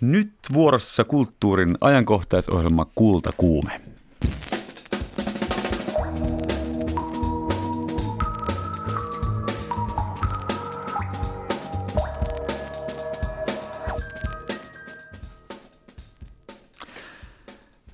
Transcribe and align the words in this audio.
Nyt 0.00 0.32
vuorossa 0.52 1.04
kulttuurin 1.04 1.78
ajankohtaisohjelma 1.80 2.86
Kulta 2.94 3.32
Kuume. 3.36 3.80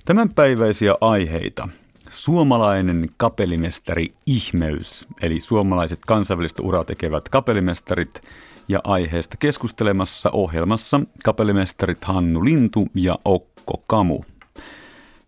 Tämänpäiväisiä 0.05 0.95
aiheita. 1.01 1.69
Suomalainen 2.09 3.09
kapellimestari 3.17 4.13
ihmeys, 4.25 5.07
eli 5.21 5.39
suomalaiset 5.39 5.99
kansainvälistä 6.07 6.61
uraa 6.61 6.83
tekevät 6.83 7.29
kapellimestarit 7.29 8.21
ja 8.67 8.79
aiheesta 8.83 9.37
keskustelemassa 9.37 10.29
ohjelmassa 10.31 11.01
kapellimestarit 11.23 12.03
Hannu 12.03 12.45
Lintu 12.45 12.87
ja 12.95 13.19
Okko 13.25 13.83
Kamu. 13.87 14.21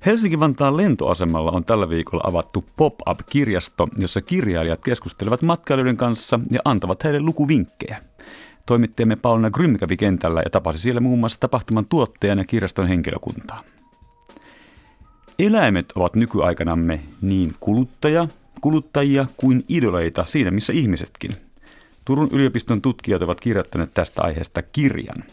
Helsinki-Vantaan 0.06 0.78
lentoasemalla 0.78 1.52
on 1.52 1.66
tällä 1.66 1.90
viikolla 1.90 2.24
avattu 2.28 2.66
pop-up-kirjasto, 2.76 3.88
jossa 3.98 4.22
kirjailijat 4.22 4.80
keskustelevat 4.84 5.42
matkailijoiden 5.42 5.98
kanssa 5.98 6.40
ja 6.52 6.60
antavat 6.66 7.04
heille 7.04 7.20
lukuvinkkejä. 7.20 7.98
Toimittajamme 8.66 9.16
Paulina 9.16 9.50
Grym 9.50 9.78
kävi 9.78 9.98
kentällä 9.98 10.42
ja 10.42 10.50
tapasi 10.50 10.80
siellä 10.80 11.02
muun 11.02 11.20
muassa 11.20 11.40
tapahtuman 11.40 11.86
tuottajan 11.86 12.38
ja 12.38 12.46
kirjaston 12.46 12.88
henkilökuntaa. 12.88 13.64
Eläimet 15.40 15.92
ovat 15.96 16.16
nykyaikanamme 16.16 17.00
niin 17.22 17.54
kuluttaja, 17.60 18.28
kuluttajia 18.62 19.26
kuin 19.38 19.64
idoleita 19.70 20.26
siinä 20.28 20.52
missä 20.52 20.74
ihmisetkin. 20.74 21.49
Turun 22.10 22.30
yliopiston 22.32 22.82
tutkijat 22.82 23.22
ovat 23.22 23.42
kirjoittaneet 23.42 23.94
tästä 23.94 24.22
aiheesta 24.22 24.62
kirjan, 24.62 25.24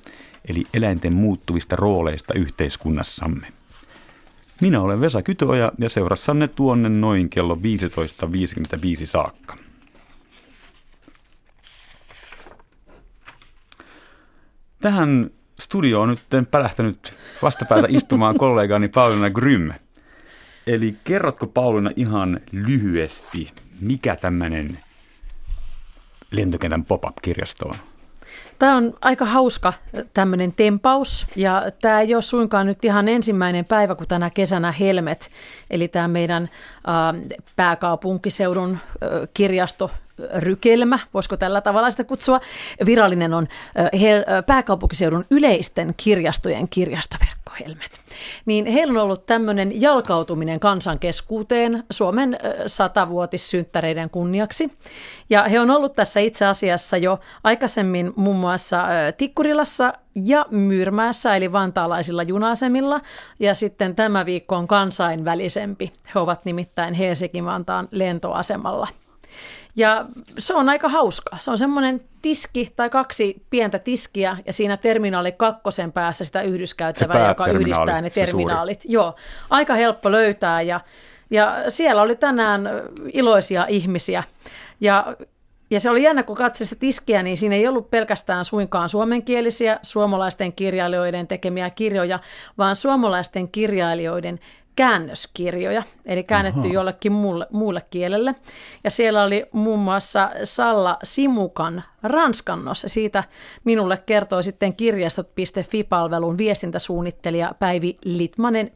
eli 0.49 0.67
eläinten 0.75 1.15
muuttuvista 1.15 1.77
rooleista 1.77 2.35
yhteiskunnassamme. 2.35 3.47
Minä 4.61 4.81
olen 4.81 5.01
Vesa 5.01 5.23
Kytöoja 5.23 5.73
ja 5.79 5.89
seurassanne 5.89 6.49
tuonne 6.49 6.89
noin 6.89 7.29
kello 7.29 7.55
15.55 7.55 9.07
saakka. 9.07 9.57
Tähän 14.81 15.31
studioon 15.61 16.11
on 16.11 16.17
nyt 16.31 16.51
pälähtänyt 16.51 17.17
vastapäätä 17.43 17.87
istumaan 17.91 18.39
kollegani 18.45 18.89
Pauliina 18.89 19.31
Grym. 19.31 19.71
Eli 20.67 20.97
kerrotko 21.05 21.47
Pauliina 21.47 21.91
ihan 21.97 22.41
lyhyesti, 22.53 23.53
mikä 23.81 24.17
tämmöinen 24.17 24.79
lentokentän 26.37 26.85
pop-up-kirjasto 26.85 27.67
on? 27.69 27.75
Tämä 28.59 28.77
on 28.77 28.95
aika 29.01 29.25
hauska 29.25 29.73
tämmöinen 30.15 30.53
tempaus 30.53 31.27
ja 31.37 31.63
tämä 31.81 32.01
ei 32.01 32.15
ole 32.15 32.23
suinkaan 32.23 32.67
nyt 32.67 32.85
ihan 32.85 33.09
ensimmäinen 33.09 33.65
päivä, 33.65 33.95
kun 33.95 34.07
tänä 34.07 34.31
kesänä 34.31 34.73
Helmet, 34.73 35.31
eli 35.71 35.89
tämä 35.89 36.09
meidän 36.09 36.43
äh, 36.43 37.39
pääkaupunkiseudun 37.57 38.73
äh, 38.73 38.79
kirjasto 39.35 39.91
rykelmä, 40.35 40.99
voisiko 41.15 41.37
tällä 41.37 41.61
tavalla 41.61 41.91
sitä 41.91 42.05
kutsua. 42.05 42.41
Virallinen 42.87 43.35
on 43.35 43.49
pääkaupunkiseudun 44.47 45.25
yleisten 45.31 45.95
kirjastojen 45.97 46.69
kirjastoverkko 46.69 47.53
Helmet. 47.61 48.01
Niin 48.47 48.67
heillä 48.67 48.91
on 48.91 49.05
ollut 49.05 49.27
tämmöinen 49.27 49.81
jalkautuminen 49.81 50.61
kansankeskuuteen 50.61 51.85
Suomen 51.91 52.39
satavuotissynttäreiden 52.67 54.11
kunniaksi. 54.11 54.73
Ja 55.31 55.43
he 55.43 55.61
on 55.61 55.71
ollut 55.71 55.93
tässä 55.93 56.21
itse 56.21 56.47
asiassa 56.47 56.97
jo 56.97 57.19
aikaisemmin 57.45 58.13
muun 58.17 58.37
muassa 58.37 58.85
Tikkurilassa 59.17 59.93
ja 60.15 60.47
Myyrmäessä, 60.51 61.37
eli 61.37 61.53
vantaalaisilla 61.53 62.23
junasemilla. 62.23 63.01
Ja 63.41 63.55
sitten 63.55 63.97
tämä 63.97 64.27
viikko 64.27 64.57
on 64.57 64.69
kansainvälisempi. 64.69 65.93
He 66.15 66.21
ovat 66.21 66.45
nimittäin 66.45 66.95
Helsinki-Vantaan 66.95 67.89
lentoasemalla. 67.91 68.89
Ja 69.77 70.07
se 70.39 70.55
on 70.55 70.69
aika 70.69 70.89
hauska. 70.89 71.37
Se 71.41 71.51
on 71.51 71.59
semmoinen 71.59 72.01
tiski 72.23 72.73
tai 72.77 72.91
kaksi 72.91 73.43
pientä 73.51 73.79
tiskiä 73.79 74.37
ja 74.47 74.53
siinä 74.53 74.77
terminaali 74.77 75.33
kakkosen 75.33 75.93
päässä 75.93 76.25
sitä 76.25 76.43
yhdyskäyttävää, 76.43 77.29
joka 77.29 77.47
yhdistää 77.47 78.01
ne 78.01 78.11
terminaalit. 78.11 78.81
Joo, 78.85 79.15
aika 79.51 79.75
helppo 79.75 80.13
löytää 80.13 80.63
ja, 80.63 80.81
ja 81.31 81.65
siellä 81.69 82.03
oli 82.03 82.17
tänään 82.17 82.71
iloisia 83.13 83.67
ihmisiä. 83.69 84.23
Ja 84.81 85.17
ja 85.71 85.81
se 85.81 85.91
oli 85.91 86.03
jännä, 86.03 86.23
kun 86.23 86.37
katsoin 86.37 86.67
sitä 86.69 86.81
tiskiä, 86.81 87.23
niin 87.23 87.37
siinä 87.37 87.55
ei 87.55 87.69
ollut 87.69 87.91
pelkästään 87.91 88.45
suinkaan 88.45 88.89
suomenkielisiä 88.89 89.79
suomalaisten 89.83 90.53
kirjailijoiden 90.53 91.27
tekemiä 91.27 91.71
kirjoja, 91.71 92.19
vaan 92.59 92.77
suomalaisten 92.77 93.49
kirjailijoiden 93.49 94.41
käännöskirjoja, 94.77 95.83
eli 96.07 96.25
käännetty 96.25 96.61
Aha. 96.61 96.73
jollekin 96.73 97.13
muulle, 97.13 97.47
muulle 97.51 97.83
kielelle. 97.91 98.35
Ja 98.85 98.91
siellä 98.91 99.25
oli 99.25 99.47
muun 99.53 99.79
muassa 99.79 100.31
Salla 100.45 100.99
Simukan 101.03 101.83
ranskannos. 102.03 102.85
Siitä 102.87 103.25
minulle 103.65 104.03
kertoi 104.07 104.45
sitten 104.45 104.77
kirjastot.fi-palvelun 104.77 106.39
viestintäsuunnittelija 106.39 107.55
Päivi 107.59 107.99
Litmanen 108.05 108.73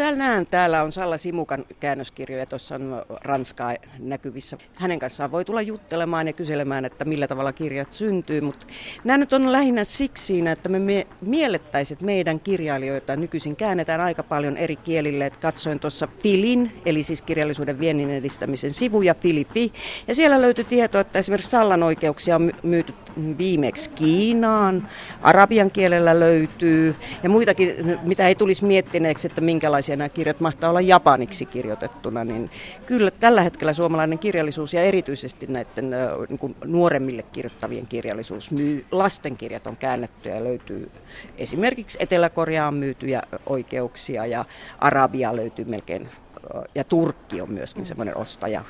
Näen, 0.00 0.46
täällä 0.46 0.82
on 0.82 0.92
Salla 0.92 1.18
Simukan 1.18 1.64
käännöskirjoja, 1.80 2.46
tuossa 2.46 2.74
on 2.74 3.02
Ranskaa 3.24 3.74
näkyvissä. 3.98 4.58
Hänen 4.76 4.98
kanssaan 4.98 5.32
voi 5.32 5.44
tulla 5.44 5.62
juttelemaan 5.62 6.26
ja 6.26 6.32
kyselemään, 6.32 6.84
että 6.84 7.04
millä 7.04 7.28
tavalla 7.28 7.52
kirjat 7.52 7.92
syntyy, 7.92 8.40
mutta 8.40 8.66
nämä 9.04 9.18
nyt 9.18 9.32
on 9.32 9.52
lähinnä 9.52 9.84
siksi, 9.84 10.48
että 10.48 10.68
me 10.68 11.06
miellettäisiin, 11.20 11.96
että 11.96 12.04
meidän 12.04 12.40
kirjailijoita 12.40 13.16
nykyisin 13.16 13.56
käännetään 13.56 14.00
aika 14.00 14.22
paljon 14.22 14.56
eri 14.56 14.76
kielille. 14.76 15.26
Että 15.26 15.38
katsoin 15.38 15.80
tuossa 15.80 16.08
Filin, 16.22 16.72
eli 16.86 17.02
siis 17.02 17.22
kirjallisuuden 17.22 17.80
viennin 17.80 18.10
edistämisen 18.10 18.74
sivuja, 18.74 19.14
Filifi, 19.14 19.72
ja 20.08 20.14
siellä 20.14 20.42
löytyi 20.42 20.64
tietoa, 20.64 21.00
että 21.00 21.18
esimerkiksi 21.18 21.50
Sallan 21.50 21.82
oikeuksia 21.82 22.36
on 22.36 22.52
myyty 22.62 22.94
viimeksi 23.38 23.90
Kiinaan, 23.90 24.88
arabian 25.22 25.70
kielellä 25.70 26.20
löytyy 26.20 26.96
ja 27.22 27.30
muitakin, 27.30 27.98
mitä 28.02 28.28
ei 28.28 28.34
tulisi 28.34 28.64
miettineeksi, 28.64 29.26
että 29.26 29.40
minkälaisia 29.40 29.89
nämä 29.96 30.08
kirjat 30.08 30.40
mahtaa 30.40 30.70
olla 30.70 30.80
japaniksi 30.80 31.46
kirjoitettuna, 31.46 32.24
niin 32.24 32.50
kyllä 32.86 33.10
tällä 33.10 33.42
hetkellä 33.42 33.72
suomalainen 33.72 34.18
kirjallisuus 34.18 34.74
ja 34.74 34.82
erityisesti 34.82 35.46
näiden 35.46 35.90
niin 36.28 36.38
kuin 36.38 36.56
nuoremmille 36.64 37.22
kirjoittavien 37.22 37.86
kirjallisuus 37.86 38.50
myy, 38.50 38.84
lastenkirjat 38.92 39.66
on 39.66 39.76
käännetty 39.76 40.28
ja 40.28 40.44
löytyy 40.44 40.90
esimerkiksi 41.38 41.98
Etelä-Koreaan 42.00 42.74
myytyjä 42.74 43.22
oikeuksia 43.46 44.26
ja 44.26 44.44
Arabia 44.78 45.36
löytyy 45.36 45.64
melkein 45.64 46.08
ja 46.74 46.84
Turkki 46.84 47.40
on 47.40 47.52
myöskin 47.52 47.86
semmoinen 47.86 48.16
ostaja, 48.16 48.64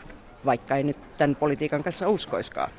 vaikka 0.44 0.76
ei 0.76 0.82
nyt 0.82 0.96
tämän 1.18 1.36
politiikan 1.36 1.82
kanssa 1.82 2.08
uskoiskaan. 2.08 2.70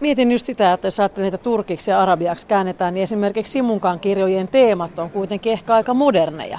Mietin 0.00 0.32
just 0.32 0.46
sitä, 0.46 0.72
että 0.72 0.86
jos 0.86 1.00
ajattelee 1.00 1.26
niitä 1.30 1.38
turkiksi 1.38 1.90
ja 1.90 2.02
arabiaksi 2.02 2.46
käännetään, 2.46 2.94
niin 2.94 3.02
esimerkiksi 3.02 3.52
Simunkaan 3.52 4.00
kirjojen 4.00 4.48
teemat 4.48 4.98
on 4.98 5.10
kuitenkin 5.10 5.52
ehkä 5.52 5.74
aika 5.74 5.94
moderneja. 5.94 6.58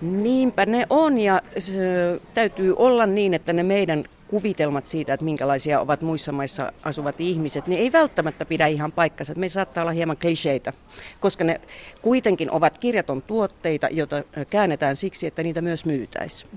Niinpä 0.00 0.66
ne 0.66 0.86
on 0.90 1.18
ja 1.18 1.42
se, 1.58 1.72
täytyy 2.34 2.74
olla 2.76 3.06
niin, 3.06 3.34
että 3.34 3.52
ne 3.52 3.62
meidän 3.62 4.04
kuvitelmat 4.28 4.86
siitä, 4.86 5.14
että 5.14 5.24
minkälaisia 5.24 5.80
ovat 5.80 6.02
muissa 6.02 6.32
maissa 6.32 6.72
asuvat 6.82 7.20
ihmiset, 7.20 7.66
niin 7.66 7.80
ei 7.80 7.92
välttämättä 7.92 8.44
pidä 8.44 8.66
ihan 8.66 8.92
paikkansa. 8.92 9.34
Me 9.36 9.48
saattaa 9.48 9.82
olla 9.82 9.92
hieman 9.92 10.16
kliseitä, 10.16 10.72
koska 11.20 11.44
ne 11.44 11.60
kuitenkin 12.02 12.50
ovat 12.50 12.78
kirjaton 12.78 13.22
tuotteita, 13.22 13.88
joita 13.90 14.22
käännetään 14.50 14.96
siksi, 14.96 15.26
että 15.26 15.42
niitä 15.42 15.60
myös 15.60 15.84
myytäisiin. 15.84 16.50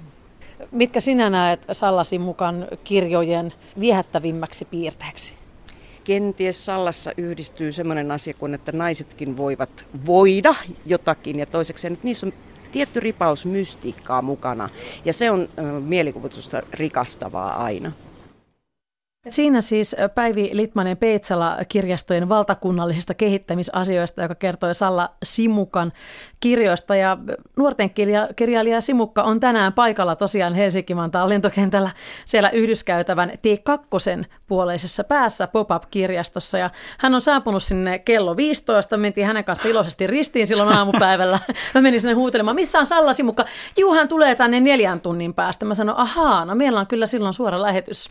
Mitkä 0.72 1.00
sinä 1.00 1.30
näet 1.30 1.66
Sallasin 1.72 2.22
mukaan 2.22 2.68
kirjojen 2.84 3.54
viehättävimmäksi 3.80 4.66
piirteeksi? 4.66 5.34
kenties 6.04 6.66
Sallassa 6.66 7.12
yhdistyy 7.18 7.72
semmoinen 7.72 8.12
asia 8.12 8.34
kuin, 8.34 8.54
että 8.54 8.72
naisetkin 8.72 9.38
voivat 9.38 9.86
voida 10.06 10.56
jotakin 10.86 11.40
ja 11.40 11.46
toiseksi 11.46 11.88
että 11.88 12.00
niissä 12.04 12.26
on 12.26 12.34
tietty 12.72 13.00
ripaus 13.00 13.46
mystiikkaa 13.46 14.22
mukana 14.22 14.70
ja 15.06 15.14
se 15.14 15.32
on 15.32 15.48
mielikuvitusta 15.80 16.62
rikastavaa 16.74 17.64
aina. 17.64 17.92
Siinä 19.30 19.62
siis 19.62 19.96
Päivi 20.16 20.50
Litmanen 20.54 20.98
Peitsala 20.98 21.58
kirjastojen 21.68 22.30
valtakunnallisista 22.30 23.14
kehittämisasioista, 23.14 24.22
joka 24.22 24.36
kertoi 24.36 24.76
Salla 24.76 25.16
Simukan 25.24 25.92
kirjoista. 26.40 26.96
Ja 26.96 27.18
nuorten 27.58 27.90
kirja, 27.90 28.30
kirjailija 28.36 28.82
Simukka 28.82 29.24
on 29.24 29.40
tänään 29.40 29.74
paikalla 29.74 30.16
tosiaan 30.16 30.54
Helsinki-Vantaan 30.54 31.30
lentokentällä 31.30 31.90
siellä 32.26 32.50
Yhdyskäytävän 32.50 33.30
T2 33.30 34.26
puoleisessa 34.48 35.04
päässä 35.04 35.48
pop-up-kirjastossa. 35.48 36.58
Ja 36.58 36.70
hän 36.98 37.16
on 37.16 37.22
saapunut 37.22 37.64
sinne 37.64 38.00
kello 38.00 38.38
15, 38.38 38.98
mentiin 38.98 39.28
hänen 39.28 39.44
kanssa 39.44 39.68
iloisesti 39.68 40.08
ristiin 40.08 40.48
silloin 40.48 40.70
aamupäivällä. 40.70 41.40
Mä 41.76 41.82
menin 41.82 42.02
sinne 42.02 42.14
huutelemaan, 42.14 42.56
missä 42.56 42.80
on 42.80 42.86
Salla 42.86 43.14
Simukka? 43.14 43.46
Juu, 43.78 43.94
hän 43.94 44.08
tulee 44.08 44.36
tänne 44.36 44.60
neljän 44.60 45.02
tunnin 45.02 45.34
päästä. 45.34 45.66
Mä 45.66 45.74
sanoin, 45.74 45.98
ahaa, 45.98 46.46
no 46.46 46.56
meillä 46.56 46.80
on 46.80 46.88
kyllä 46.88 47.06
silloin 47.06 47.34
suora 47.34 47.62
lähetys. 47.62 48.10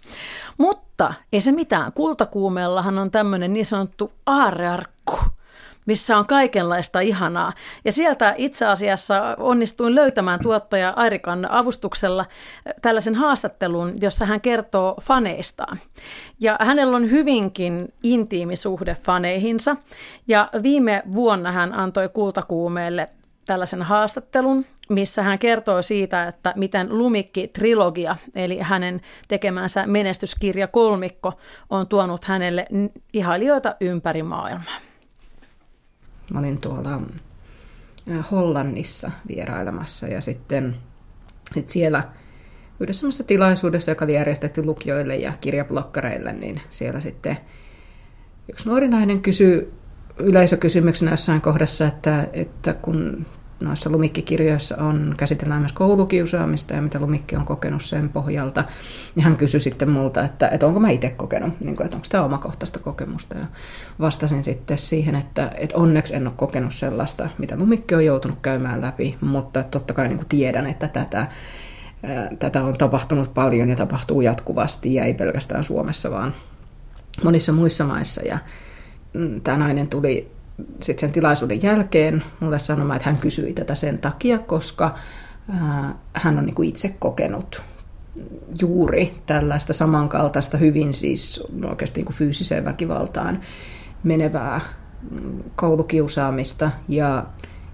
Mutta 0.59 1.15
ei 1.33 1.41
se 1.41 1.53
mitään. 1.53 1.93
Kultakuumeellahan 1.93 2.99
on 2.99 3.11
tämmöinen 3.11 3.53
niin 3.53 3.67
sanottu 3.67 4.13
aarrearkku 4.27 5.19
missä 5.89 6.17
on 6.17 6.27
kaikenlaista 6.27 7.01
ihanaa. 7.01 7.53
Ja 7.85 7.93
sieltä 7.93 8.35
itse 8.37 8.67
asiassa 8.67 9.37
onnistuin 9.39 9.95
löytämään 9.95 10.41
tuottaja 10.41 10.93
Airikan 10.97 11.51
avustuksella 11.51 12.27
tällaisen 12.83 13.15
haastattelun, 13.15 13.95
jossa 14.01 14.27
hän 14.27 14.41
kertoo 14.41 14.97
faneistaan. 15.01 15.81
Ja 16.41 16.57
hänellä 16.61 16.97
on 16.97 17.11
hyvinkin 17.11 17.95
intiimi 18.03 18.57
suhde 18.57 18.97
faneihinsa. 19.03 19.77
Ja 20.29 20.49
viime 20.63 21.03
vuonna 21.15 21.53
hän 21.53 21.75
antoi 21.75 22.09
kultakuumeelle 22.09 23.09
tällaisen 23.47 23.83
haastattelun, 23.83 24.67
missä 24.89 25.23
hän 25.23 25.39
kertoo 25.39 25.83
siitä, 25.83 26.29
että 26.29 26.53
miten 26.57 26.89
Lumikki-trilogia, 26.91 28.17
eli 28.35 28.59
hänen 28.59 29.01
tekemänsä 29.29 29.87
menestyskirja 29.87 30.69
Kolmikko, 30.69 31.33
on 31.71 31.87
tuonut 31.87 32.25
hänelle 32.25 32.67
ihailijoita 33.13 33.77
ympäri 33.81 34.23
maailmaa. 34.23 34.88
Mä 36.33 36.39
olin 36.39 36.61
tuolla 36.61 37.01
Hollannissa 38.31 39.11
vierailemassa 39.29 40.07
ja 40.07 40.21
sitten 40.21 40.77
että 41.57 41.73
siellä 41.73 42.05
yhdessä 42.81 43.25
tilaisuudessa, 43.25 43.91
joka 43.91 44.05
oli 44.05 44.15
järjestetty 44.15 44.65
lukijoille 44.65 45.17
ja 45.17 45.33
kirjablokkareille, 45.41 46.33
niin 46.33 46.61
siellä 46.71 47.01
sitten 47.01 47.39
yksi 48.49 48.69
nuori 48.69 48.89
nainen 48.89 49.21
kysyi 49.21 49.73
yleisökysymyksenä 50.19 51.11
jossain 51.11 51.41
kohdassa, 51.41 51.87
että, 51.87 52.29
että 52.33 52.75
kun 52.75 53.27
noissa 53.61 53.91
lumikkikirjoissa 53.91 54.77
on, 54.77 55.15
käsitellään 55.17 55.61
myös 55.61 55.73
koulukiusaamista 55.73 56.75
ja 56.75 56.83
mitä 56.83 57.01
lumikki 57.01 57.37
on 57.37 57.45
kokenut 57.45 57.83
sen 57.83 58.09
pohjalta, 58.09 58.65
niin 59.15 59.25
hän 59.25 59.37
kysyi 59.37 59.61
sitten 59.61 59.91
multa, 59.91 60.25
että, 60.25 60.49
että 60.49 60.67
onko 60.67 60.81
mä 60.81 60.91
itse 60.91 61.11
kokenut, 61.11 61.61
niin 61.61 61.77
kuin, 61.77 61.85
että 61.85 61.97
onko 61.97 62.07
tämä 62.11 62.25
omakohtaista 62.25 62.79
kokemusta. 62.79 63.39
Ja 63.39 63.47
vastasin 64.01 64.45
sitten 64.45 64.79
siihen, 64.79 65.15
että, 65.15 65.51
että 65.59 65.77
onneksi 65.77 66.15
en 66.15 66.27
ole 66.27 66.35
kokenut 66.37 66.75
sellaista, 66.75 67.29
mitä 67.39 67.57
lumikki 67.57 67.95
on 67.95 68.05
joutunut 68.05 68.39
käymään 68.43 68.81
läpi, 68.81 69.17
mutta 69.21 69.63
totta 69.63 69.95
kai 69.95 70.09
niin 70.09 70.19
kuin 70.19 70.29
tiedän, 70.29 70.67
että 70.67 70.89
tätä, 70.89 71.27
tätä 72.39 72.65
on 72.65 72.79
tapahtunut 72.79 73.35
paljon 73.35 73.71
ja 73.71 73.77
tapahtuu 73.77 74.21
jatkuvasti 74.21 74.95
ja 74.95 75.05
ei 75.05 75.15
pelkästään 75.15 75.65
Suomessa, 75.65 76.11
vaan 76.11 76.35
monissa 77.25 77.53
muissa 77.53 77.85
maissa. 77.85 78.23
Ja 78.23 78.39
mm, 79.13 79.41
tämä 79.41 79.59
nainen 79.59 79.89
tuli 79.89 80.38
sitten 80.59 81.01
sen 81.01 81.13
tilaisuuden 81.13 81.63
jälkeen 81.63 82.23
mulle 82.41 82.59
sanomaan, 82.59 82.97
että 82.97 83.11
hän 83.11 83.21
kysyi 83.21 83.53
tätä 83.53 83.75
sen 83.75 83.99
takia, 83.99 84.39
koska 84.39 84.95
hän 86.15 86.39
on 86.39 86.47
niin 86.47 86.55
kuin 86.55 86.69
itse 86.69 86.97
kokenut 86.99 87.63
juuri 88.61 89.15
tällaista 89.27 89.73
samankaltaista 89.73 90.59
hyvin 90.59 90.95
siis 90.95 91.45
oikeasti 91.69 91.99
niin 91.99 92.07
kuin 92.07 92.17
fyysiseen 92.17 92.65
väkivaltaan 92.65 93.41
menevää 94.03 94.61
mm, 95.11 95.43
koulukiusaamista 95.57 96.71
ja 96.89 97.27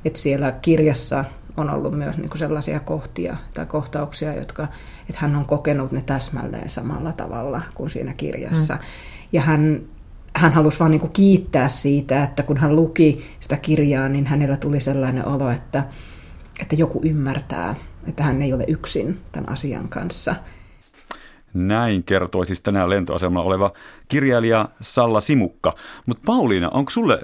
että 0.04 0.18
siellä 0.18 0.52
kirjassa 0.52 1.24
on 1.56 1.70
ollut 1.70 1.98
myös 1.98 2.16
niin 2.16 2.28
kuin 2.28 2.38
sellaisia 2.38 2.80
kohtia 2.80 3.36
tai 3.54 3.66
kohtauksia, 3.66 4.34
jotka, 4.34 4.68
että 5.08 5.20
hän 5.20 5.36
on 5.36 5.44
kokenut 5.44 5.92
ne 5.92 6.02
täsmälleen 6.06 6.70
samalla 6.70 7.12
tavalla 7.12 7.62
kuin 7.74 7.90
siinä 7.90 8.14
kirjassa. 8.14 8.74
Mm. 8.74 8.80
Ja 9.32 9.40
hän 9.40 9.80
hän 10.36 10.52
halusi 10.52 10.80
vain 10.80 10.90
niin 10.90 11.10
kiittää 11.12 11.68
siitä, 11.68 12.22
että 12.22 12.42
kun 12.42 12.56
hän 12.56 12.76
luki 12.76 13.24
sitä 13.40 13.56
kirjaa, 13.56 14.08
niin 14.08 14.26
hänellä 14.26 14.56
tuli 14.56 14.80
sellainen 14.80 15.26
olo, 15.26 15.50
että, 15.50 15.84
että 16.60 16.76
joku 16.76 17.00
ymmärtää, 17.04 17.74
että 18.08 18.22
hän 18.22 18.42
ei 18.42 18.52
ole 18.52 18.64
yksin 18.68 19.20
tämän 19.32 19.48
asian 19.48 19.88
kanssa. 19.88 20.34
Näin 21.54 22.04
kertoi 22.04 22.46
siis 22.46 22.62
tänään 22.62 22.90
lentoasemalla 22.90 23.46
oleva 23.46 23.72
kirjailija 24.08 24.68
Salla 24.80 25.20
Simukka. 25.20 25.74
Mutta 26.06 26.22
Pauliina, 26.26 26.68
onko 26.68 26.90
sulle 26.90 27.18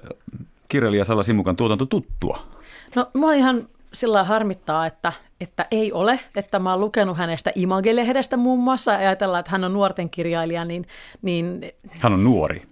kirjailija 0.69 1.05
Salla 1.05 1.23
Simukan 1.23 1.57
tuotanto 1.57 1.87
tuttua? 1.87 2.47
No 2.95 3.11
mua 3.15 3.35
ihan 3.35 3.69
sillä 3.93 4.25
harmittaa, 4.25 4.87
että, 4.87 5.13
että 5.41 5.67
ei 5.71 5.93
ole, 5.93 6.21
että 6.37 6.59
mä 6.59 6.71
oon 6.71 6.81
lukenut 6.81 7.19
hänestä 7.19 7.53
Image-lehdestä 7.55 8.37
muun 8.37 8.59
muassa 8.59 8.93
ja 8.93 8.99
ajatellaan, 8.99 9.41
että 9.41 9.51
hän 9.53 9.65
on 9.65 9.73
nuorten 9.73 10.11
kirjailija, 10.11 10.65
niin... 10.65 10.87
niin 11.23 11.61
hän 11.91 12.13
on 12.13 12.25
nuori. 12.25 12.70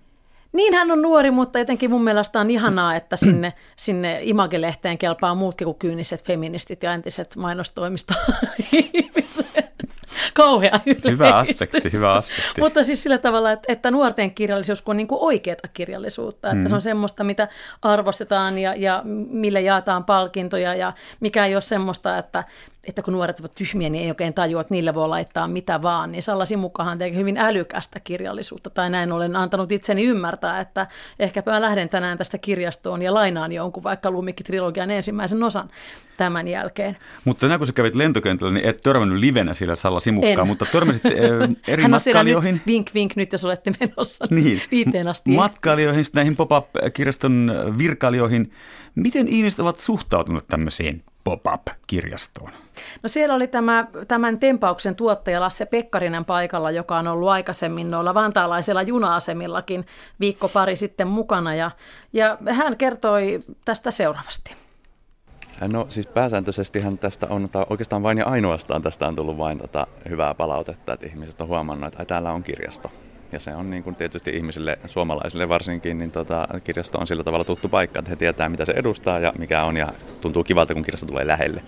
Niin 0.58 0.74
hän 0.74 0.90
on 0.90 1.02
nuori, 1.02 1.30
mutta 1.30 1.58
jotenkin 1.58 1.90
mun 1.90 2.04
mielestä 2.04 2.40
on 2.40 2.50
ihanaa, 2.50 2.96
että 2.96 3.16
sinne, 3.16 3.52
sinne 3.76 4.20
Image-lehteen 4.22 4.98
kelpaa 4.98 5.34
muutkin 5.34 5.64
kuin 5.64 5.78
kyyniset 5.78 6.24
feministit 6.24 6.82
ja 6.82 6.92
entiset 6.92 7.36
mainostoimisto 7.36 8.14
kauhea 10.34 10.80
Hyvä 11.04 11.36
aspekti, 11.36 11.92
hyvä 11.92 12.12
aspekti. 12.12 12.60
Mutta 12.60 12.84
siis 12.84 13.02
sillä 13.02 13.18
tavalla, 13.18 13.52
että, 13.52 13.72
että 13.72 13.90
nuorten 13.90 14.34
kirjallisuus 14.34 14.82
on 14.86 14.96
niin 14.96 15.08
kuin 15.08 15.22
oikeata 15.22 15.68
kirjallisuutta, 15.68 16.48
että 16.48 16.62
mm. 16.62 16.68
se 16.68 16.74
on 16.74 16.82
semmoista, 16.82 17.24
mitä 17.24 17.48
arvostetaan 17.82 18.58
ja, 18.58 18.74
ja 18.76 19.02
mille 19.30 19.60
jaetaan 19.60 20.04
palkintoja 20.04 20.74
ja 20.74 20.92
mikä 21.20 21.46
ei 21.46 21.54
ole 21.54 21.60
semmoista, 21.60 22.18
että, 22.18 22.44
että 22.88 23.02
kun 23.02 23.14
nuoret 23.14 23.40
ovat 23.40 23.54
tyhmiä, 23.54 23.88
niin 23.88 24.04
ei 24.04 24.10
oikein 24.10 24.34
tajua, 24.34 24.60
että 24.60 24.74
niille 24.74 24.94
voi 24.94 25.08
laittaa 25.08 25.48
mitä 25.48 25.82
vaan. 25.82 26.12
Niin 26.12 26.22
Salla 26.22 26.44
Simukkahan 26.44 26.98
tekee 26.98 27.18
hyvin 27.18 27.36
älykästä 27.36 28.00
kirjallisuutta, 28.00 28.70
tai 28.70 28.90
näin 28.90 29.12
olen 29.12 29.36
antanut 29.36 29.72
itseni 29.72 30.04
ymmärtää, 30.04 30.60
että 30.60 30.86
ehkäpä 31.18 31.50
mä 31.50 31.60
lähden 31.60 31.88
tänään 31.88 32.18
tästä 32.18 32.38
kirjastoon 32.38 33.02
ja 33.02 33.14
lainaan 33.14 33.52
jonkun 33.52 33.82
vaikka 33.82 34.10
Lumikki-trilogian 34.10 34.90
ensimmäisen 34.90 35.42
osan 35.42 35.70
tämän 36.16 36.48
jälkeen. 36.48 36.96
Mutta 37.24 37.40
tänään 37.40 37.60
kun 37.60 37.66
sä 37.66 37.72
kävit 37.72 37.94
lentokentällä, 37.94 38.52
niin 38.52 38.68
et 38.68 38.80
törmännyt 38.82 39.18
livenä 39.18 39.54
sillä 39.54 39.76
Salla 39.76 40.00
Simukkaa, 40.00 40.44
mutta 40.44 40.66
törmäsit 40.72 41.06
äh, 41.06 41.12
eri 41.68 41.82
Hän 41.82 41.90
matkailijoihin. 41.90 42.54
Nyt, 42.54 42.66
vink 42.66 42.90
vink 42.94 43.16
nyt, 43.16 43.32
jos 43.32 43.44
olette 43.44 43.72
menossa 43.80 44.26
niin. 44.30 44.62
viiteen 44.70 45.08
asti. 45.08 45.30
Matkailijoihin, 45.30 46.04
näihin 46.14 46.36
pop-up-kirjaston 46.36 47.52
virkailijoihin. 47.78 48.52
Miten 48.94 49.28
ihmiset 49.28 49.60
ovat 49.60 49.80
suhtautuneet 49.80 50.46
tämmöisiin 50.46 51.04
pop-up-kirjastoon? 51.24 52.50
No 53.02 53.08
siellä 53.08 53.34
oli 53.34 53.46
tämä, 53.46 53.86
tämän 54.08 54.38
tempauksen 54.38 54.96
tuottaja 54.96 55.40
Lasse 55.40 55.66
Pekkarinen 55.66 56.24
paikalla, 56.24 56.70
joka 56.70 56.98
on 56.98 57.06
ollut 57.06 57.28
aikaisemmin 57.28 57.90
noilla 57.90 58.14
vantaalaisilla 58.14 58.82
juna-asemillakin 58.82 59.86
viikko 60.20 60.48
pari 60.48 60.76
sitten 60.76 61.08
mukana. 61.08 61.54
Ja, 61.54 61.70
ja 62.12 62.38
hän 62.52 62.76
kertoi 62.76 63.44
tästä 63.64 63.90
seuraavasti. 63.90 64.54
No 65.72 65.86
siis 65.88 66.06
pääsääntöisestihän 66.06 66.98
tästä 66.98 67.26
on, 67.30 67.48
tai 67.48 67.66
oikeastaan 67.70 68.02
vain 68.02 68.18
ja 68.18 68.26
ainoastaan 68.26 68.82
tästä 68.82 69.06
on 69.06 69.14
tullut 69.14 69.38
vain 69.38 69.58
tota 69.58 69.86
hyvää 70.08 70.34
palautetta, 70.34 70.92
että 70.92 71.06
ihmiset 71.06 71.40
on 71.40 71.48
huomannut, 71.48 71.92
että 71.92 72.04
täällä 72.04 72.32
on 72.32 72.42
kirjasto. 72.42 72.90
Ja 73.32 73.40
se 73.40 73.54
on 73.54 73.70
niin 73.70 73.82
kuin 73.82 73.96
tietysti 73.96 74.30
ihmisille, 74.36 74.78
suomalaisille 74.86 75.48
varsinkin, 75.48 75.98
niin 75.98 76.10
tota, 76.10 76.48
kirjasto 76.64 76.98
on 76.98 77.06
sillä 77.06 77.24
tavalla 77.24 77.44
tuttu 77.44 77.68
paikka, 77.68 77.98
että 77.98 78.10
he 78.10 78.16
tietää 78.16 78.48
mitä 78.48 78.64
se 78.64 78.72
edustaa 78.72 79.18
ja 79.18 79.32
mikä 79.38 79.64
on 79.64 79.76
ja 79.76 79.92
tuntuu 80.20 80.44
kivalta, 80.44 80.74
kun 80.74 80.82
kirjasto 80.82 81.06
tulee 81.06 81.26
lähelle. 81.26 81.62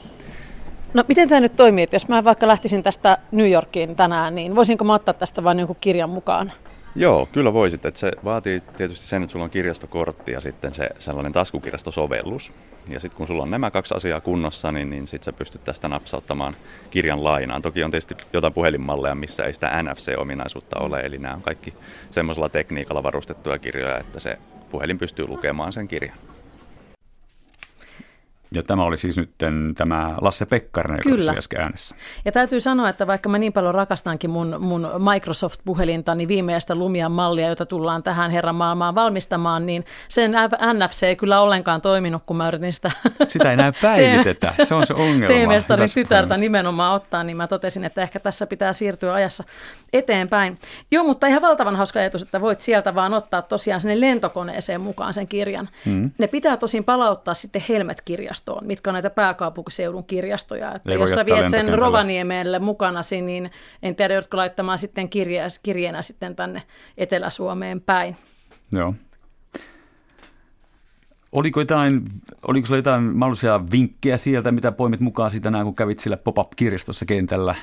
No 0.95 1.05
miten 1.09 1.29
tämä 1.29 1.41
nyt 1.41 1.57
toimii, 1.57 1.85
että 1.85 1.97
jos 1.97 2.09
mä 2.09 2.25
vaikka 2.25 2.49
lähtisin 2.49 2.83
tästä 2.83 3.19
New 3.33 3.51
Yorkiin 3.51 3.97
tänään, 3.97 4.35
niin 4.35 4.57
voisinko 4.57 4.85
mä 4.85 4.95
ottaa 4.95 5.15
tästä 5.15 5.45
vain 5.45 5.59
jonkun 5.59 5.77
kirjan 5.81 6.11
mukaan? 6.11 6.53
Joo, 6.95 7.29
kyllä 7.33 7.53
voisit. 7.53 7.85
Että 7.85 8.01
se 8.01 8.13
vaatii 8.25 8.61
tietysti 8.61 9.07
sen, 9.07 9.23
että 9.23 9.33
sulla 9.33 9.45
on 9.45 9.51
kirjastokortti 9.51 10.33
ja 10.33 10.41
sitten 10.41 10.75
se 10.75 10.89
sellainen 10.99 11.33
taskukirjastosovellus. 11.33 12.53
Ja 12.89 13.01
sitten 13.01 13.17
kun 13.17 13.27
sulla 13.27 13.43
on 13.43 13.51
nämä 13.51 13.71
kaksi 13.71 13.95
asiaa 13.95 14.21
kunnossa, 14.21 14.73
niin, 14.73 14.91
niin 14.91 15.09
sitten 15.09 15.25
sä 15.25 15.33
pystyt 15.33 15.65
tästä 15.65 15.89
napsauttamaan 15.89 16.57
kirjan 16.91 17.25
lainaan. 17.25 17.63
Toki 17.63 17.85
on 17.85 17.91
tietysti 17.91 18.15
jotain 18.33 18.53
puhelinmalleja, 18.53 19.15
missä 19.15 19.45
ei 19.45 19.53
sitä 19.53 19.83
NFC-ominaisuutta 19.83 20.79
ole, 20.81 21.01
eli 21.01 21.19
nämä 21.19 21.35
on 21.35 21.43
kaikki 21.43 21.75
semmoisella 22.11 22.49
tekniikalla 22.49 23.03
varustettuja 23.03 23.59
kirjoja, 23.59 23.99
että 23.99 24.21
se 24.21 24.39
puhelin 24.71 24.99
pystyy 24.99 25.27
lukemaan 25.27 25.73
sen 25.73 25.89
kirjan. 25.89 26.17
Ja 28.55 28.63
tämä 28.63 28.85
oli 28.85 28.99
siis 28.99 29.17
nyt 29.17 29.31
tämä 29.77 30.15
Lasse 30.21 30.47
Pekkarinen, 30.47 31.01
joka 31.05 31.17
Kyllä. 31.17 31.35
äsken 31.39 31.61
äänessä. 31.61 31.95
Ja 32.25 32.33
täytyy 32.33 32.61
sanoa, 32.61 32.89
että 32.89 33.07
vaikka 33.07 33.29
mä 33.29 33.39
niin 33.39 33.53
paljon 33.53 33.75
rakastankin 33.75 34.31
mun, 34.31 34.57
mun 34.59 34.89
Microsoft-puhelinta, 35.13 36.15
niin 36.15 36.29
viimeistä 36.29 36.75
Lumian 36.75 37.13
mallia, 37.13 37.49
jota 37.49 37.67
tullaan 37.67 38.03
tähän 38.03 38.31
herran 38.31 38.55
maailmaan 38.55 38.95
valmistamaan, 38.95 39.67
niin 39.67 39.85
sen 40.09 40.33
NFC 40.73 41.03
ei 41.03 41.17
kyllä 41.17 41.41
ollenkaan 41.41 41.81
toiminut, 41.81 42.23
kun 42.27 42.37
mä 42.37 42.49
yritin 42.49 42.73
sitä... 42.73 42.91
Sitä 43.29 43.51
ei 43.51 43.57
näy 43.57 43.73
päivitetä, 43.83 44.55
se 44.65 44.75
on 44.75 44.87
se 44.87 44.95
ongelma. 44.95 45.35
Teemestarin 45.35 45.91
tytärtä 45.95 46.37
nimenomaan 46.37 46.95
ottaa, 46.95 47.25
niin 47.25 47.37
mä 47.37 47.47
totesin, 47.47 47.85
että 47.85 48.03
ehkä 48.03 48.21
tässä 48.21 48.47
pitää 48.47 48.73
siirtyä 48.73 49.15
ajassa 49.15 49.45
eteenpäin. 49.93 50.59
Joo, 50.91 51.05
mutta 51.05 51.27
ihan 51.27 51.43
valtavan 51.43 51.77
hauska 51.77 52.01
ajatus, 52.01 52.23
että 52.23 52.41
voit 52.41 52.61
sieltä 52.61 52.95
vaan 52.95 53.15
ottaa 53.15 53.43
tosiaan 53.43 53.81
sinne 53.81 54.01
lentokoneeseen 54.01 54.81
mukaan 54.81 55.15
sen 55.15 55.29
kirjan. 55.29 55.69
Mm. 55.85 56.11
Ne 56.19 56.27
pitää 56.27 56.57
tosin 56.57 56.85
palauttaa 56.85 57.35
sitten 57.35 57.65
Helmet-kirjasta 57.69 58.40
kirjastoon, 58.41 58.67
mitkä 58.67 58.91
on 58.91 58.95
näitä 58.95 59.11
pääkaupunkiseudun 59.11 60.05
kirjastoja. 60.05 60.75
Että 60.75 60.95
jos 60.95 61.11
sä 61.11 61.27
viet 61.27 61.51
sen 61.51 61.75
Rovaniemelle 61.75 62.59
mukanasi, 62.59 63.21
niin 63.21 63.51
en 63.83 63.97
tiedä, 63.97 64.15
jotka 64.15 64.37
laittamaan 64.37 64.79
sitten 64.79 65.09
kirje, 65.09 65.49
kirjeenä 65.63 66.03
sitten 66.03 66.37
tänne 66.37 66.63
Etelä-Suomeen 66.97 67.81
päin. 67.81 68.17
Joo. 68.73 68.95
Oliko 71.33 71.61
jotain, 71.61 72.05
oliko 72.49 72.67
sulla 72.67 72.79
jotain 72.79 73.03
mahdollisia 73.03 73.71
vinkkejä 73.73 74.17
sieltä, 74.17 74.53
mitä 74.53 74.73
poimit 74.73 75.01
mukaan 75.01 75.31
siitä 75.31 75.51
näin, 75.51 75.65
kun 75.65 75.75
kävit 75.77 75.99
sillä 75.99 76.17
pop-up-kirjastossa 76.17 77.05
kentällä? 77.05 77.55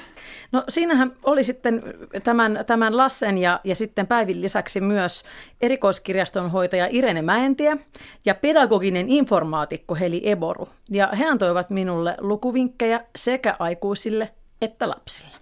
No 0.51 0.63
siinähän 0.69 1.11
oli 1.23 1.43
sitten 1.43 1.83
tämän, 2.23 2.59
tämän 2.67 2.97
Lassen 2.97 3.37
ja, 3.37 3.59
ja 3.63 3.75
sitten 3.75 4.07
Päivin 4.07 4.41
lisäksi 4.41 4.81
myös 4.81 5.23
erikoiskirjastonhoitaja 5.61 6.87
Irene 6.91 7.21
Mäentie 7.21 7.77
ja 8.25 8.35
pedagoginen 8.35 9.09
informaatikko 9.09 9.95
Heli 9.95 10.29
Eboru. 10.29 10.67
Ja 10.89 11.09
he 11.19 11.25
antoivat 11.25 11.69
minulle 11.69 12.15
lukuvinkkejä 12.19 13.03
sekä 13.15 13.55
aikuisille 13.59 14.29
että 14.61 14.89
lapsille. 14.89 15.35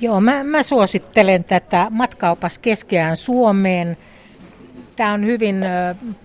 Joo, 0.00 0.20
mä, 0.20 0.44
mä 0.44 0.62
suosittelen 0.62 1.44
tätä 1.44 1.86
matkaupas 1.90 2.58
keskeään 2.58 3.16
Suomeen. 3.16 3.96
Tämä 4.96 5.12
on 5.12 5.26
hyvin 5.26 5.64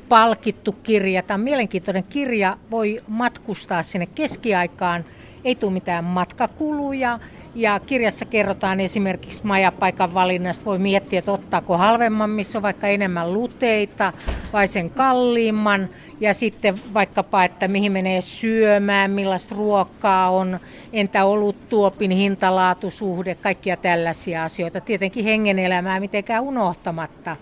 palkittu 0.10 0.72
kirja. 0.72 1.24
Tämä 1.24 1.36
on 1.36 1.42
mielenkiintoinen 1.42 2.04
kirja. 2.04 2.58
Voi 2.72 3.02
matkustaa 3.08 3.84
sinne 3.84 4.06
keskiaikaan. 4.06 5.06
Ei 5.44 5.56
tule 5.56 5.72
mitään 5.72 6.04
matkakuluja. 6.04 7.20
Ja 7.56 7.80
kirjassa 7.80 8.26
kerrotaan 8.26 8.80
esimerkiksi 8.80 9.46
majapaikan 9.46 10.14
valinnasta. 10.14 10.66
Voi 10.66 10.80
miettiä, 10.80 11.20
että 11.20 11.32
ottaako 11.32 11.78
halvemman, 11.78 12.30
missä 12.30 12.58
on 12.58 12.62
vaikka 12.62 12.88
enemmän 12.88 13.34
luteita, 13.34 14.14
vai 14.54 14.68
sen 14.68 14.90
kalliimman. 14.90 15.90
Ja 16.20 16.34
sitten 16.34 16.76
vaikkapa, 16.94 17.44
että 17.44 17.68
mihin 17.68 17.92
menee 17.92 18.22
syömään, 18.22 19.12
millaista 19.12 19.56
ruokaa 19.56 20.30
on, 20.30 20.60
entä 20.94 21.26
ollut 21.26 21.70
tuopin 21.70 22.12
hintalaatusuhde, 22.12 23.36
kaikkia 23.36 23.78
tällaisia 23.78 24.44
asioita. 24.44 24.82
Tietenkin 24.82 25.26
hengen 25.26 25.60
elämää 25.60 26.00
mitenkään 26.00 26.44
unohtamatta. 26.44 27.38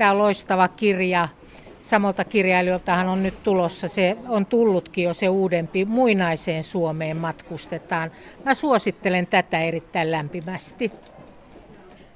Tämä 0.00 0.18
loistava 0.18 0.68
kirja. 0.68 1.28
Samalta 1.80 2.24
kirjailijoiltahan 2.24 3.08
on 3.08 3.22
nyt 3.22 3.42
tulossa, 3.42 3.88
se 3.88 4.16
on 4.28 4.46
tullutkin 4.46 5.04
jo 5.04 5.14
se 5.14 5.28
uudempi, 5.28 5.84
muinaiseen 5.84 6.62
Suomeen 6.62 7.16
matkustetaan. 7.16 8.10
Mä 8.44 8.54
suosittelen 8.54 9.26
tätä 9.26 9.60
erittäin 9.60 10.10
lämpimästi. 10.10 10.92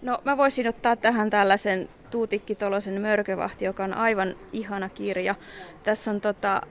No 0.02 0.18
mä 0.24 0.36
voisin 0.36 0.68
ottaa 0.68 0.96
tähän 0.96 1.30
tällaisen 1.30 1.88
Tuutikki 2.10 2.54
Tolosen 2.54 3.00
Mörkövahti, 3.00 3.64
joka 3.64 3.84
on 3.84 3.94
aivan 3.94 4.34
ihana 4.52 4.88
kirja. 4.88 5.34
Tässä 5.82 6.10
on 6.10 6.20
tota, 6.20 6.62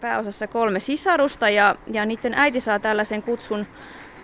pääosassa 0.00 0.46
kolme 0.46 0.80
sisarusta 0.80 1.48
ja, 1.48 1.76
ja 1.92 2.06
niiden 2.06 2.34
äiti 2.34 2.60
saa 2.60 2.78
tällaisen 2.78 3.22
kutsun 3.22 3.66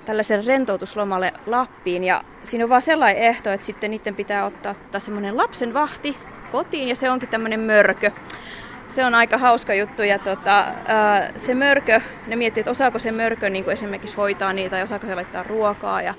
tällaisen 0.05 0.47
rentoutuslomalle 0.47 1.33
Lappiin. 1.47 2.05
Ja 2.05 2.23
siinä 2.43 2.65
on 2.65 2.71
vaan 2.71 2.83
sellainen 2.83 3.23
ehto, 3.23 3.51
että 3.51 3.67
sitten 3.67 3.91
niiden 3.91 4.15
pitää 4.15 4.45
ottaa 4.45 4.75
semmoinen 4.99 5.37
lapsen 5.37 5.75
vahti 5.75 6.17
kotiin 6.51 6.89
ja 6.89 6.97
se 6.97 7.11
onkin 7.11 7.29
tämmöinen 7.29 7.61
mörkö. 7.61 8.11
Se 8.89 9.05
on 9.05 9.15
aika 9.15 9.39
hauska 9.39 9.75
juttu 9.75 10.03
ja 10.03 10.19
tota, 10.19 10.65
se 11.37 11.55
mörkö, 11.55 12.01
ne 12.27 12.37
miettii, 12.37 12.61
että 12.61 12.71
osaako 12.71 12.99
se 12.99 13.13
mörkö 13.13 13.51
niin 13.51 13.65
kuin 13.65 13.73
esimerkiksi 13.73 14.17
hoitaa 14.17 14.53
niitä 14.53 14.79
ja 14.79 14.85
osaako 14.85 15.07
se 15.07 15.15
laittaa 15.15 15.43
ruokaa 15.43 16.03
ja 16.03 16.15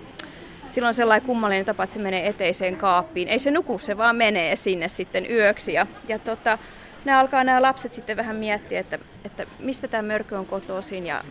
silloin 0.67 0.93
sellainen 0.93 1.27
kummallinen 1.27 1.65
tapa, 1.65 1.83
että 1.83 1.93
se 1.93 1.99
menee 1.99 2.27
eteiseen 2.27 2.77
kaappiin. 2.77 3.27
Ei 3.27 3.39
se 3.39 3.51
nuku, 3.51 3.77
se 3.77 3.97
vaan 3.97 4.15
menee 4.15 4.55
sinne 4.55 4.87
sitten 4.87 5.31
yöksi. 5.31 5.73
Ja, 5.73 5.87
ja 6.07 6.19
tota, 6.19 6.57
nämä 7.05 7.19
alkaa 7.19 7.43
nämä 7.43 7.61
lapset 7.61 7.93
sitten 7.93 8.17
vähän 8.17 8.35
miettiä, 8.35 8.79
että, 8.79 8.99
että 9.25 9.45
mistä 9.59 9.87
tämä 9.87 10.13
mörkö 10.13 10.39
on 10.39 10.45
kotoisin 10.45 11.07
ja 11.07 11.23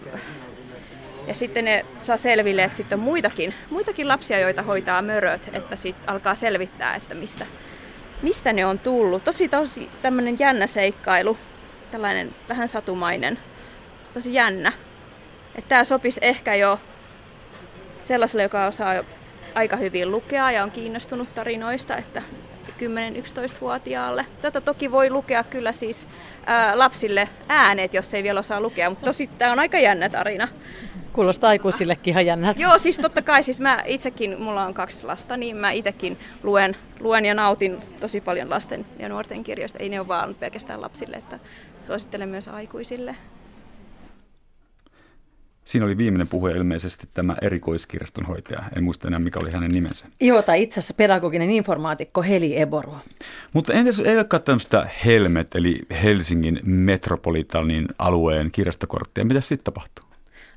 ja 1.27 1.35
sitten 1.35 1.65
ne 1.65 1.85
saa 1.99 2.17
selville, 2.17 2.65
että 2.65 2.77
sitten 2.77 2.99
on 2.99 3.05
muitakin, 3.05 3.55
muitakin 3.71 4.09
lapsia, 4.09 4.39
joita 4.39 4.63
hoitaa 4.63 5.03
möröt, 5.03 5.51
että 5.53 5.77
sitten 5.77 6.11
alkaa 6.11 6.35
selvittää, 6.35 6.95
että 6.95 7.15
mistä, 7.15 7.47
mistä 8.23 8.53
ne 8.53 8.67
on 8.67 8.79
tullut. 8.79 9.25
Tosi 9.25 9.49
tosi 9.49 9.91
tämmöinen 10.03 10.37
jännä 10.39 10.67
seikkailu, 10.67 11.37
tällainen 11.91 12.35
vähän 12.49 12.69
satumainen, 12.69 13.39
tosi 14.15 14.35
jännä. 14.35 14.73
Että 15.55 15.69
tämä 15.69 15.85
sopisi 15.85 16.21
ehkä 16.23 16.55
jo 16.55 16.81
sellaiselle, 18.01 18.43
joka 18.43 18.67
osaa 18.67 18.95
aika 19.55 19.77
hyvin 19.77 20.11
lukea 20.11 20.51
ja 20.51 20.63
on 20.63 20.71
kiinnostunut 20.71 21.35
tarinoista, 21.35 21.97
että 21.97 22.23
10-11-vuotiaalle. 22.81 24.27
Tätä 24.43 24.61
toki 24.61 24.93
voi 24.93 25.11
lukea 25.11 25.45
kyllä 25.45 25.73
siis 25.73 26.09
ää, 26.47 26.79
lapsille 26.79 27.29
äänet, 27.49 27.95
jos 27.95 28.15
ei 28.15 28.23
vielä 28.23 28.41
osaa 28.41 28.61
lukea, 28.61 28.91
mutta 28.91 29.07
tosi 29.07 29.31
tämä 29.39 29.53
on 29.53 29.59
aika 29.59 29.79
jännä 29.79 30.09
tarina. 30.09 30.49
Kuulostaa 31.13 31.51
aikuisillekin 31.51 32.13
ihan 32.13 32.27
jännältä. 32.27 32.61
Joo, 32.61 32.79
siis 32.79 32.99
totta 32.99 33.23
kai, 33.23 33.43
siis 33.43 33.61
mä 33.61 33.83
itsekin, 33.87 34.43
mulla 34.43 34.65
on 34.65 34.75
kaksi 34.75 35.07
lasta, 35.07 35.37
niin 35.37 35.57
mä 35.57 35.71
itsekin 35.71 36.19
luen, 36.43 36.77
luen 37.01 37.25
ja 37.25 37.35
nautin 37.35 37.79
tosi 38.01 38.21
paljon 38.21 38.51
lasten 38.51 38.87
ja 38.99 39.09
nuorten 39.09 39.45
kirjoista. 39.45 39.79
Ei 39.79 39.89
ne 39.89 40.01
ole 40.01 40.09
vaan 40.09 40.35
pelkästään 40.35 40.81
lapsille, 40.81 41.17
että 41.17 41.39
suosittelen 41.87 42.29
myös 42.29 42.49
aikuisille. 42.49 43.17
Siinä 45.71 45.87
oli 45.87 45.99
viimeinen 45.99 46.29
puhe 46.29 46.53
ilmeisesti 46.53 47.09
tämä 47.15 47.37
erikoiskirjastonhoitaja. 47.43 48.63
En 48.77 48.85
muista 48.85 49.09
enää, 49.09 49.19
mikä 49.19 49.39
oli 49.43 49.51
hänen 49.51 49.71
nimensä. 49.71 50.07
Joo, 50.21 50.43
tai 50.43 50.63
itse 50.63 50.81
asiassa 50.81 50.95
pedagoginen 50.95 51.51
informaatikko 51.51 52.23
Heli 52.23 52.61
Eboru. 52.61 52.95
Mutta 53.53 53.73
entäs 53.73 54.01
ei 54.01 54.17
olekaan 54.17 54.43
tämmöistä 54.43 54.89
Helmet, 55.05 55.55
eli 55.55 55.79
Helsingin 56.03 56.61
metropolitanin 56.63 57.89
alueen 57.99 58.51
kirjastokorttia. 58.51 59.25
Mitä 59.25 59.41
sitten 59.41 59.65
tapahtuu? 59.65 60.10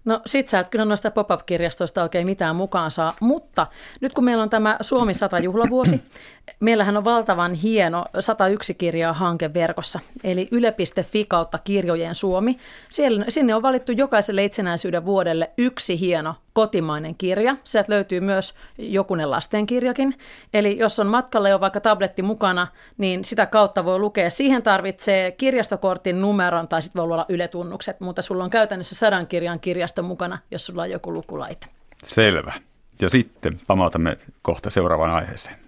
No 0.05 0.21
sit 0.25 0.47
sä 0.47 0.59
et 0.59 0.69
kyllä 0.69 0.85
noista 0.85 1.11
pop-up-kirjastoista 1.11 2.03
oikein 2.03 2.25
mitään 2.27 2.55
mukaan 2.55 2.91
saa, 2.91 3.13
mutta 3.19 3.67
nyt 4.01 4.13
kun 4.13 4.23
meillä 4.23 4.43
on 4.43 4.49
tämä 4.49 4.77
Suomi 4.81 5.13
100 5.13 5.39
juhlavuosi, 5.39 6.01
meillähän 6.59 6.97
on 6.97 7.05
valtavan 7.05 7.53
hieno 7.53 8.05
101 8.19 8.73
kirjaa 8.73 9.13
hanke 9.13 9.53
verkossa, 9.53 9.99
eli 10.23 10.47
yle.fi 10.51 11.25
kautta 11.25 11.57
kirjojen 11.57 12.15
Suomi. 12.15 12.57
Siellä, 12.89 13.25
sinne 13.29 13.55
on 13.55 13.61
valittu 13.61 13.91
jokaiselle 13.91 14.43
itsenäisyyden 14.43 15.05
vuodelle 15.05 15.51
yksi 15.57 15.99
hieno 15.99 16.35
kotimainen 16.53 17.15
kirja. 17.15 17.55
Sieltä 17.63 17.93
löytyy 17.93 18.19
myös 18.19 18.53
jokunen 18.77 19.31
lastenkirjakin. 19.31 20.17
Eli 20.53 20.77
jos 20.77 20.99
on 20.99 21.07
matkalla 21.07 21.49
jo 21.49 21.59
vaikka 21.59 21.81
tabletti 21.81 22.21
mukana, 22.21 22.67
niin 22.97 23.25
sitä 23.25 23.45
kautta 23.45 23.85
voi 23.85 23.99
lukea. 23.99 24.29
Siihen 24.29 24.63
tarvitsee 24.63 25.31
kirjastokortin 25.31 26.21
numeron 26.21 26.67
tai 26.67 26.81
sitten 26.81 26.99
voi 26.99 27.03
olla 27.03 27.25
yletunnukset, 27.29 27.99
mutta 27.99 28.21
sulla 28.21 28.43
on 28.43 28.49
käytännössä 28.49 28.95
sadan 28.95 29.27
kirjan 29.27 29.59
kirjasto 29.59 30.03
mukana, 30.03 30.37
jos 30.51 30.65
sulla 30.65 30.81
on 30.81 30.91
joku 30.91 31.13
lukulaite. 31.13 31.67
Selvä. 32.03 32.53
Ja 33.01 33.09
sitten 33.09 33.59
pamautamme 33.67 34.17
kohta 34.41 34.69
seuraavaan 34.69 35.11
aiheeseen. 35.11 35.62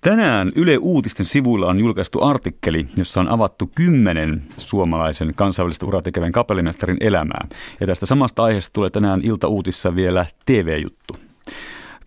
Tänään 0.00 0.52
Yle 0.56 0.78
Uutisten 0.80 1.26
sivuilla 1.26 1.66
on 1.66 1.78
julkaistu 1.78 2.24
artikkeli, 2.24 2.86
jossa 2.96 3.20
on 3.20 3.28
avattu 3.28 3.70
kymmenen 3.74 4.42
suomalaisen 4.58 5.34
kansainvälistä 5.34 5.86
uraa 5.86 6.02
tekevän 6.02 6.32
kapellimestarin 6.32 6.96
elämää. 7.00 7.48
Ja 7.80 7.86
tästä 7.86 8.06
samasta 8.06 8.44
aiheesta 8.44 8.72
tulee 8.72 8.90
tänään 8.90 9.20
ilta-uutissa 9.24 9.96
vielä 9.96 10.26
TV-juttu. 10.46 11.14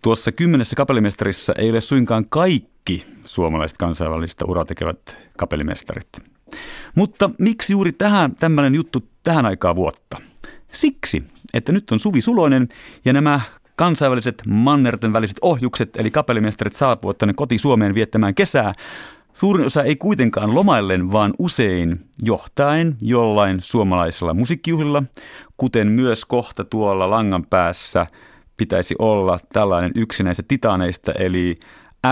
Tuossa 0.02 0.32
kymmenessä 0.32 0.76
kapellimestarissa 0.76 1.52
ei 1.58 1.70
ole 1.70 1.80
suinkaan 1.80 2.26
kaikki 2.28 3.06
suomalaiset 3.24 3.78
kansainvälistä 3.78 4.44
uraa 4.44 4.64
tekevät 4.64 5.16
kapellimestarit. 5.36 6.08
Mutta 6.94 7.30
miksi 7.38 7.72
juuri 7.72 7.92
tähän 7.92 8.36
tämmöinen 8.36 8.74
juttu 8.74 9.08
tähän 9.22 9.46
aikaan 9.46 9.76
vuotta? 9.76 10.20
Siksi, 10.72 11.22
että 11.54 11.72
nyt 11.72 11.90
on 11.90 12.00
Suvi 12.00 12.20
Suloinen 12.20 12.68
ja 13.04 13.12
nämä 13.12 13.40
kansainväliset 13.76 14.42
mannerten 14.46 15.12
väliset 15.12 15.36
ohjukset, 15.42 15.96
eli 15.96 16.10
kapellimestarit 16.10 16.72
saapuvat 16.72 17.18
tänne 17.18 17.34
koti 17.34 17.58
Suomeen 17.58 17.94
viettämään 17.94 18.34
kesää. 18.34 18.74
Suurin 19.34 19.66
osa 19.66 19.82
ei 19.82 19.96
kuitenkaan 19.96 20.54
lomaillen, 20.54 21.12
vaan 21.12 21.32
usein 21.38 22.00
johtaen 22.22 22.96
jollain 23.00 23.60
suomalaisella 23.60 24.34
musiikkijuhlilla, 24.34 25.02
kuten 25.56 25.88
myös 25.88 26.24
kohta 26.24 26.64
tuolla 26.64 27.10
langan 27.10 27.46
päässä 27.50 28.06
pitäisi 28.56 28.94
olla 28.98 29.38
tällainen 29.52 29.92
yksi 29.94 30.22
näistä 30.22 30.42
titaaneista, 30.48 31.12
eli 31.12 31.56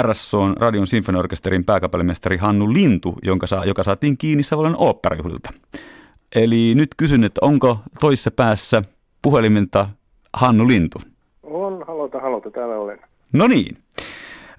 RSOn 0.02 0.57
Radion 0.57 0.87
Sinfoniorkesterin 0.87 1.64
pääkapellimestari 1.64 2.37
Hannu 2.37 2.73
Lintu, 2.73 3.14
jonka 3.23 3.47
saa, 3.47 3.64
joka 3.64 3.85
saatiin 3.85 4.19
kiinni 4.19 4.43
Savolan 4.43 4.76
oopperajuhlilta. 4.79 5.52
Eli 6.35 6.75
nyt 6.75 6.88
kysyn, 6.97 7.25
että 7.25 7.38
onko 7.43 7.79
toisessa 8.00 8.31
päässä 8.31 8.83
puheliminta 9.23 9.88
Hannu 10.33 10.69
Lintu? 10.69 11.00
Halota, 11.87 12.21
halota, 12.21 12.51
täällä 12.51 12.75
olen. 12.75 12.99
No 13.33 13.47
niin. 13.47 13.77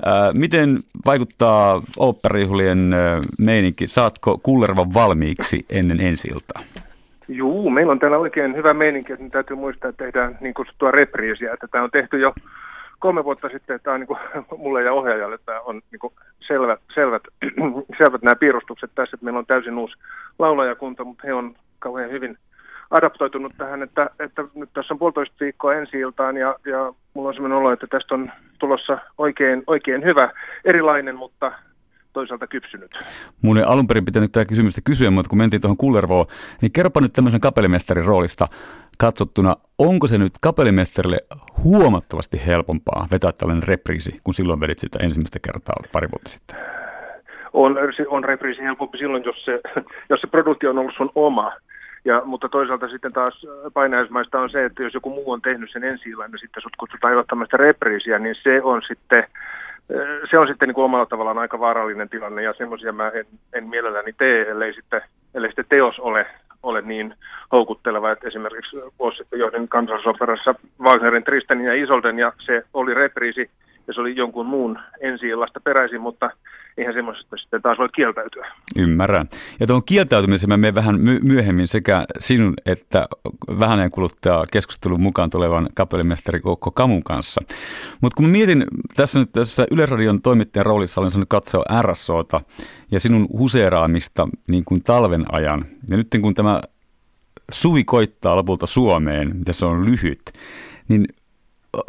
Äh, 0.07 0.33
miten 0.33 0.79
vaikuttaa 1.05 1.81
oopperijuhlien 1.97 2.93
äh, 2.93 3.19
meininki? 3.39 3.87
Saatko 3.87 4.39
kullervan 4.43 4.93
valmiiksi 4.93 5.65
ennen 5.69 6.01
ensi 6.01 6.27
iltaa? 6.27 6.63
Juu, 7.27 7.69
meillä 7.69 7.91
on 7.91 7.99
täällä 7.99 8.17
oikein 8.17 8.55
hyvä 8.55 8.73
meininki, 8.73 9.13
että 9.13 9.29
täytyy 9.29 9.55
muistaa, 9.55 9.89
että 9.89 10.03
tehdään 10.03 10.37
niin 10.41 10.53
kutsuttua 10.53 10.91
repriisiä, 10.91 11.53
että 11.53 11.67
tämä 11.67 11.83
on 11.83 11.91
tehty 11.91 12.19
jo 12.19 12.33
kolme 12.99 13.23
vuotta 13.23 13.49
sitten, 13.49 13.75
että 13.75 13.83
tämä 13.83 13.93
on 13.93 13.99
niin 13.99 14.07
kuin, 14.07 14.19
mulle 14.63 14.83
ja 14.83 14.93
ohjaajalle 14.93 15.37
tämä 15.45 15.59
on 15.59 15.81
niin 15.91 15.99
kuin 15.99 16.13
selvät, 16.47 16.79
selvät, 16.95 17.23
selvät 17.97 18.21
nämä 18.21 18.35
piirustukset 18.35 18.91
tässä, 18.95 19.15
että 19.15 19.23
meillä 19.25 19.39
on 19.39 19.45
täysin 19.45 19.77
uusi 19.77 19.93
laulajakunta, 20.39 21.03
mutta 21.03 21.23
he 21.27 21.33
on 21.33 21.55
kauhean 21.79 22.11
hyvin 22.11 22.37
adaptoitunut 22.91 23.53
tähän, 23.57 23.83
että, 23.83 24.09
että 24.19 24.43
nyt 24.55 24.69
tässä 24.73 24.93
on 24.93 24.99
puolitoista 24.99 25.35
viikkoa 25.39 25.73
ensi 25.73 25.99
iltaan 25.99 26.37
ja, 26.37 26.55
ja 26.65 26.93
mulla 27.13 27.29
on 27.29 27.33
sellainen 27.33 27.57
olo, 27.57 27.71
että 27.71 27.87
tästä 27.87 28.15
on 28.15 28.31
tulossa 28.59 28.97
oikein, 29.17 29.63
oikein 29.67 30.03
hyvä, 30.03 30.31
erilainen, 30.65 31.15
mutta 31.15 31.51
toisaalta 32.13 32.47
kypsynyt. 32.47 32.91
Mun 33.41 33.57
ei 33.57 33.63
alun 33.63 33.87
perin 33.87 34.05
pitänyt 34.05 34.31
tätä 34.31 34.45
kysymystä 34.45 34.81
kysyä, 34.83 35.11
mutta 35.11 35.29
kun 35.29 35.37
mentiin 35.37 35.61
tuohon 35.61 35.77
Kullervoon, 35.77 36.25
niin 36.61 36.71
kerropa 36.71 37.01
nyt 37.01 37.13
tämmöisen 37.13 37.41
kapellimestarin 37.41 38.05
roolista 38.05 38.47
katsottuna, 38.97 39.55
onko 39.77 40.07
se 40.07 40.17
nyt 40.17 40.33
kapellimestarille 40.41 41.17
huomattavasti 41.63 42.45
helpompaa 42.45 43.07
vetää 43.11 43.31
tällainen 43.31 43.67
repriisi, 43.67 44.19
kun 44.23 44.33
silloin 44.33 44.59
vedit 44.59 44.79
sitä 44.79 44.99
ensimmäistä 45.01 45.39
kertaa 45.39 45.75
pari 45.91 46.07
vuotta 46.11 46.29
sitten? 46.29 46.55
On, 47.53 47.77
on 48.07 48.23
repriisi 48.23 48.61
helpompi 48.61 48.97
silloin, 48.97 49.23
jos 49.23 49.45
se, 49.45 49.61
jos 50.09 50.21
se 50.21 50.27
produkti 50.27 50.67
on 50.67 50.77
ollut 50.77 50.93
sun 50.97 51.11
oma. 51.15 51.51
Ja, 52.05 52.21
mutta 52.25 52.49
toisaalta 52.49 52.87
sitten 52.87 53.13
taas 53.13 53.45
painajaismaista 53.73 54.39
on 54.39 54.49
se, 54.49 54.65
että 54.65 54.83
jos 54.83 54.93
joku 54.93 55.09
muu 55.09 55.31
on 55.31 55.41
tehnyt 55.41 55.71
sen 55.71 55.83
ensi 55.83 56.09
illan, 56.09 56.31
niin 56.31 56.39
sitten 56.39 56.63
sut 56.63 56.75
kutsutaan 56.79 57.25
sitä 57.43 57.57
repriisiä, 57.57 58.19
niin 58.19 58.35
se 58.43 58.61
on 58.63 58.81
sitten 58.87 59.27
se 60.29 60.37
on 60.37 60.47
sitten 60.47 60.67
niin 60.67 60.79
omalla 60.79 61.05
tavallaan 61.05 61.37
aika 61.37 61.59
vaarallinen 61.59 62.09
tilanne. 62.09 62.43
Ja 62.43 62.53
semmoisia 62.53 62.91
mä 62.91 63.09
en, 63.09 63.25
en 63.53 63.67
mielelläni 63.67 64.13
tee, 64.13 64.49
ellei 64.49 64.73
sitten, 64.73 65.01
ellei 65.33 65.49
sitten 65.49 65.65
teos 65.69 65.99
ole, 65.99 66.25
ole 66.63 66.81
niin 66.81 67.13
houkutteleva, 67.51 68.11
että 68.11 68.27
esimerkiksi 68.27 68.77
vuosi 68.99 69.17
sitten 69.17 69.39
johdin 69.39 69.67
kansallisoperassa 69.67 70.55
Wagnerin 70.81 71.23
Tristanin 71.23 71.65
ja 71.65 71.83
Isolden 71.83 72.19
ja 72.19 72.33
se 72.45 72.63
oli 72.73 72.93
repriisi 72.93 73.49
ja 73.91 73.95
se 73.95 74.01
oli 74.01 74.15
jonkun 74.15 74.45
muun 74.45 74.79
ensi 75.01 75.25
peräisin, 75.63 76.01
mutta 76.01 76.29
eihän 76.77 76.93
semmoisesta 76.93 77.37
sitten 77.37 77.61
taas 77.61 77.77
voi 77.77 77.89
kieltäytyä. 77.95 78.51
Ymmärrän. 78.75 79.29
Ja 79.59 79.67
tuon 79.67 79.83
kieltäytymisen 79.83 80.49
mä 80.49 80.57
menen 80.57 80.75
vähän 80.75 81.01
my- 81.01 81.19
myöhemmin 81.23 81.67
sekä 81.67 82.03
sinun 82.19 82.53
että 82.65 83.07
vähän 83.59 83.91
kuluttaa 83.91 84.43
keskustelun 84.51 85.01
mukaan 85.01 85.29
tulevan 85.29 85.69
kapellimestari 85.73 86.39
Kokko 86.39 86.71
Kamun 86.71 87.03
kanssa. 87.03 87.41
Mutta 88.01 88.15
kun 88.15 88.29
mietin 88.29 88.65
tässä 88.95 89.19
nyt 89.19 89.31
tässä 89.31 89.65
Yleisradion 89.71 90.21
toimittajan 90.21 90.65
roolissa 90.65 91.01
olen 91.01 91.11
saanut 91.11 91.29
katsoa 91.29 91.81
RSOta 91.81 92.41
ja 92.91 92.99
sinun 92.99 93.27
huseeraamista 93.37 94.27
niin 94.47 94.65
kuin 94.65 94.83
talven 94.83 95.25
ajan. 95.31 95.65
Ja 95.89 95.97
nyt 95.97 96.07
kun 96.21 96.33
tämä 96.33 96.61
suvi 97.51 97.83
koittaa 97.83 98.35
lopulta 98.35 98.65
Suomeen, 98.65 99.31
ja 99.47 99.53
se 99.53 99.65
on 99.65 99.85
lyhyt, 99.85 100.21
niin 100.87 101.05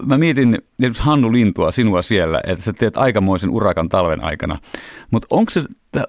mä 0.07 0.19
mietin 0.19 0.59
esimerkiksi 0.79 1.03
Hannu 1.03 1.33
Lintua 1.33 1.71
sinua 1.71 2.03
siellä, 2.03 2.41
että 2.47 2.65
sä 2.65 2.73
teet 2.73 2.97
aikamoisen 2.97 3.51
urakan 3.51 3.89
talven 3.89 4.25
aikana. 4.25 4.59
Mutta 5.11 5.27
onko 5.31 5.51
se, 5.51 5.63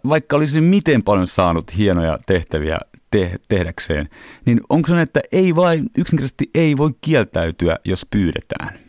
vaikka 0.09 0.35
olisi 0.35 0.61
miten 0.61 1.03
paljon 1.03 1.27
saanut 1.27 1.77
hienoja 1.77 2.19
tehtäviä 2.25 2.79
te- 3.11 3.39
tehdäkseen, 3.47 4.09
niin 4.45 4.61
onko 4.69 4.87
se 4.87 5.01
että 5.01 5.19
ei 5.31 5.55
vain, 5.55 5.89
yksinkertaisesti 5.97 6.49
ei 6.55 6.77
voi 6.77 6.89
kieltäytyä, 7.01 7.77
jos 7.85 8.07
pyydetään? 8.11 8.79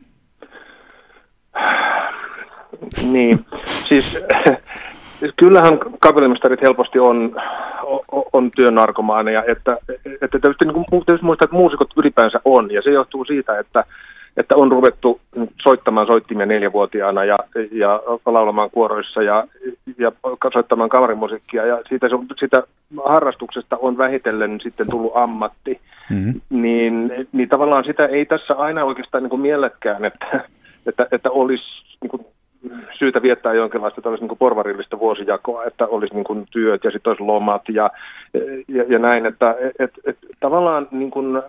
Niin, 3.03 3.47
siis 3.85 4.19
kyllähän 5.37 5.79
kapellimestarit 6.01 6.61
helposti 6.63 6.99
on, 6.99 7.37
on, 8.13 8.25
on 8.33 8.51
työnarkomaaneja, 8.51 9.45
että, 9.45 9.77
että 10.23 10.39
tietysti, 10.39 10.65
niin 10.65 10.87
kuin, 10.91 11.05
tietysti 11.07 11.27
muistaa, 11.27 11.45
että 11.45 11.57
muusikot 11.57 11.91
ylipäänsä 11.97 12.41
on, 12.45 12.71
ja 12.71 12.83
se 12.83 12.91
johtuu 12.91 13.25
siitä, 13.25 13.59
että 13.59 13.85
että 14.37 14.57
on 14.57 14.73
ruvettu 14.73 15.21
soittamaan 15.63 16.07
soittimia 16.07 16.47
neljävuotiaana 16.47 17.25
ja, 17.25 17.37
ja 17.73 18.03
laulamaan 18.27 18.71
kuoroissa 18.71 19.23
ja, 19.23 19.45
ja 19.99 20.13
soittamaan 20.53 20.91
kamarimusiikkia 20.91 21.67
ja 21.67 21.83
siitä, 21.89 22.07
sitä 22.41 22.63
harrastuksesta 23.05 23.77
on 23.77 23.99
vähitellen 23.99 24.61
sitten 24.63 24.91
tullut 24.91 25.13
ammatti, 25.15 25.81
mm-hmm. 26.11 26.41
niin, 26.51 27.13
niin 27.33 27.49
tavallaan 27.49 27.85
sitä 27.85 28.07
ei 28.07 28.27
tässä 28.27 28.55
aina 28.55 28.85
oikeastaan 28.85 29.23
niin 29.23 29.31
kuin 29.31 29.43
mielekään, 29.43 30.05
että, 30.05 30.45
että, 30.87 31.07
että 31.13 31.31
olisi 31.31 31.65
niin 32.01 32.11
kuin 32.11 32.27
syytä 32.99 33.23
viettää 33.23 33.53
jonkinlaista 33.53 34.03
tällaista 34.03 34.27
niin 34.27 34.39
porvarillista 34.39 34.99
vuosijakoa, 34.99 35.65
että 35.65 35.87
olisi 35.87 36.15
niin 36.15 36.25
kuin 36.25 36.47
työt 36.51 36.85
ja 36.85 36.91
sitten 36.91 37.11
olisi 37.11 37.23
lomat 37.23 37.63
ja, 37.69 37.91
ja, 38.69 38.85
ja 38.89 38.99
näin, 38.99 39.27
että 39.27 39.55
et, 39.79 39.91
et, 40.05 40.17
tavallaan 40.41 40.89
niin 40.91 41.11
kuin 41.11 41.43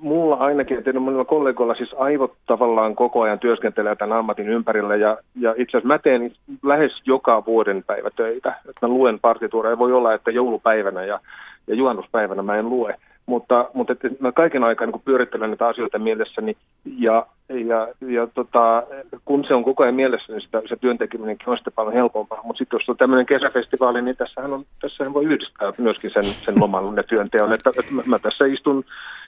mulla 0.00 0.36
ainakin, 0.36 0.78
että 0.78 1.00
monilla 1.00 1.24
kollegoilla 1.24 1.74
siis 1.74 1.94
aivot 1.98 2.32
tavallaan 2.46 2.94
koko 2.94 3.22
ajan 3.22 3.38
työskentelee 3.38 3.96
tämän 3.96 4.18
ammatin 4.18 4.48
ympärillä 4.48 4.96
ja, 4.96 5.18
ja 5.40 5.54
itse 5.56 5.76
asiassa 5.76 5.88
mä 5.88 5.98
teen 5.98 6.32
lähes 6.62 6.92
joka 7.06 7.44
vuoden 7.46 7.84
päivä 7.86 8.10
töitä. 8.10 8.54
Mä 8.82 8.88
luen 8.88 9.20
partituureja. 9.20 9.78
Voi 9.78 9.92
olla, 9.92 10.14
että 10.14 10.30
joulupäivänä 10.30 11.04
ja, 11.04 11.20
ja 11.66 11.74
juhannuspäivänä 11.74 12.42
mä 12.42 12.56
en 12.56 12.68
lue. 12.68 12.96
Mutta, 13.26 13.70
mutta 13.74 13.92
että 13.92 14.08
mä 14.20 14.32
kaiken 14.32 14.64
aikaa 14.64 14.86
niin 14.86 15.02
pyörittelen 15.04 15.50
näitä 15.50 15.68
asioita 15.68 15.98
mielessäni 15.98 16.56
ja, 16.98 17.26
ja, 17.48 17.88
ja 18.00 18.26
tota, 18.26 18.82
kun 19.24 19.44
se 19.48 19.54
on 19.54 19.64
koko 19.64 19.82
ajan 19.82 19.94
mielessä, 19.94 20.32
niin 20.32 20.42
sitä, 20.42 20.62
se 20.68 20.76
työntekeminenkin 20.76 21.48
on 21.48 21.56
sitten 21.56 21.72
paljon 21.72 21.94
helpompaa. 21.94 22.40
Mutta 22.44 22.58
sitten 22.58 22.78
jos 22.78 22.88
on 22.88 22.96
tämmöinen 22.96 23.26
kesäfestivaali, 23.26 24.02
niin 24.02 24.16
tässähän, 24.16 24.52
on, 24.52 24.64
tässähän 24.80 25.14
voi 25.14 25.24
yhdistää 25.24 25.72
myöskin 25.78 26.10
sen, 26.12 26.24
sen 26.24 26.60
loman 26.60 26.96
ja 26.96 27.02
työnteon. 27.02 27.52
Että, 27.52 27.70
että 27.70 27.94
mä, 27.94 28.02
mä 28.06 28.18
tässä 28.18 28.44
istun, 28.44 28.84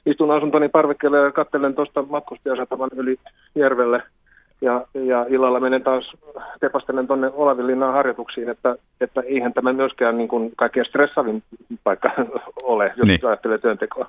istun 0.06 0.30
asuntoni 0.30 0.68
parvekkeelle 0.68 1.18
ja 1.18 1.32
katselen 1.32 1.74
tuosta 1.74 2.02
matkustajasataman 2.02 2.90
yli 2.96 3.16
järvelle– 3.54 4.02
ja, 4.60 4.86
ja 4.94 5.26
illalla 5.28 5.60
menen 5.60 5.82
taas 5.82 6.12
tepastelen 6.60 7.06
tuonne 7.06 7.30
Olavinlinnaan 7.34 7.94
harjoituksiin, 7.94 8.48
että, 8.48 8.76
että 9.00 9.20
eihän 9.20 9.52
tämä 9.52 9.72
myöskään 9.72 10.18
niin 10.18 10.28
kuin 10.28 10.52
kaikkein 10.56 10.86
stressaavin 10.86 11.42
paikka 11.84 12.10
ole, 12.62 12.92
jos 12.96 13.06
niin. 13.06 13.26
ajattelee 13.26 13.58
työntekoa. 13.58 14.08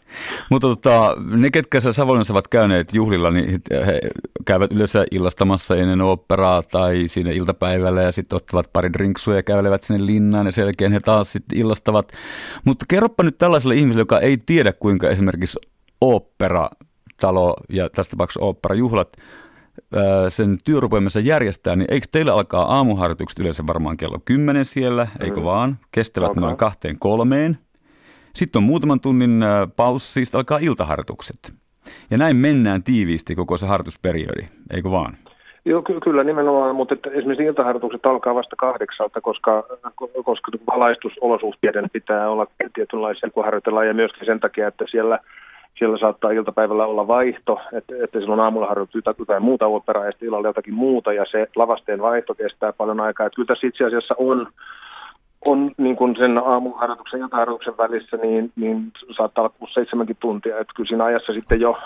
Mutta 0.52 0.68
tota, 0.68 1.16
ne, 1.36 1.50
ketkä 1.52 1.82
Savonlinnassa 1.82 2.34
ovat 2.34 2.48
käyneet 2.48 2.94
juhlilla, 2.94 3.32
niin 3.32 3.62
he 3.86 4.00
käyvät 4.46 4.72
yleensä 4.72 5.06
illastamassa 5.12 5.76
ennen 5.76 6.02
operaa 6.02 6.62
tai 6.72 7.04
siinä 7.08 7.32
iltapäivällä 7.32 8.02
ja 8.02 8.12
sitten 8.12 8.36
ottavat 8.36 8.70
pari 8.74 8.94
drinksuja 8.94 9.38
ja 9.38 9.44
kävelevät 9.44 9.84
sinne 9.84 10.06
linnaan 10.06 10.46
ja 10.46 10.52
sen 10.52 10.62
jälkeen 10.62 10.92
he 10.92 11.00
taas 11.00 11.34
sitten 11.34 11.58
illastavat. 11.58 12.12
Mutta 12.66 12.86
kerropa 12.90 13.24
nyt 13.24 13.38
tällaiselle 13.38 13.76
ihmiselle, 13.76 14.02
joka 14.02 14.20
ei 14.20 14.38
tiedä 14.46 14.74
kuinka 14.74 15.10
esimerkiksi 15.10 15.60
opera 16.02 16.70
talo 17.22 17.56
ja 17.70 17.90
tästä 17.90 18.12
tapauksessa 18.12 18.46
operajuhlat 18.46 19.10
sen 20.30 20.58
työrupeamassa 20.66 21.20
järjestää, 21.20 21.76
niin 21.76 21.94
eikö 21.94 22.08
teillä 22.12 22.34
alkaa 22.34 22.76
aamuharjoitukset 22.76 23.40
yleensä 23.40 23.64
varmaan 23.68 23.98
kello 23.98 24.18
10 24.26 24.66
siellä, 24.66 25.08
eikö 25.20 25.40
mm. 25.40 25.44
vaan? 25.44 25.78
Kestävät 25.92 26.30
okay. 26.30 26.42
noin 26.42 26.58
kahteen 26.58 27.00
kolmeen. 27.00 27.58
Sitten 28.36 28.60
on 28.60 28.64
muutaman 28.64 29.00
tunnin 29.00 29.44
paussi, 29.76 30.14
siis 30.14 30.36
alkaa 30.36 30.58
iltaharjoitukset. 30.62 31.54
Ja 32.12 32.18
näin 32.18 32.36
mennään 32.36 32.84
tiiviisti 32.84 33.36
koko 33.36 33.58
se 33.58 33.66
harjoitusperiodi, 33.66 34.44
eikö 34.74 34.92
vaan? 34.92 35.18
Joo, 35.66 35.82
ky- 35.82 36.00
kyllä 36.00 36.24
nimenomaan, 36.24 36.76
mutta 36.76 36.94
että 36.94 37.10
esimerkiksi 37.10 37.46
iltaharjoitukset 37.46 38.06
alkaa 38.06 38.36
vasta 38.36 38.56
kahdeksalta, 38.56 39.22
koska, 39.22 39.64
koska 40.24 40.52
valaistusolosuhteiden 40.68 41.90
pitää 41.94 42.30
olla 42.30 42.48
tietynlaisia, 42.74 43.30
kun 43.30 43.44
harjoitellaan, 43.44 43.88
ja 43.88 43.94
myöskin 43.94 44.26
sen 44.26 44.40
takia, 44.40 44.68
että 44.68 44.86
siellä– 44.92 45.20
siellä 45.78 45.98
saattaa 45.98 46.32
iltapäivällä 46.32 46.86
olla 46.86 47.08
vaihto, 47.08 47.60
että, 47.74 47.94
että 48.04 48.20
silloin 48.20 48.40
aamulla 48.40 48.68
harjoitetaan 48.68 49.16
jotain 49.20 49.44
muuta 49.44 49.68
operaa 49.68 50.06
ja 50.06 50.12
sitten 50.12 50.28
illalla 50.28 50.48
jotakin 50.48 50.74
muuta 50.74 51.14
ja 51.14 51.26
se 51.32 51.48
lavasteen 51.56 52.02
vaihto 52.02 52.36
kestää 52.36 52.74
paljon 52.74 53.00
aikaa. 53.00 53.26
Että 53.26 53.36
kyllä 53.36 53.48
tässä 53.48 53.68
itse 53.68 53.84
asiassa 53.84 54.16
on, 54.18 54.48
on 55.46 55.70
niin 55.78 55.96
kuin 55.96 56.16
sen 56.16 56.38
aamuharjoituksen 56.38 57.20
ja 57.20 57.24
iltaharjoituksen 57.26 57.78
välissä, 57.78 58.18
niin, 58.18 58.52
niin 58.56 58.92
saattaa 59.18 59.44
olla 59.44 60.10
6-7 60.12 60.16
tuntia. 60.20 60.60
Että 60.60 60.74
kyllä 60.76 60.88
siinä 60.88 61.04
ajassa 61.04 61.34
sitten 61.34 61.62
jo 61.62 61.78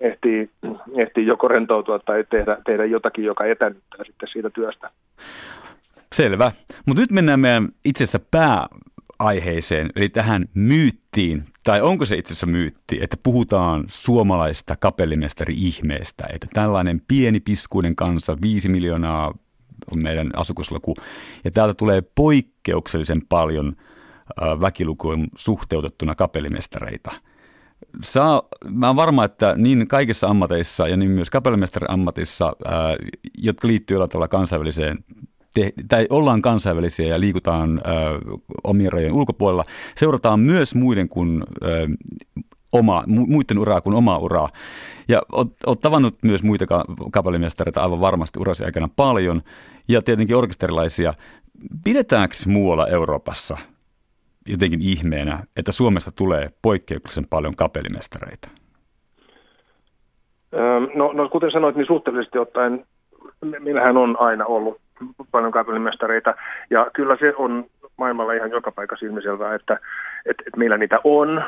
ehtii, 0.00 0.50
ehtii 0.96 1.26
joko 1.26 1.48
rentoutua 1.48 1.98
tai 1.98 2.24
tehdä, 2.30 2.56
tehdä 2.66 2.84
jotakin, 2.84 3.24
joka 3.24 3.44
etänyttää 3.44 4.04
sitten 4.04 4.28
siitä 4.32 4.50
työstä. 4.50 4.90
Selvä. 6.12 6.52
Mutta 6.86 7.00
nyt 7.00 7.10
mennään 7.10 7.40
meidän 7.40 7.68
itse 7.84 8.04
asiassa 8.04 8.20
pää 8.30 8.66
aiheeseen, 9.22 9.90
eli 9.96 10.08
tähän 10.08 10.44
myyttiin, 10.54 11.44
tai 11.64 11.80
onko 11.80 12.06
se 12.06 12.16
itse 12.16 12.32
asiassa 12.32 12.46
myytti, 12.46 12.98
että 13.02 13.16
puhutaan 13.22 13.84
suomalaista 13.88 14.76
kapellimestari-ihmeestä, 14.76 16.24
että 16.32 16.46
tällainen 16.54 17.02
pieni 17.08 17.40
piskuinen 17.40 17.96
kansa, 17.96 18.36
viisi 18.42 18.68
miljoonaa 18.68 19.34
on 19.92 20.02
meidän 20.02 20.30
asukasluku, 20.36 20.94
ja 21.44 21.50
täältä 21.50 21.74
tulee 21.74 22.02
poikkeuksellisen 22.14 23.22
paljon 23.28 23.76
väkilukuun 24.60 25.28
suhteutettuna 25.36 26.14
kapellimestareita. 26.14 27.10
Saa, 28.02 28.42
mä 28.70 28.86
olen 28.86 28.96
varma, 28.96 29.24
että 29.24 29.54
niin 29.56 29.88
kaikissa 29.88 30.26
ammateissa 30.26 30.88
ja 30.88 30.96
niin 30.96 31.10
myös 31.10 31.30
kapellimestarin 31.30 31.90
ammatissa, 31.90 32.52
jotka 33.38 33.68
liittyy 33.68 33.94
jollain 33.94 34.10
tavalla 34.10 34.28
kansainväliseen 34.28 35.04
te, 35.54 35.72
tai 35.88 36.06
ollaan 36.10 36.42
kansainvälisiä 36.42 37.06
ja 37.06 37.20
liikutaan 37.20 37.78
ö, 37.78 37.80
omien 38.64 38.92
rajojen 38.92 39.14
ulkopuolella, 39.14 39.64
seurataan 39.96 40.40
myös 40.40 40.74
muiden 40.74 41.08
kuin 41.08 41.42
ö, 41.62 41.88
oma, 42.72 43.04
muiden 43.06 43.58
uraa 43.58 43.80
kuin 43.80 43.94
omaa 43.94 44.18
uraa. 44.18 44.48
Ja 45.08 45.22
olet, 45.32 45.80
tavannut 45.80 46.14
myös 46.22 46.42
muita 46.42 46.64
kapellimestareita 47.12 47.82
aivan 47.82 48.00
varmasti 48.00 48.38
urasi 48.38 48.64
aikana 48.64 48.88
paljon, 48.96 49.42
ja 49.88 50.02
tietenkin 50.02 50.36
orkesterilaisia. 50.36 51.14
Pidetäänkö 51.84 52.34
muualla 52.46 52.86
Euroopassa 52.86 53.56
jotenkin 54.48 54.82
ihmeenä, 54.82 55.44
että 55.56 55.72
Suomesta 55.72 56.12
tulee 56.12 56.50
poikkeuksellisen 56.62 57.26
paljon 57.30 57.56
kapellimestareita? 57.56 58.48
No, 60.94 61.12
no 61.12 61.28
kuten 61.28 61.50
sanoit, 61.50 61.76
niin 61.76 61.86
suhteellisesti 61.86 62.38
ottaen 62.38 62.86
meillähän 63.60 63.96
on 63.96 64.16
aina 64.20 64.46
ollut 64.46 64.81
paljon 65.30 65.52
kapellimestareita 65.52 66.34
ja 66.70 66.90
kyllä 66.92 67.16
se 67.20 67.34
on 67.36 67.64
maailmalla 67.96 68.32
ihan 68.32 68.50
joka 68.50 68.72
paikassa 68.72 69.06
ilmiselvää, 69.06 69.54
että 69.54 69.78
et, 70.26 70.36
et 70.46 70.56
meillä 70.56 70.78
niitä 70.78 71.00
on, 71.04 71.44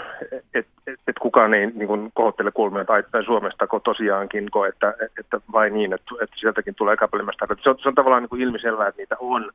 että 0.55 0.73
et, 0.87 1.01
et 1.09 1.19
kukaan 1.21 1.55
ei 1.55 1.67
niin 1.67 1.89
kuin, 1.89 2.11
kohottele 2.15 2.51
kulmia 2.53 2.85
tai, 2.85 3.03
tai 3.11 3.25
Suomesta 3.25 3.67
kun 3.67 3.81
tosiaankin 3.81 4.51
koe, 4.51 4.69
että, 4.69 4.95
että 5.19 5.41
vain 5.53 5.75
niin, 5.75 5.93
että, 5.93 6.15
että 6.21 6.37
sieltäkin 6.39 6.75
tulee 6.75 6.97
kapellimestareita. 6.97 7.63
Se 7.63 7.71
on, 7.71 7.77
se 7.83 7.89
on 7.89 7.95
tavallaan 7.95 8.29
niin 8.31 8.43
ilmiselvää, 8.43 8.89
että 8.89 9.03
niitä 9.03 9.17
on, 9.19 9.51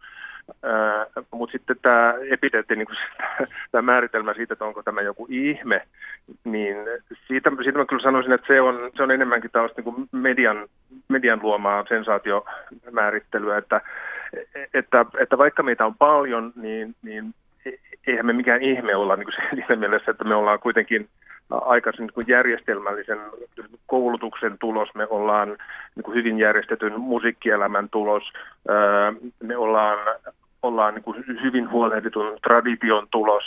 mutta 1.50 1.74
sitten 1.74 1.76
tämä 1.82 2.14
epiteetti, 2.30 2.76
niin 2.76 2.88
tämä 3.72 3.82
määritelmä 3.82 4.34
siitä, 4.34 4.54
että 4.54 4.66
onko 4.66 4.84
tämä 4.84 5.02
joku 5.02 5.28
ihme, 5.30 5.82
niin 6.44 6.78
siitä, 7.28 7.52
siitä 7.64 7.78
mä 7.78 7.86
kyllä 7.86 8.04
sanoisin, 8.04 8.34
että 8.34 8.48
se 8.48 8.62
on, 8.62 8.92
se 8.98 9.04
on 9.04 9.12
enemmänkin 9.12 9.52
tällaista 9.52 9.82
niin 9.82 10.10
median, 10.12 10.68
median 11.08 11.40
luomaa 11.44 11.86
sensaatiomäärittelyä, 11.90 13.58
että, 13.58 13.82
että, 14.74 15.06
että 15.20 15.38
vaikka 15.38 15.64
meitä 15.64 15.86
on 15.86 15.96
paljon, 15.96 16.54
niin, 16.56 16.96
niin 17.02 17.34
eihän 18.08 18.26
me 18.26 18.34
mikään 18.34 18.62
ihme 18.62 18.96
olla 18.96 19.16
niin 19.16 19.26
kuin 19.26 19.36
siinä 19.56 19.76
mielessä, 19.76 20.12
että 20.12 20.24
me 20.24 20.36
ollaan 20.36 20.60
kuitenkin 20.60 21.10
aika 21.50 21.92
niin 22.00 22.28
järjestelmällisen 22.28 23.20
koulutuksen 23.88 24.58
tulos, 24.60 24.90
me 24.96 25.08
ollaan 25.10 25.50
niin 25.96 26.04
kuin 26.04 26.16
hyvin 26.16 26.40
järjestetyn 26.40 27.00
musiikkielämän 27.00 27.90
tulos, 27.90 28.24
me 29.44 29.58
ollaan 29.58 30.00
ollaan 30.64 30.94
niin 30.94 31.04
kuin 31.04 31.26
hyvin 31.44 31.72
huolehditun 31.72 32.38
tradition 32.44 33.08
tulos. 33.12 33.44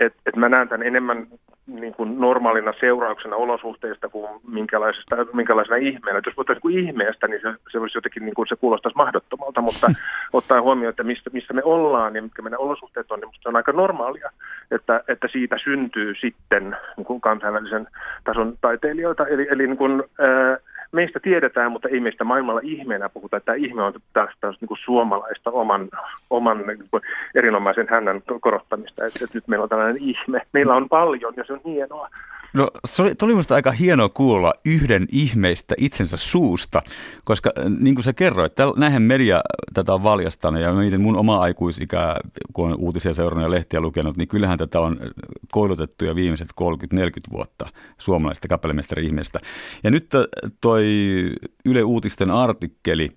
Et, 0.00 0.14
et 0.26 0.36
mä 0.36 0.48
näen 0.48 0.68
tämän 0.68 0.86
enemmän 0.86 1.26
niin 1.68 1.94
kuin 1.94 2.20
normaalina 2.20 2.72
seurauksena 2.80 3.36
olosuhteista 3.36 4.08
kuin 4.08 4.40
minkälaisesta, 4.48 5.16
minkälaisena 5.32 5.76
ihmeenä. 5.76 6.18
Et 6.18 6.26
jos 6.26 6.34
puhutaan 6.34 6.58
niin 6.64 6.88
ihmeestä, 6.88 7.28
niin 7.28 7.40
se, 7.42 7.54
se 7.72 7.78
olisi 7.78 7.98
jotenkin, 7.98 8.24
niin 8.24 8.34
kuin 8.34 8.48
se 8.48 8.56
kuulostaisi 8.56 8.96
mahdottomalta, 8.96 9.60
mutta 9.60 9.90
ottaen 10.32 10.62
huomioon, 10.62 10.90
että 10.90 11.04
missä, 11.04 11.30
missä 11.32 11.54
me 11.54 11.62
ollaan 11.64 12.16
ja 12.16 12.22
mitkä 12.22 12.42
meidän 12.42 12.60
olosuhteet 12.60 13.12
on, 13.12 13.20
niin 13.20 13.30
se 13.42 13.48
on 13.48 13.56
aika 13.56 13.72
normaalia, 13.72 14.30
että, 14.70 15.04
että 15.08 15.28
siitä 15.32 15.56
syntyy 15.64 16.14
sitten 16.20 16.76
niin 16.96 17.04
kuin 17.04 17.20
kansainvälisen 17.20 17.86
tason 18.24 18.54
taiteilijoita. 18.60 19.26
Eli, 19.26 19.46
eli 19.50 19.66
niin 19.66 19.78
kuin, 19.78 20.02
ää, 20.18 20.58
meistä 20.92 21.20
tiedetään, 21.20 21.72
mutta 21.72 21.88
ei 21.88 22.00
meistä 22.00 22.24
maailmalla 22.24 22.60
ihmeenä 22.64 23.08
puhuta. 23.08 23.36
Että 23.36 23.44
tämä 23.52 23.56
ihme 23.56 23.82
on 23.82 23.92
tästä 24.12 24.50
niin 24.60 24.68
kuin 24.68 24.78
suomalaista 24.84 25.50
oman, 25.50 25.88
oman 26.30 26.66
niin 26.66 26.88
kuin 26.90 27.02
erinomaisen 27.34 27.86
hännän 27.90 28.22
korottamista. 28.40 29.06
Että, 29.06 29.24
että 29.24 29.36
nyt 29.36 29.48
meillä 29.48 29.62
on 29.62 29.68
tällainen 29.68 30.02
ihme. 30.02 30.42
Meillä 30.52 30.74
on 30.74 30.88
paljon 30.88 31.34
ja 31.36 31.44
se 31.44 31.52
on 31.52 31.60
hienoa. 31.64 32.08
No 32.52 32.70
se 32.84 33.02
oli, 33.02 33.14
oli 33.22 33.32
minusta 33.32 33.54
aika 33.54 33.72
hienoa 33.72 34.08
kuulla 34.08 34.54
yhden 34.64 35.06
ihmeistä 35.12 35.74
itsensä 35.78 36.16
suusta, 36.16 36.82
koska 37.24 37.50
äh, 37.58 37.64
niin 37.78 37.94
kuin 37.94 38.04
sä 38.04 38.12
kerroit, 38.12 38.52
näinhän 38.76 39.02
media 39.02 39.40
tätä 39.74 39.94
on 39.94 40.02
valjastanut 40.02 40.62
ja 40.62 40.72
mietin 40.72 41.00
mun 41.00 41.16
oma 41.16 41.40
aikuisikä, 41.40 42.16
kun 42.52 42.70
on 42.70 42.76
uutisia 42.78 43.14
seurannut 43.14 43.44
ja 43.44 43.50
lehtiä 43.50 43.80
lukenut, 43.80 44.16
niin 44.16 44.28
kyllähän 44.28 44.58
tätä 44.58 44.80
on 44.80 45.00
koulutettu 45.52 46.04
jo 46.04 46.14
viimeiset 46.14 46.48
30-40 46.60 47.00
vuotta 47.32 47.66
suomalaisista 47.98 48.48
kapellimestari-ihmeistä. 48.48 49.40
Ja 49.84 49.90
nyt 49.90 50.06
toi 50.60 50.84
Yle 51.64 51.82
Uutisten 51.82 52.30
artikkeli, 52.30 53.08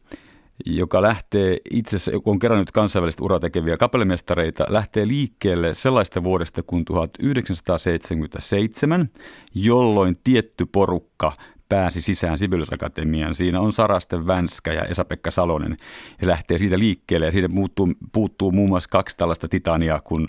joka 0.66 1.02
lähtee 1.02 1.58
itse 1.72 1.96
asiassa, 1.96 2.20
kun 2.20 2.32
on 2.32 2.40
kerännyt 2.40 2.72
kansainvälistä 2.72 3.24
uraa 3.24 3.40
tekeviä 3.40 3.78
kapellimestareita, 3.78 4.66
lähtee 4.70 5.08
liikkeelle 5.08 5.74
sellaista 5.74 6.24
vuodesta 6.24 6.64
kuin 6.64 6.86
1977, 6.86 9.10
jolloin 9.56 10.18
tietty 10.24 10.66
porukka 10.66 11.34
pääsi 11.72 12.02
sisään 12.02 12.38
Sibeliusakatemiaan. 12.38 13.36
Siinä 13.36 13.60
on 13.60 13.72
Sarasten 13.72 14.28
Vänskä 14.28 14.74
ja 14.74 14.84
Esa-Pekka 14.84 15.32
Salonen. 15.32 15.78
Ja 16.22 16.28
lähtee 16.28 16.58
siitä 16.58 16.80
liikkeelle 16.80 17.26
ja 17.26 17.32
siitä 17.32 17.50
puuttuu, 17.56 17.94
puuttuu 18.12 18.52
muun 18.52 18.70
muassa 18.70 18.90
kaksi 18.90 19.18
tällaista 19.18 19.48
titania 19.48 20.02
kuin 20.04 20.28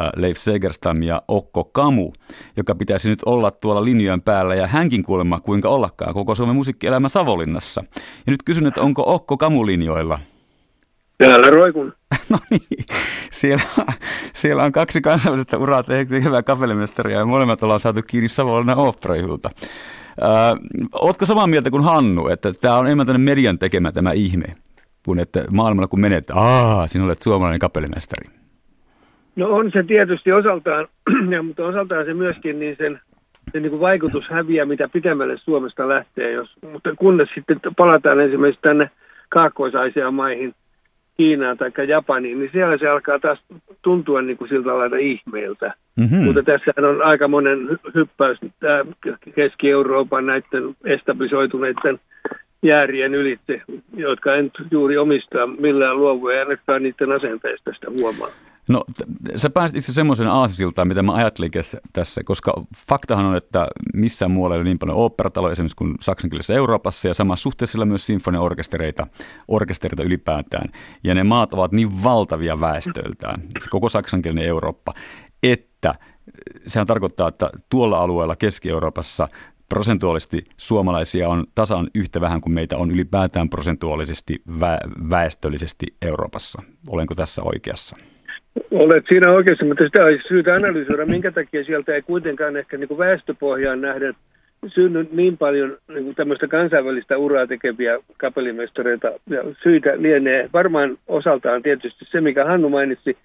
äh, 0.00 0.10
Leif 0.16 0.38
Segerstam 0.38 1.02
ja 1.02 1.22
Okko 1.28 1.64
Kamu, 1.64 2.12
joka 2.56 2.74
pitäisi 2.74 3.08
nyt 3.08 3.22
olla 3.26 3.50
tuolla 3.50 3.84
linjojen 3.84 4.22
päällä 4.22 4.54
ja 4.54 4.66
hänkin 4.66 5.02
kuulemma 5.02 5.40
kuinka 5.40 5.68
ollakaan 5.68 6.14
koko 6.14 6.34
Suomen 6.34 6.56
musiikkielämä 6.56 7.08
Savolinnassa. 7.08 7.84
Ja 8.26 8.30
nyt 8.30 8.42
kysyn, 8.44 8.66
että 8.66 8.80
onko 8.80 9.02
Okko 9.06 9.36
Kamu 9.36 9.66
linjoilla? 9.66 10.18
Täällä 11.18 11.50
roikun. 11.50 11.92
no 12.28 12.38
niin, 12.50 12.84
siellä, 13.30 13.62
siellä 14.34 14.62
on 14.62 14.72
kaksi 14.72 15.00
kansainvälistä 15.00 15.58
uraa 15.58 15.84
hyvää 16.24 16.42
kapelimestaria 16.42 17.18
ja 17.18 17.26
molemmat 17.26 17.62
ollaan 17.62 17.80
saatu 17.80 18.02
kiinni 18.02 18.28
Savonlinnan 18.28 18.78
oopperajulta. 18.78 19.50
Äh, 20.22 20.88
ootko 20.92 21.26
samaa 21.26 21.46
mieltä 21.46 21.70
kuin 21.70 21.84
Hannu, 21.84 22.28
että 22.28 22.52
tämä 22.52 22.76
on 22.76 22.86
enemmän 22.86 23.06
tämmöinen 23.06 23.30
median 23.30 23.58
tekemä 23.58 23.92
tämä 23.92 24.12
ihme, 24.12 24.44
kun 25.06 25.18
että 25.18 25.44
maailmalla 25.52 25.88
kun 25.88 26.00
menet, 26.00 26.30
aah, 26.30 26.88
sinä 26.88 27.04
olet 27.04 27.22
suomalainen 27.22 27.58
kapellimestari? 27.58 28.42
No 29.36 29.48
on 29.48 29.70
se 29.72 29.82
tietysti 29.82 30.32
osaltaan, 30.32 30.88
mutta 31.46 31.66
osaltaan 31.66 32.04
se 32.04 32.14
myöskin 32.14 32.58
niin 32.58 32.76
sen, 32.76 33.00
sen 33.52 33.62
niin 33.62 33.70
kuin 33.70 33.80
vaikutus 33.80 34.24
häviää, 34.30 34.66
mitä 34.66 34.88
pitemmälle 34.88 35.36
Suomesta 35.38 35.88
lähtee, 35.88 36.32
jos, 36.32 36.50
mutta 36.72 36.94
kunnes 36.94 37.28
sitten 37.34 37.60
palataan 37.76 38.20
esimerkiksi 38.20 38.62
tänne 38.62 38.90
kaakkois 39.28 39.74
maihin, 40.12 40.54
Kiinaan 41.16 41.58
tai 41.58 41.88
Japaniin, 41.88 42.38
niin 42.38 42.50
siellä 42.52 42.78
se 42.78 42.88
alkaa 42.88 43.18
taas 43.18 43.38
tuntua 43.82 44.22
niin 44.22 44.36
kuin 44.36 44.48
siltä 44.48 44.78
lailla 44.78 44.96
ihmeeltä. 44.96 45.74
Mm-hmm. 45.96 46.24
Mutta 46.24 46.42
tässä 46.42 46.72
on 46.76 47.02
aika 47.02 47.28
monen 47.28 47.78
hyppäys 47.94 48.38
Keski-Euroopan 49.34 50.26
näiden 50.26 50.76
establisoituneiden 50.84 52.00
jäärien 52.62 53.14
ylitse, 53.14 53.62
jotka 53.96 54.34
en 54.34 54.50
juuri 54.70 54.98
omistaa 54.98 55.46
millään 55.46 55.96
luovua, 55.96 56.32
ja 56.32 56.40
ainakaan 56.40 56.82
niiden 56.82 57.12
asenteista 57.12 57.72
sitä 57.72 57.90
huomaa. 57.90 58.28
No 58.68 58.84
sä 59.36 59.50
pääsit 59.50 59.76
itse 59.76 59.92
semmoisen 59.92 60.28
aasisiltaan, 60.28 60.88
mitä 60.88 61.02
mä 61.02 61.14
ajattelin 61.14 61.50
tässä, 61.92 62.24
koska 62.24 62.52
faktahan 62.88 63.26
on, 63.26 63.36
että 63.36 63.68
missään 63.94 64.30
muualla 64.30 64.56
ei 64.56 64.58
ole 64.58 64.64
niin 64.64 64.78
paljon 64.78 64.98
oopperataloja 64.98 65.52
esimerkiksi 65.52 65.76
kuin 65.76 65.94
saksankielisessä 66.00 66.54
Euroopassa 66.54 67.08
ja 67.08 67.14
samassa 67.14 67.42
suhteessa 67.42 67.84
myös 67.84 68.06
sinfoniaorkestereita 68.06 69.06
orkestereita 69.48 70.02
ylipäätään. 70.02 70.68
Ja 71.04 71.14
ne 71.14 71.24
maat 71.24 71.54
ovat 71.54 71.72
niin 71.72 72.02
valtavia 72.02 72.60
väestöltään, 72.60 73.42
koko 73.70 73.88
saksankielinen 73.88 74.46
Eurooppa, 74.46 74.92
että 75.42 75.94
sehän 76.66 76.86
tarkoittaa, 76.86 77.28
että 77.28 77.50
tuolla 77.68 77.98
alueella 77.98 78.36
Keski-Euroopassa 78.36 79.28
prosentuaalisesti 79.68 80.44
suomalaisia 80.56 81.28
on 81.28 81.46
tasan 81.54 81.90
yhtä 81.94 82.20
vähän 82.20 82.40
kuin 82.40 82.54
meitä 82.54 82.76
on 82.76 82.90
ylipäätään 82.90 83.50
prosentuaalisesti 83.50 84.42
vä- 84.48 85.10
väestöllisesti 85.10 85.86
Euroopassa. 86.02 86.62
Olenko 86.88 87.14
tässä 87.14 87.42
oikeassa? 87.42 87.96
Olet 88.70 89.04
siinä 89.08 89.32
oikeassa, 89.32 89.64
mutta 89.64 89.84
sitä 89.84 90.04
olisi 90.04 90.28
syytä 90.28 90.54
analysoida, 90.54 91.06
minkä 91.06 91.30
takia 91.32 91.64
sieltä 91.64 91.94
ei 91.94 92.02
kuitenkaan 92.02 92.56
ehkä 92.56 92.76
niin 92.76 92.88
kuin 92.88 92.98
väestöpohjaan 92.98 93.80
nähden 93.80 94.14
synny 94.66 95.08
niin 95.12 95.38
paljon 95.38 95.78
niin 95.88 96.04
kuin 96.04 96.14
tämmöistä 96.14 96.48
kansainvälistä 96.48 97.18
uraa 97.18 97.46
tekeviä 97.46 97.98
kapellimestareita. 98.16 99.12
Ja 99.30 99.42
syitä 99.62 99.90
lienee 99.96 100.50
varmaan 100.52 100.98
osaltaan 101.08 101.62
tietysti 101.62 102.04
se, 102.10 102.20
mikä 102.20 102.44
Hannu 102.44 102.68
mainitsi, 102.68 103.16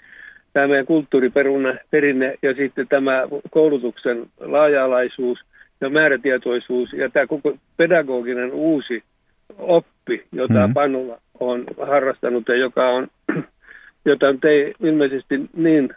tämä 0.53 0.67
meidän 0.67 0.85
kulttuuriperinne 0.85 2.37
ja 2.41 2.53
sitten 2.53 2.87
tämä 2.87 3.23
koulutuksen 3.49 4.25
laaja-alaisuus 4.39 5.39
ja 5.81 5.89
määrätietoisuus 5.89 6.93
ja 6.93 7.09
tämä 7.09 7.27
koko 7.27 7.57
pedagoginen 7.77 8.51
uusi 8.51 9.03
oppi, 9.57 10.25
jota 10.31 10.53
mm-hmm. 10.53 10.73
Panula 10.73 11.21
on 11.39 11.63
harrastanut 11.87 12.47
ja 12.47 12.55
joka 12.55 12.89
on 12.89 13.07
jota 14.09 14.31
nyt 14.31 14.45
ei 14.45 14.73
ilmeisesti 14.83 15.41
niin 15.55 15.89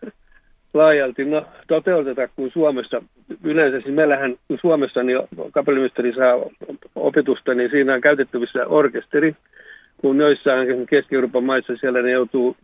laajalti 0.75 1.25
no, 1.25 1.47
toteuteta 1.69 2.29
kuin 2.29 2.51
Suomessa. 2.53 3.03
Yleensä 3.45 3.81
siis 3.81 3.95
meillähän 3.95 4.37
kun 4.49 4.59
Suomessa 4.61 5.03
niin 5.03 5.19
kapellimestari 5.53 6.15
saa 6.15 6.35
opetusta, 6.95 7.55
niin 7.55 7.71
siinä 7.71 7.95
on 7.95 8.01
käytettävissä 8.01 8.67
orkesteri, 8.67 9.37
kun 9.97 10.19
joissain 10.19 10.87
Keski-Euroopan 10.87 11.45
maissa 11.45 11.77
siellä 11.77 12.03
ne 12.03 12.11
joutuu 12.11 12.57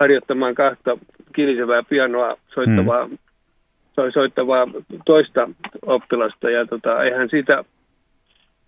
harjoittamaan 0.00 0.54
kahta 0.54 0.98
kilisevää 1.34 1.82
pianoa 1.82 2.36
soittavaa, 2.54 3.06
mm. 3.06 3.18
soittavaa 4.14 4.68
toista 5.04 5.48
oppilasta. 5.82 6.50
Ja 6.50 6.66
tota, 6.66 7.04
eihän 7.04 7.28
siitä 7.28 7.64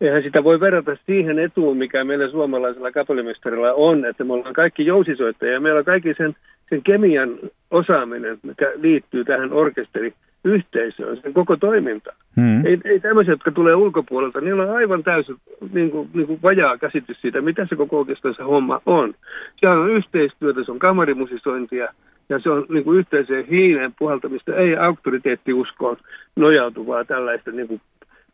eihän 0.01 0.23
sitä 0.23 0.45
voi 0.45 0.61
verrata 0.61 0.97
siihen 1.07 1.39
etuun, 1.39 1.77
mikä 1.77 2.05
meillä 2.05 2.31
suomalaisella 2.31 2.93
kapellimestarilla 2.93 3.73
on, 3.73 4.05
että 4.05 4.25
me 4.25 4.33
ollaan 4.33 4.55
kaikki 4.55 4.87
jousisoittajia 4.87 5.55
ja 5.55 5.61
meillä 5.61 5.79
on 5.79 5.85
kaikki 5.85 6.15
sen, 6.15 6.37
sen 6.69 6.83
kemian 6.83 7.39
osaaminen, 7.71 8.39
mikä 8.43 8.73
liittyy 8.77 9.25
tähän 9.25 9.53
orkesteriyhteisöön, 9.53 11.21
sen 11.23 11.35
koko 11.35 11.57
toiminta. 11.57 12.15
Hmm. 12.37 12.67
Ei, 12.67 12.79
ei 12.85 13.01
tämmöisiä, 13.01 13.33
jotka 13.33 13.51
tulee 13.51 13.75
ulkopuolelta, 13.75 14.41
niillä 14.41 14.63
on 14.63 14.77
aivan 14.77 15.03
täysin 15.03 15.37
niin 15.73 15.91
kuin, 15.91 16.09
niin 16.15 16.27
kuin 16.27 16.43
vajaa 16.43 16.79
käsitys 16.79 17.21
siitä, 17.21 17.41
mitä 17.41 17.67
se 17.67 17.77
koko 17.77 17.99
oikeastaan 17.99 18.35
se 18.35 18.43
homma 18.43 18.81
on. 18.87 19.15
Siellä 19.57 19.81
on 19.81 19.91
yhteistyötä, 19.91 20.65
se 20.65 20.73
on 20.73 20.79
kamarimusisointia, 20.79 21.89
Ja 22.29 22.39
se 22.39 22.51
on 22.51 22.67
niin 22.69 22.85
kuin 22.85 22.99
yhteiseen 22.99 23.47
hiileen 23.47 23.95
puhaltamista, 23.99 24.57
ei 24.57 24.77
auktoriteettiuskoon 24.77 25.97
nojautuvaa 26.37 27.05
tällaista 27.05 27.51
niin 27.51 27.69
kuin 27.69 27.81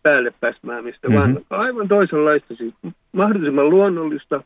päälle 0.04 0.32
pääsmäämistä, 0.40 1.08
mm-hmm. 1.08 1.20
vaan 1.20 1.40
aivan 1.50 1.88
toisenlaista, 1.88 2.54
siis 2.54 2.74
mahdollisimman 3.12 3.70
luonnollista 3.70 4.42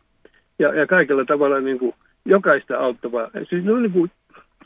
ja, 0.58 0.74
ja 0.74 0.86
kaikella 0.86 1.24
tavalla 1.24 1.60
niin 1.60 1.78
kuin 1.78 1.94
jokaista 2.24 2.78
auttavaa. 2.78 3.30
Siis 3.48 3.64
ne 3.64 3.72
on 3.72 3.82
niin 3.82 3.92
kuin, 3.92 4.10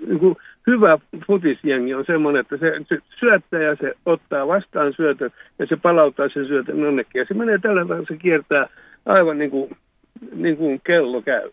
niin 0.07 0.19
kuin 0.19 0.37
hyvä 0.67 0.99
futisjengi 1.27 1.95
on 1.95 2.05
semmoinen, 2.07 2.41
että 2.41 2.57
se, 2.57 2.81
se 2.89 2.99
syöttää 3.21 3.63
ja 3.63 3.77
se 3.81 3.95
ottaa 4.07 4.47
vastaan 4.47 4.93
syötön 4.97 5.31
ja 5.59 5.67
se 5.67 5.77
palauttaa 5.77 6.29
sen 6.29 6.47
syötön 6.47 6.79
jonnekin. 6.79 7.19
Ja 7.19 7.25
se 7.29 7.35
menee 7.35 7.59
tällä 7.59 7.85
tavalla, 7.85 8.07
se 8.09 8.17
kiertää 8.17 8.67
aivan 9.07 9.39
niin 9.39 9.51
kuin 9.51 9.77
niin 10.35 10.57
kuin 10.57 10.81
kello 10.87 11.23
käy. 11.23 11.51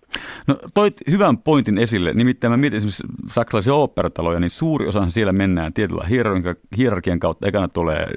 No 0.48 0.56
toit 0.74 0.93
hyvän 1.10 1.38
pointin 1.38 1.78
esille, 1.78 2.13
nimittäin 2.13 2.52
mä 2.52 2.58
mietin 2.58 2.78
esimerkiksi 2.78 3.04
saksalaisia 3.32 3.74
oopperataloja, 3.74 4.39
niin 4.39 4.50
suuri 4.50 4.88
osa 4.88 5.10
siellä 5.10 5.34
mennään 5.34 5.74
tietyllä 5.74 6.08
hierarkian 6.78 7.19
kautta. 7.19 7.48
Ekana 7.48 7.67
tulee, 7.67 8.08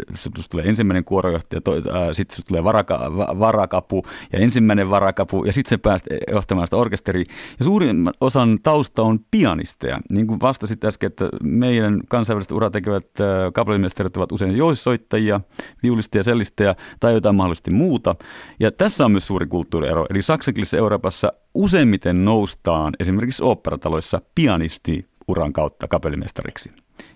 tulee 0.50 0.66
ensimmäinen 0.66 1.04
kuorojohtaja, 1.04 1.60
äh, 1.68 2.08
sitten 2.12 2.44
tulee 2.48 2.64
varaka, 2.64 3.12
varakapu 3.16 4.02
ja 4.32 4.38
ensimmäinen 4.38 4.90
varakapu 4.90 5.44
ja 5.44 5.52
sitten 5.52 5.70
se 5.70 5.76
päästä 5.78 6.14
johtamaan 6.32 6.66
sitä 6.66 6.76
orkesteria. 6.76 7.24
Ja 7.58 7.64
suurin 7.64 8.10
osan 8.20 8.58
tausta 8.62 9.02
on 9.02 9.20
pianisteja. 9.30 10.00
Niin 10.12 10.26
kuin 10.26 10.40
vastasit 10.40 10.84
äsken, 10.84 11.06
että 11.06 11.28
meidän 11.42 12.00
kansainvälistä 12.08 12.54
uraa 12.54 12.70
tekevät 12.70 13.06
äh, 13.20 13.52
kapellimestarit 13.52 14.16
ovat 14.16 14.32
usein 14.32 14.56
joissoittajia, 14.56 15.40
viulistia, 15.82 16.22
sellistäjä 16.22 16.74
tai 17.00 17.14
jotain 17.14 17.34
mahdollisesti 17.34 17.70
muuta. 17.70 18.16
Ja 18.60 18.72
tässä 18.72 19.04
on 19.04 19.12
myös 19.12 19.26
suuri 19.26 19.46
kulttuuriero. 19.46 20.06
Eli 20.10 20.22
saksankielisessä 20.42 20.76
Euroopassa 20.76 21.32
useimmiten 21.54 22.24
noustaan 22.24 22.92
esimerkiksi 23.00 23.44
oopperataloissa 23.44 24.20
pianisti 24.34 25.06
uran 25.28 25.52
kautta 25.52 25.88
kapellimestariksi. 25.88 26.70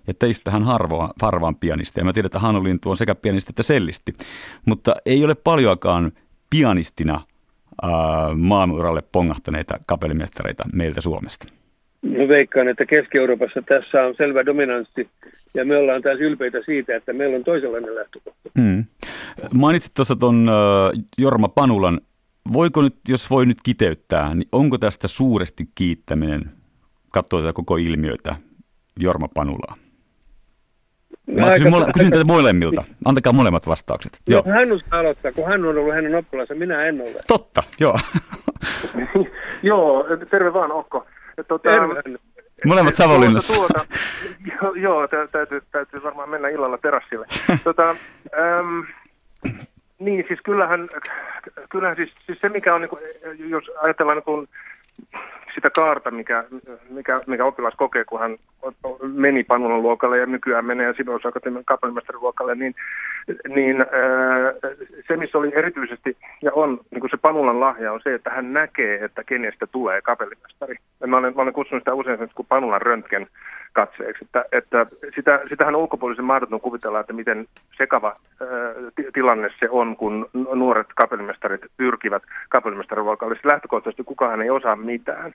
Ja 0.06 0.14
teistähän 0.14 0.62
harvoa, 0.62 1.10
harvaan 1.22 1.56
pianisti. 1.56 2.00
Ja 2.00 2.04
mä 2.04 2.12
tiedän, 2.12 2.26
että 2.26 2.38
Hannu 2.38 2.64
Lintu 2.64 2.90
on 2.90 2.96
sekä 2.96 3.14
pianisti 3.14 3.52
että 3.52 3.62
sellisti. 3.62 4.12
Mutta 4.66 4.94
ei 5.06 5.24
ole 5.24 5.34
paljoakaan 5.34 6.12
pianistina 6.50 7.14
äh, 7.14 7.90
maailmanuralle 8.36 9.02
pongahtaneita 9.12 9.74
kapellimestareita 9.86 10.64
meiltä 10.72 11.00
Suomesta. 11.00 11.46
Mä 12.02 12.28
veikkaan, 12.28 12.68
että 12.68 12.86
Keski-Euroopassa 12.86 13.62
tässä 13.62 14.02
on 14.02 14.14
selvä 14.16 14.46
dominanssi 14.46 15.08
ja 15.54 15.64
me 15.64 15.76
ollaan 15.76 16.02
taas 16.02 16.18
ylpeitä 16.20 16.58
siitä, 16.66 16.96
että 16.96 17.12
meillä 17.12 17.36
on 17.36 17.44
toisenlainen 17.44 17.94
lähtökohta. 17.94 18.50
Hmm. 18.60 18.84
Mainitsit 19.54 19.94
tuossa 19.94 20.16
tuon 20.16 20.50
Jorma 21.18 21.48
Panulan 21.48 22.00
voiko 22.52 22.82
nyt, 22.82 22.96
jos 23.08 23.30
voi 23.30 23.46
nyt 23.46 23.58
kiteyttää, 23.62 24.34
niin 24.34 24.48
onko 24.52 24.78
tästä 24.78 25.08
suuresti 25.08 25.68
kiittäminen, 25.74 26.52
katsoa 27.10 27.40
tätä 27.40 27.52
koko 27.52 27.76
ilmiötä, 27.76 28.36
Jorma 29.00 29.28
Panulaa? 29.34 29.76
Mä 31.26 31.50
kysyn, 31.50 31.70
mole, 31.70 31.86
kysyn 31.92 32.12
tätä 32.12 32.24
molemmilta. 32.24 32.84
Antakaa 33.04 33.32
molemmat 33.32 33.66
vastaukset. 33.66 34.20
Joo. 34.28 34.42
joo. 34.46 34.54
Hän 34.54 34.72
uskoo 34.72 34.98
aloittaa, 34.98 35.32
kun 35.32 35.46
hän 35.46 35.64
on 35.64 35.78
ollut 35.78 35.94
hänen 35.94 36.14
oppilaansa, 36.14 36.54
minä 36.54 36.86
en 36.86 37.02
ole. 37.02 37.20
Totta, 37.26 37.62
joo. 37.80 37.98
joo, 39.62 40.04
terve 40.30 40.52
vaan 40.52 40.72
Okko. 40.72 41.06
Tuota, 41.48 41.70
terve. 41.70 42.18
Molemmat 42.64 42.94
Savonlinnassa. 42.94 43.54
Tuota, 43.54 43.86
joo, 44.62 44.74
joo 44.74 45.08
täytyy, 45.32 45.62
täytyy 45.72 46.02
varmaan 46.02 46.30
mennä 46.30 46.48
illalla 46.48 46.78
terassille. 46.78 47.26
tuota, 47.64 47.90
äm, 47.90 48.86
niin, 49.98 50.24
siis 50.28 50.40
kyllähän, 50.44 50.88
kyllähän 51.68 51.96
siis, 51.96 52.12
siis 52.26 52.38
se, 52.40 52.48
mikä 52.48 52.74
on, 52.74 52.80
niin 52.80 52.88
kuin, 52.88 53.02
jos 53.48 53.64
ajatellaan 53.82 54.16
niin 54.16 54.24
kuin 54.24 54.48
sitä 55.56 55.70
kaarta, 55.70 56.10
mikä, 56.10 56.44
mikä, 56.90 57.20
mikä 57.26 57.44
oppilas 57.44 57.74
kokee, 57.76 58.04
kun 58.04 58.20
hän 58.20 58.36
meni 59.02 59.44
Panulan 59.44 59.82
luokalle 59.82 60.18
ja 60.18 60.26
nykyään 60.26 60.64
menee 60.64 60.94
Sibeliusakatemian 60.96 61.64
kapellimestarin 61.64 62.22
luokalle, 62.22 62.54
niin, 62.54 62.74
niin 63.48 63.76
se, 65.08 65.16
missä 65.16 65.38
oli 65.38 65.52
erityisesti 65.54 66.16
ja 66.42 66.52
on 66.54 66.80
niin 66.90 67.00
kuin 67.00 67.10
se 67.10 67.16
Panulan 67.16 67.60
lahja, 67.60 67.92
on 67.92 68.00
se, 68.02 68.14
että 68.14 68.30
hän 68.30 68.52
näkee, 68.52 69.04
että 69.04 69.24
kenestä 69.24 69.66
tulee 69.66 70.00
kapellimestari. 70.02 70.76
Mä 71.06 71.16
olen, 71.16 71.32
mä 71.36 71.42
olen 71.42 71.54
kutsunut 71.54 71.80
sitä 71.80 71.94
usein 71.94 72.30
kuin 72.34 72.46
Panulan 72.48 72.82
röntgen 72.82 73.26
katseeksi. 73.72 74.24
Että, 74.24 74.44
että 74.52 74.86
sitä, 75.14 75.40
sitähän 75.48 75.76
ulkopuolisen 75.76 76.24
mahdoton 76.24 76.60
kuvitella, 76.60 77.00
että 77.00 77.12
miten 77.12 77.46
sekava 77.76 78.14
ää, 78.40 78.48
tilanne 79.12 79.50
se 79.58 79.68
on, 79.70 79.96
kun 79.96 80.28
nuoret 80.54 80.86
kapellimestarit 80.94 81.60
pyrkivät 81.76 82.22
kapellimestariluokalle. 82.48 83.34
Siis 83.34 83.44
lähtökohtaisesti 83.44 84.04
kukaan 84.04 84.42
ei 84.42 84.50
osaa 84.50 84.76
mitään. 84.76 85.32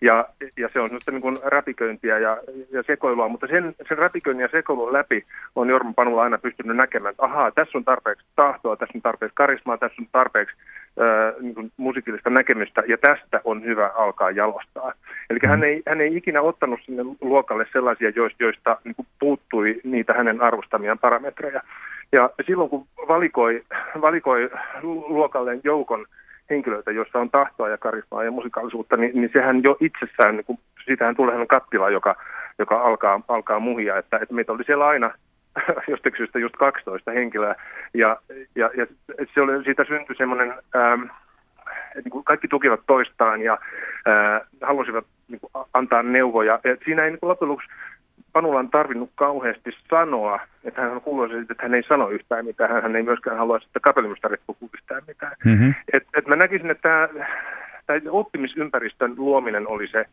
Ja, 0.00 0.28
ja 0.56 0.68
se 0.72 0.80
on 0.80 0.90
nyt 0.92 1.02
niin 1.10 1.20
kuin 1.20 1.36
räpiköintiä 1.44 2.18
ja, 2.18 2.38
ja 2.70 2.82
sekoilua, 2.82 3.28
mutta 3.28 3.46
sen, 3.46 3.74
sen 3.88 3.98
räpiköinnin 3.98 4.42
ja 4.42 4.48
sekoilun 4.48 4.92
läpi 4.92 5.24
on 5.56 5.70
Jorma 5.70 5.92
Panula 5.96 6.22
aina 6.22 6.38
pystynyt 6.38 6.76
näkemään, 6.76 7.10
että 7.10 7.24
ahaa, 7.24 7.50
tässä 7.50 7.78
on 7.78 7.84
tarpeeksi 7.84 8.26
tahtoa, 8.36 8.76
tässä 8.76 8.98
on 8.98 9.02
tarpeeksi 9.02 9.34
karismaa, 9.34 9.78
tässä 9.78 10.02
on 10.02 10.08
tarpeeksi 10.12 10.56
ää, 11.00 11.32
niin 11.40 11.54
kuin 11.54 11.72
musiikillista 11.76 12.30
näkemystä 12.30 12.82
ja 12.88 12.98
tästä 12.98 13.40
on 13.44 13.64
hyvä 13.64 13.90
alkaa 13.94 14.30
jalostaa. 14.30 14.92
Eli 15.30 15.38
hän 15.46 15.58
mm. 15.58 15.62
ei, 15.62 15.82
hän 15.88 16.00
ei 16.00 16.16
ikinä 16.16 16.40
ottanut 16.40 16.80
sinne 16.84 17.02
luokalle 17.20 17.66
sellaisia, 17.72 18.12
joista, 18.16 18.42
joista 18.42 18.78
niin 18.84 18.94
kuin 18.94 19.06
puuttui 19.18 19.80
niitä 19.84 20.12
hänen 20.12 20.40
arvostamiaan 20.40 20.98
parametreja. 20.98 21.62
Ja 22.12 22.30
silloin 22.46 22.70
kun 22.70 22.86
valikoi, 23.08 23.62
valikoi 24.00 24.50
luokalleen 25.08 25.60
joukon 25.64 26.06
henkilöitä, 26.50 26.90
joissa 26.90 27.18
on 27.18 27.30
tahtoa 27.30 27.68
ja 27.68 27.78
karismaa 27.78 28.24
ja 28.24 28.30
musikaalisuutta, 28.30 28.96
niin, 28.96 29.12
niin 29.14 29.30
sehän 29.32 29.62
jo 29.62 29.76
itsessään, 29.80 30.36
niin 30.36 30.44
kuin, 30.44 30.58
siitähän 30.84 31.16
tulee 31.16 31.46
kattila, 31.46 31.90
joka, 31.90 32.16
joka 32.58 32.80
alkaa, 32.80 33.20
alkaa 33.28 33.60
muhia, 33.60 33.98
että, 33.98 34.18
että 34.22 34.34
meitä 34.34 34.52
oli 34.52 34.64
siellä 34.64 34.86
aina 34.86 35.14
jostakin 35.90 36.16
syystä 36.16 36.38
just 36.38 36.56
12 36.56 37.10
henkilöä, 37.10 37.54
ja, 37.94 38.16
ja, 38.54 38.70
ja 38.76 38.86
se 39.34 39.40
oli, 39.40 39.64
siitä 39.64 39.84
syntyi 39.84 40.16
semmoinen, 40.16 40.54
ähm, 40.76 41.02
että 41.96 42.10
niin 42.14 42.24
kaikki 42.24 42.48
tukivat 42.48 42.80
toistaan 42.86 43.42
ja 43.42 43.58
äh, 44.08 44.48
halusivat 44.62 45.04
niin 45.28 45.40
kuin, 45.40 45.66
antaa 45.74 46.02
neuvoja. 46.02 46.60
Et 46.64 46.80
siinä 46.84 47.04
ei 47.04 47.10
niin 47.10 47.20
kuin, 47.20 47.36
lopuksi 47.40 47.68
Panula 48.32 48.58
on 48.58 48.70
tarvinnut 48.70 49.10
kauheasti 49.14 49.70
sanoa, 49.90 50.40
että 50.64 50.80
hän 50.80 50.92
on 50.92 51.00
kuullut 51.00 51.32
että 51.32 51.62
hän 51.62 51.74
ei 51.74 51.82
sano 51.82 52.08
yhtään 52.08 52.44
mitään, 52.44 52.82
hän 52.82 52.96
ei 52.96 53.02
myöskään 53.02 53.36
halua, 53.36 53.56
että 53.56 53.80
kapellimustarit 53.80 54.40
puhuu 54.46 54.70
yhtään 54.74 55.02
mitään. 55.06 55.32
Mm-hmm. 55.44 55.74
Et, 55.92 56.06
et 56.16 56.26
mä 56.26 56.36
näkisin, 56.36 56.70
että 56.70 57.08
tämä 57.86 58.00
oppimisympäristön 58.10 59.14
luominen 59.16 59.68
oli 59.68 59.88
se, 59.88 60.04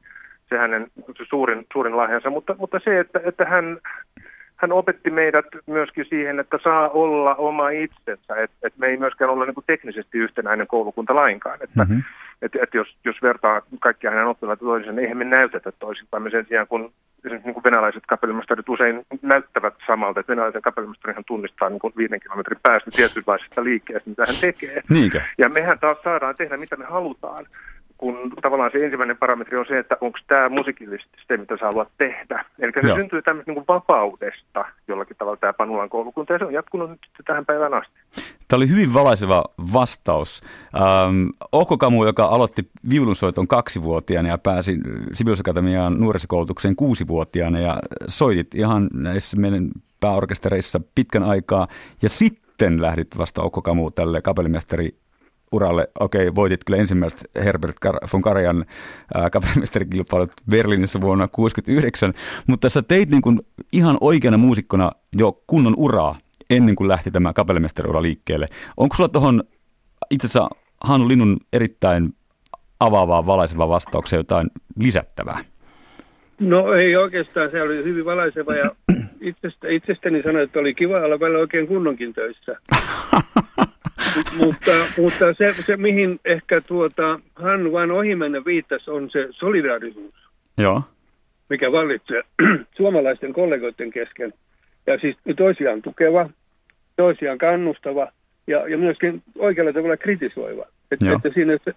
se 0.49 0.57
hänen 0.57 0.87
se 1.17 1.25
suurin, 1.29 1.65
suurin 1.73 1.97
lahjansa, 1.97 2.29
mutta, 2.29 2.55
mutta 2.59 2.79
se, 2.83 2.99
että, 2.99 3.19
että 3.23 3.45
hän, 3.45 3.77
hän 4.55 4.71
opetti 4.71 5.09
meidät 5.09 5.45
myöskin 5.65 6.05
siihen, 6.09 6.39
että 6.39 6.59
saa 6.63 6.89
olla 6.89 7.35
oma 7.35 7.69
itsensä, 7.69 8.35
että, 8.35 8.57
että 8.63 8.79
me 8.79 8.87
ei 8.87 8.97
myöskään 8.97 9.31
olla 9.31 9.45
niin 9.45 9.55
teknisesti 9.67 10.17
yhtenäinen 10.17 10.67
koulukunta 10.67 11.15
lainkaan. 11.15 11.59
Että, 11.61 11.85
mm-hmm. 11.85 12.03
että, 12.41 12.59
että 12.63 12.77
jos, 12.77 12.97
jos 13.05 13.21
vertaa 13.21 13.61
kaikkia 13.79 14.11
hänen 14.11 14.25
oppilaita 14.25 14.65
toisiinsa, 14.65 14.91
niin 14.91 15.03
eihän 15.03 15.17
me 15.17 15.23
näytetä 15.23 15.71
toisinpäin. 15.71 16.23
Me 16.23 16.29
sen 16.29 16.45
sijaan, 16.49 16.67
kun 16.67 16.91
niin 17.23 17.53
kuin 17.53 17.63
venäläiset 17.63 18.03
kapellimestarit 18.07 18.69
usein 18.69 19.05
näyttävät 19.21 19.73
samalta, 19.87 20.19
että 20.19 20.31
venäläisen 20.31 20.61
kapellimestarihan 20.61 21.23
tunnistaa 21.27 21.69
niin 21.69 21.79
kuin 21.79 21.93
viiden 21.97 22.19
kilometrin 22.19 22.59
päästä 22.63 22.91
tietynlaisesta 22.91 23.63
liikkeestä, 23.63 24.09
mitä 24.09 24.25
hän 24.25 24.35
tekee. 24.41 24.81
Niinkö? 24.89 25.21
Ja 25.37 25.49
mehän 25.49 25.79
taas 25.79 25.97
saadaan 26.03 26.35
tehdä, 26.35 26.57
mitä 26.57 26.75
me 26.75 26.85
halutaan 26.85 27.45
kun 27.99 28.31
tavallaan 28.41 28.71
se 28.71 28.85
ensimmäinen 28.85 29.17
parametri 29.17 29.57
on 29.57 29.65
se, 29.67 29.79
että 29.79 29.97
onko 30.01 30.19
tämä 30.27 30.49
musiikillisesti 30.49 31.17
se, 31.27 31.37
mitä 31.37 31.57
sä 31.57 31.65
haluat 31.65 31.87
tehdä. 31.97 32.45
Eli 32.59 32.71
se 32.81 32.87
Joo. 32.87 32.97
syntyy 32.97 33.21
tämmöistä 33.21 33.51
niin 33.51 33.63
vapaudesta 33.67 34.65
jollakin 34.87 35.17
tavalla 35.17 35.37
tämä 35.37 35.53
Panulan 35.53 35.89
koulukunta, 35.89 36.33
ja 36.33 36.39
se 36.39 36.45
on 36.45 36.53
jatkunut 36.53 36.89
nyt 36.89 36.99
tähän 37.25 37.45
päivään 37.45 37.73
asti. 37.73 37.93
Tämä 38.47 38.57
oli 38.57 38.69
hyvin 38.69 38.93
valaiseva 38.93 39.43
vastaus. 39.73 40.41
Ähm, 40.75 41.27
Ohko 41.51 41.77
Kamu, 41.77 42.05
joka 42.05 42.25
aloitti 42.25 42.69
viulunsoiton 42.89 43.47
kaksivuotiaana 43.47 44.29
ja 44.29 44.37
pääsi 44.37 44.77
Sibeliusakatemiaan 45.13 45.99
nuorisokoulutukseen 45.99 46.75
kuusivuotiaana 46.75 47.59
ja 47.59 47.77
soitit 48.07 48.55
ihan 48.55 48.89
näissä 48.93 49.37
meidän 49.37 49.69
pääorkestereissa 49.99 50.81
pitkän 50.95 51.23
aikaa 51.23 51.67
ja 52.01 52.09
sitten 52.09 52.81
lähdit 52.81 53.17
vasta 53.17 53.41
Okko 53.41 53.61
Kamu 53.61 53.91
tälle 53.91 54.21
kapellimestari 54.21 54.95
uralle. 55.51 55.87
Okei, 55.99 56.35
voitit 56.35 56.63
kyllä 56.63 56.79
ensimmäiset 56.79 57.29
Herbert 57.35 57.75
von 58.13 58.21
Karajan 58.21 58.65
kapellimestarikilpailut 59.31 60.31
Berliinissä 60.49 61.01
vuonna 61.01 61.27
1969, 61.27 62.13
mutta 62.47 62.69
sä 62.69 62.81
teit 62.81 63.09
niin 63.09 63.21
kuin 63.21 63.39
ihan 63.73 63.97
oikeana 64.01 64.37
muusikkona 64.37 64.91
jo 65.17 65.41
kunnon 65.47 65.73
uraa 65.77 66.17
ennen 66.49 66.75
kuin 66.75 66.87
lähti 66.87 67.11
tämä 67.11 67.33
kapellimestariura 67.33 68.01
liikkeelle. 68.01 68.47
Onko 68.77 68.95
sulla 68.95 69.09
tuohon 69.09 69.43
itse 70.09 70.27
asiassa 70.27 70.49
Hannu 70.83 71.07
Linnun 71.07 71.37
erittäin 71.53 72.13
avaavaa, 72.79 73.25
valaisevaa 73.25 73.69
vastauksia 73.69 74.19
jotain 74.19 74.49
lisättävää? 74.79 75.39
No 76.39 76.73
ei 76.73 76.95
oikeastaan, 76.95 77.51
se 77.51 77.61
oli 77.61 77.83
hyvin 77.83 78.05
valaiseva 78.05 78.53
ja 78.53 78.71
itsestä, 79.21 79.67
itsestäni 79.67 80.23
sanoin, 80.23 80.43
että 80.43 80.59
oli 80.59 80.73
kiva 80.73 80.97
olla 80.97 81.19
välillä 81.19 81.39
oikein 81.39 81.67
kunnonkin 81.67 82.13
töissä. 82.13 82.57
Mutta 84.37 84.71
mutta 84.97 85.33
se, 85.33 85.53
se, 85.53 85.77
mihin 85.77 86.19
ehkä 86.25 86.61
tuota, 86.61 87.19
Hannu 87.35 87.71
vain 87.71 87.97
ohimennen 87.97 88.45
viittasi, 88.45 88.91
on 88.91 89.09
se 89.09 89.27
solidaarisuus. 89.31 90.29
Joo. 90.57 90.81
mikä 91.49 91.71
vallitsee 91.71 92.21
suomalaisten 92.77 93.33
kollegoiden 93.33 93.91
kesken. 93.91 94.33
Ja 94.87 94.97
siis 94.97 95.17
toisiaan 95.37 95.81
tukeva, 95.81 96.29
toisiaan 96.95 97.37
kannustava 97.37 98.11
ja, 98.47 98.67
ja 98.67 98.77
myöskin 98.77 99.23
oikealla 99.37 99.73
tavalla 99.73 99.97
kritisoiva. 99.97 100.65
Että, 100.91 101.11
että, 101.15 101.29
siinä, 101.33 101.53
että, 101.53 101.73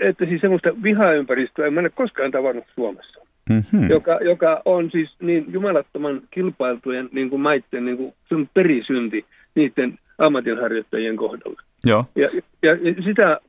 että 0.00 0.24
siis 0.24 0.40
semmoista 0.40 0.82
vihaympäristöä 0.82 1.66
en 1.66 1.74
mä 1.74 1.88
koskaan 1.88 2.30
tavannut 2.30 2.64
Suomessa. 2.74 3.20
Mm-hmm. 3.50 3.90
Joka, 3.90 4.18
joka 4.24 4.62
on 4.64 4.90
siis 4.90 5.10
niin 5.20 5.44
jumalattoman 5.48 6.22
kilpailtujen 6.30 7.08
niin 7.12 7.30
kuin 7.30 7.42
maitten 7.42 7.84
niin 7.84 7.96
kuin, 7.96 8.14
se 8.28 8.34
on 8.34 8.48
perisynti 8.54 9.24
niiden 9.54 9.98
ammatinharjoittajien 10.18 11.16
kohdalla. 11.16 11.62
Joo. 11.86 12.04
Ja, 12.14 12.28
ja, 12.62 12.72
ja 12.72 13.02
sitä 13.04 13.40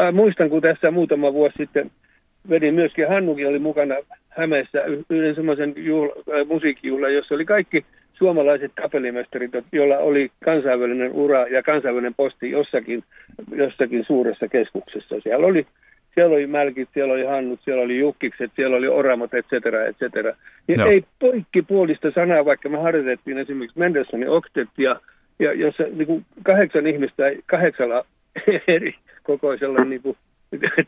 äh, 0.00 0.12
muistan, 0.12 0.50
kun 0.50 0.62
tässä 0.62 0.90
muutama 0.90 1.32
vuosi 1.32 1.56
sitten 1.56 1.90
vedin 2.50 2.74
myöskin, 2.74 3.08
Hannukin 3.08 3.48
oli 3.48 3.58
mukana 3.58 3.94
Hämeessä 4.28 4.84
yhden 5.10 5.34
semmoisen 5.34 5.72
juhla, 5.76 6.12
äh, 6.12 6.46
musiikkijuhlan, 6.46 7.14
jossa 7.14 7.34
oli 7.34 7.44
kaikki 7.44 7.84
suomalaiset 8.14 8.72
kapellimestarit, 8.74 9.50
joilla 9.72 9.98
oli 9.98 10.30
kansainvälinen 10.44 11.12
ura 11.12 11.46
ja 11.46 11.62
kansainvälinen 11.62 12.14
posti 12.14 12.50
jossakin, 12.50 13.04
jossakin 13.56 14.04
suuressa 14.04 14.48
keskuksessa. 14.48 15.20
Siellä 15.22 15.46
oli, 15.46 15.66
siellä 16.14 16.34
oli 16.34 16.46
Mälkit, 16.46 16.88
siellä 16.94 17.14
oli 17.14 17.24
Hannut, 17.24 17.60
siellä 17.64 17.82
oli 17.82 17.98
Jukkikset, 17.98 18.50
siellä 18.56 18.76
oli 18.76 18.88
Oramot, 18.88 19.34
et 19.34 19.46
cetera, 19.46 19.86
et 19.86 19.96
cetera. 19.98 20.32
Ja 20.68 20.76
no. 20.76 20.86
ei 20.86 21.04
poikkipuolista 21.18 22.10
sanaa, 22.10 22.44
vaikka 22.44 22.68
me 22.68 22.78
harjoitettiin 22.78 23.38
esimerkiksi 23.38 23.78
Mendelssonin 23.78 24.30
oktettia, 24.30 24.96
ja 25.38 25.52
jossa 25.52 25.82
niin 25.82 26.06
kuin 26.06 26.26
kahdeksan 26.42 26.86
ihmistä 26.86 27.22
kahdeksalla 27.46 28.04
eri 28.76 28.94
kokoisella 29.22 29.84
niin 29.84 30.02
kuin, 30.02 30.16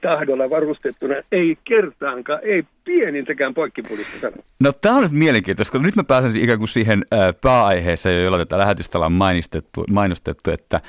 tahdolla 0.00 0.50
varustettuna, 0.50 1.14
ei 1.32 1.58
kertaankaan, 1.64 2.40
ei 2.42 2.64
pienintäkään 2.84 3.54
poikkipuolista 3.54 4.20
sanoa. 4.20 4.42
No 4.60 4.72
tämä 4.72 4.96
on 4.96 5.02
nyt 5.02 5.12
mielenkiintoista, 5.12 5.72
koska 5.72 5.86
nyt 5.86 5.96
mä 5.96 6.04
pääsen 6.04 6.36
ikään 6.36 6.58
kuin 6.58 6.68
siihen 6.68 7.02
äh, 7.12 7.34
pääaiheeseen, 7.40 8.24
jolla 8.24 8.38
tätä 8.38 8.58
lähetystä 8.58 8.98
ollaan 8.98 9.12
mainostettu, 9.12 9.84
mainostettu, 9.92 10.50
että 10.50 10.80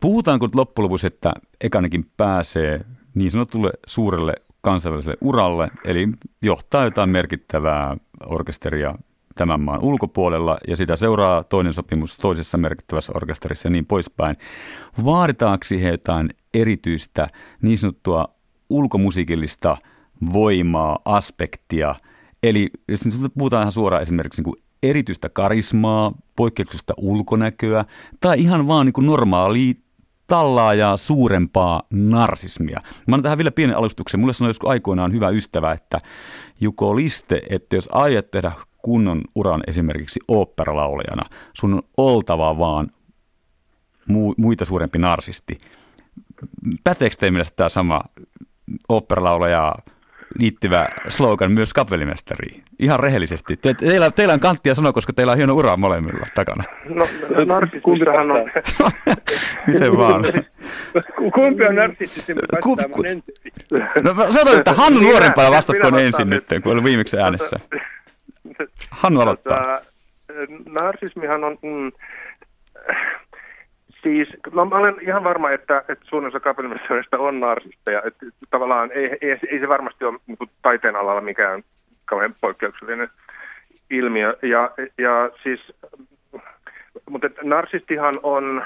puhutaanko 0.00 0.48
loppujen 0.54 1.06
että 1.06 1.32
ekanakin 1.60 2.06
pääsee 2.16 2.80
niin 3.14 3.30
sanotulle 3.30 3.70
suurelle 3.86 4.34
kansainväliselle 4.60 5.16
uralle, 5.20 5.68
eli 5.84 6.08
johtaa 6.42 6.84
jotain 6.84 7.10
merkittävää 7.10 7.96
orkesteria 8.26 8.94
tämän 9.40 9.60
maan 9.60 9.82
ulkopuolella 9.82 10.58
ja 10.68 10.76
sitä 10.76 10.96
seuraa 10.96 11.44
toinen 11.44 11.72
sopimus 11.72 12.16
toisessa 12.16 12.58
merkittävässä 12.58 13.12
orkesterissa 13.16 13.68
ja 13.68 13.70
niin 13.70 13.86
poispäin. 13.86 14.36
Vaaditaanko 15.04 15.64
siihen 15.64 15.90
jotain 15.90 16.30
erityistä 16.54 17.28
niin 17.62 17.78
sanottua 17.78 18.28
ulkomusiikillista 18.70 19.76
voimaa, 20.32 20.98
aspektia, 21.04 21.94
eli 22.42 22.70
jos 22.88 23.04
nyt 23.04 23.32
puhutaan 23.38 23.62
ihan 23.62 23.72
suoraan 23.72 24.02
esimerkiksi 24.02 24.42
niin 24.42 24.44
kuin 24.44 24.62
erityistä 24.82 25.28
karismaa, 25.28 26.12
poikkeuksellista 26.36 26.94
ulkonäköä 26.96 27.84
tai 28.20 28.40
ihan 28.40 28.66
vaan 28.68 28.86
niin 28.86 28.92
kuin 28.92 29.06
normaalia 29.06 29.74
tallaajaa 30.26 30.96
suurempaa 30.96 31.82
narsismia. 31.90 32.80
Mä 32.84 33.14
annan 33.14 33.22
tähän 33.22 33.38
vielä 33.38 33.50
pienen 33.50 33.76
alustuksen. 33.76 34.20
Mulle 34.20 34.34
sanoi 34.34 34.50
joskus 34.50 34.70
aikoinaan 34.70 35.12
hyvä 35.12 35.28
ystävä, 35.28 35.72
että 35.72 36.00
Juko 36.60 36.96
Liste, 36.96 37.42
että 37.50 37.76
jos 37.76 37.88
aiot 37.92 38.30
tehdä 38.30 38.52
kunnon 38.82 39.20
uran 39.34 39.62
esimerkiksi 39.66 40.20
oopperalaulajana, 40.28 41.22
sun 41.54 41.74
on 41.74 41.82
oltava 41.96 42.58
vaan 42.58 42.90
muita 44.36 44.64
suurempi 44.64 44.98
narsisti. 44.98 45.58
Päteekö 46.84 47.16
teille 47.18 47.42
tämä 47.56 47.68
sama 47.68 48.00
oopperalaulaja 48.88 49.74
liittyvä 50.38 50.88
slogan 51.08 51.52
myös 51.52 51.72
kapellimestariin? 51.72 52.62
Ihan 52.78 53.00
rehellisesti. 53.00 53.56
Te, 53.56 53.74
teillä, 53.74 54.10
teillä 54.10 54.34
on 54.34 54.40
kanttia 54.40 54.74
sanoa, 54.74 54.92
koska 54.92 55.12
teillä 55.12 55.32
on 55.32 55.36
hieno 55.38 55.54
ura 55.54 55.76
molemmilla 55.76 56.26
takana. 56.34 56.64
No, 56.94 57.08
narsististahan 57.46 58.30
on... 58.30 58.50
Miten 59.66 59.96
vaan? 59.96 60.24
Kumpi 61.34 61.64
on 61.64 61.74
narsistisempi 61.74 62.42
vastaamaan 62.52 63.22
No 64.02 64.14
mä 64.14 64.32
sanoin, 64.32 64.58
että 64.58 64.72
Hannu 64.72 65.00
nuorempana 65.00 65.50
vastatkoon 65.50 65.98
ensin 65.98 66.30
nyt, 66.30 66.44
kun 66.62 66.72
oli 66.72 66.84
viimeksi 66.84 67.18
äänessä. 67.18 67.56
Hannu 68.90 69.20
aloittaa. 69.20 69.58
Tota, 69.58 69.82
narsismihan 70.70 71.44
on... 71.44 71.58
Mm, 71.62 71.92
Siis, 74.02 74.28
no 74.52 74.64
mä 74.64 74.76
olen 74.76 74.94
ihan 75.00 75.24
varma, 75.24 75.50
että, 75.50 75.84
että 75.88 76.04
suurin 76.08 76.28
osa 76.28 76.40
kapellimestareista 76.40 77.18
on 77.18 77.40
narsisteja. 77.40 78.02
Että 78.04 78.26
tavallaan 78.50 78.90
ei, 78.94 79.18
ei, 79.20 79.38
ei 79.50 79.60
se 79.60 79.68
varmasti 79.68 80.04
ole 80.04 80.18
niin 80.26 80.38
kuin 80.38 80.50
taiteen 80.62 80.96
alalla 80.96 81.20
mikään 81.20 81.62
kauhean 82.04 82.34
poikkeuksellinen 82.40 83.08
ilmiö. 83.90 84.36
Ja, 84.42 84.70
ja 84.98 85.30
siis, 85.42 85.72
mutta 87.10 87.28
narsistihan 87.42 88.14
on, 88.22 88.64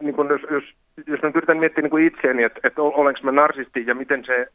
niin 0.00 0.14
kuin 0.14 0.28
jos, 0.28 0.42
jos, 0.50 0.64
jos 1.06 1.22
mä 1.22 1.30
yritän 1.34 1.58
miettiä 1.58 1.82
niin 1.82 1.90
kuin 1.90 2.06
itseäni, 2.06 2.42
että, 2.42 2.60
että 2.64 2.82
olenko 2.82 3.20
mä 3.22 3.32
narsisti 3.32 3.84
ja 3.86 3.94
miten 3.94 4.24
se 4.24 4.46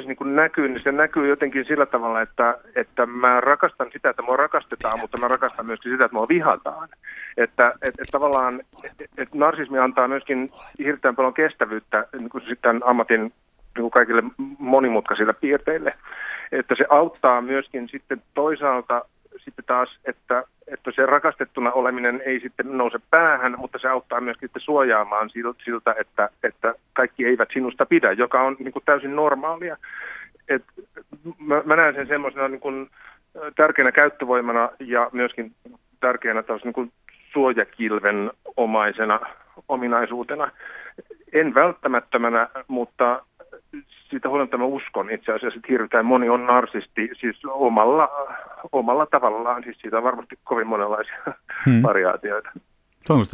se 0.00 0.08
niin 0.08 0.36
näkyy, 0.36 0.68
niin 0.68 0.82
se 0.82 0.92
näkyy 0.92 1.28
jotenkin 1.28 1.64
sillä 1.64 1.86
tavalla, 1.86 2.20
että, 2.20 2.58
että 2.74 3.06
mä 3.06 3.40
rakastan 3.40 3.90
sitä, 3.92 4.10
että 4.10 4.22
mua 4.22 4.36
rakastetaan, 4.36 5.00
mutta 5.00 5.18
mä 5.18 5.28
rakastan 5.28 5.66
myöskin 5.66 5.92
sitä, 5.92 6.04
että 6.04 6.16
mua 6.16 6.28
vihataan. 6.28 6.88
Että 7.36 7.74
et, 7.82 7.94
et 8.00 8.08
tavallaan 8.12 8.60
et, 8.84 9.08
et 9.18 9.34
narsismi 9.34 9.78
antaa 9.78 10.08
myöskin 10.08 10.50
hirveän 10.78 11.16
paljon 11.16 11.34
kestävyyttä 11.34 12.06
niin 12.18 12.28
kuin 12.28 12.44
sitten 12.48 12.80
ammatin 12.84 13.20
niin 13.20 13.32
kuin 13.80 13.90
kaikille 13.90 14.22
monimutkaisille 14.58 15.32
piirteille. 15.32 15.94
Että 16.52 16.74
se 16.78 16.84
auttaa 16.88 17.40
myöskin 17.40 17.88
sitten 17.88 18.22
toisaalta 18.34 19.04
sitten 19.44 19.64
taas, 19.64 19.98
että, 20.04 20.44
että 20.66 20.90
se 20.94 21.06
rakastettuna 21.06 21.72
oleminen 21.72 22.22
ei 22.26 22.40
sitten 22.40 22.78
nouse 22.78 22.98
päähän, 23.10 23.54
mutta 23.58 23.78
se 23.78 23.88
auttaa 23.88 24.20
myöskin 24.20 24.48
sitten 24.48 24.62
suojaamaan 24.62 25.30
siltä, 25.64 25.94
että, 25.98 26.28
että 26.42 26.74
kaikki 26.92 27.26
eivät 27.26 27.48
sinusta 27.52 27.86
pidä, 27.86 28.12
joka 28.12 28.42
on 28.42 28.56
niin 28.58 28.72
kuin 28.72 28.84
täysin 28.84 29.16
normaalia. 29.16 29.76
Et 30.48 30.64
mä, 31.38 31.62
mä 31.64 31.76
näen 31.76 31.94
sen 31.94 32.06
semmoisena 32.06 32.48
niin 32.48 32.60
kuin 32.60 32.90
tärkeänä 33.56 33.92
käyttövoimana 33.92 34.70
ja 34.78 35.10
myöskin 35.12 35.52
tärkeänä 36.00 36.44
niin 36.64 36.72
kuin 36.72 36.92
suojakilven 37.32 38.30
omaisena 38.56 39.20
ominaisuutena. 39.68 40.50
En 41.32 41.54
välttämättömänä, 41.54 42.48
mutta 42.68 43.22
siitä 44.10 44.28
huolimatta 44.28 44.58
mä 44.58 44.64
uskon 44.64 45.10
itse 45.10 45.32
asiassa, 45.32 45.58
että 45.58 45.72
hirveän 45.72 46.06
moni 46.06 46.28
on 46.28 46.46
narsisti 46.46 47.10
siis 47.20 47.36
omalla, 47.44 48.08
omalla 48.72 49.06
tavallaan. 49.06 49.62
Siis 49.64 49.78
siitä 49.80 49.96
on 49.98 50.04
varmasti 50.04 50.38
kovin 50.44 50.66
monenlaisia 50.66 51.22
hmm. 51.64 51.82
variaatioita. 51.82 52.50
Se 53.04 53.12
on 53.12 53.24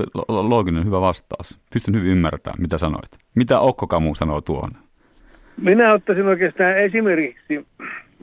looginen 0.51 0.85
hyvä 0.87 1.01
vastaus. 1.01 1.59
Pystyn 1.73 1.95
hyvin 1.95 2.11
ymmärtämään, 2.11 2.61
mitä 2.61 2.79
sanoit. 2.79 3.11
Mitä 3.35 3.61
Okko 3.61 3.87
Kamu 3.87 4.15
sanoo 4.15 4.41
tuohon? 4.41 4.71
Minä 5.57 5.93
ottaisin 5.93 6.27
oikeastaan 6.27 6.79
esimerkiksi 6.79 7.67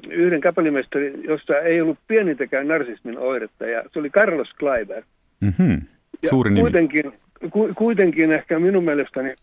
yhden 0.10 0.42
kapellimestarin, 0.42 1.24
jossa 1.24 1.60
ei 1.60 1.82
ollut 1.82 1.98
pienintäkään 2.08 2.68
narsismin 2.68 3.18
oiretta, 3.18 3.66
ja 3.66 3.84
se 3.94 4.00
oli 4.00 4.10
Carlos 4.10 4.54
Kleiber. 4.60 5.04
Mm-hmm. 5.42 5.82
Suuri 6.30 6.50
nimi. 6.50 6.62
Kuitenkin, 6.62 7.14
ku, 7.50 7.70
kuitenkin 7.76 8.32
ehkä 8.32 8.60
minun 8.60 8.84
mielestäni 8.84 9.34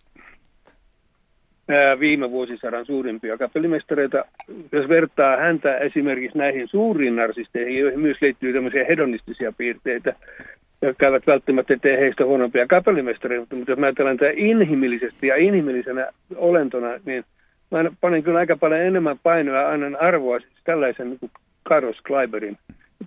viime 2.00 2.30
vuosisadan 2.30 2.86
suurimpia 2.86 3.38
kapellimestareita. 3.38 4.24
Jos 4.72 4.88
vertaa 4.88 5.36
häntä 5.36 5.76
esimerkiksi 5.76 6.38
näihin 6.38 6.68
suuriin 6.68 7.16
narsisteihin, 7.16 7.78
joihin 7.78 8.00
myös 8.00 8.16
liittyy 8.20 8.52
tämmöisiä 8.52 8.84
hedonistisia 8.84 9.52
piirteitä, 9.52 10.14
jotka 10.82 11.06
eivät 11.06 11.26
välttämättä 11.26 11.76
tee 11.82 12.00
heistä 12.00 12.24
huonompia 12.24 12.66
kapellimestareita, 12.66 13.56
mutta 13.56 13.72
jos 13.72 13.78
mä 13.78 13.86
ajattelen 13.86 14.16
tätä 14.16 14.32
inhimillisesti 14.36 15.26
ja 15.26 15.36
inhimillisenä 15.36 16.06
olentona, 16.36 16.88
niin 17.04 17.24
mä 17.70 17.84
panen 18.00 18.22
kyllä 18.22 18.38
aika 18.38 18.56
paljon 18.56 18.80
enemmän 18.80 19.18
painoa 19.22 19.56
ja 19.56 19.70
annan 19.70 19.96
arvoa 19.96 20.40
siis 20.40 20.52
tällaisen 20.64 21.08
niin 21.08 21.18
kuin 21.18 21.30
Carlos 21.68 22.00
Kleiberin 22.06 22.58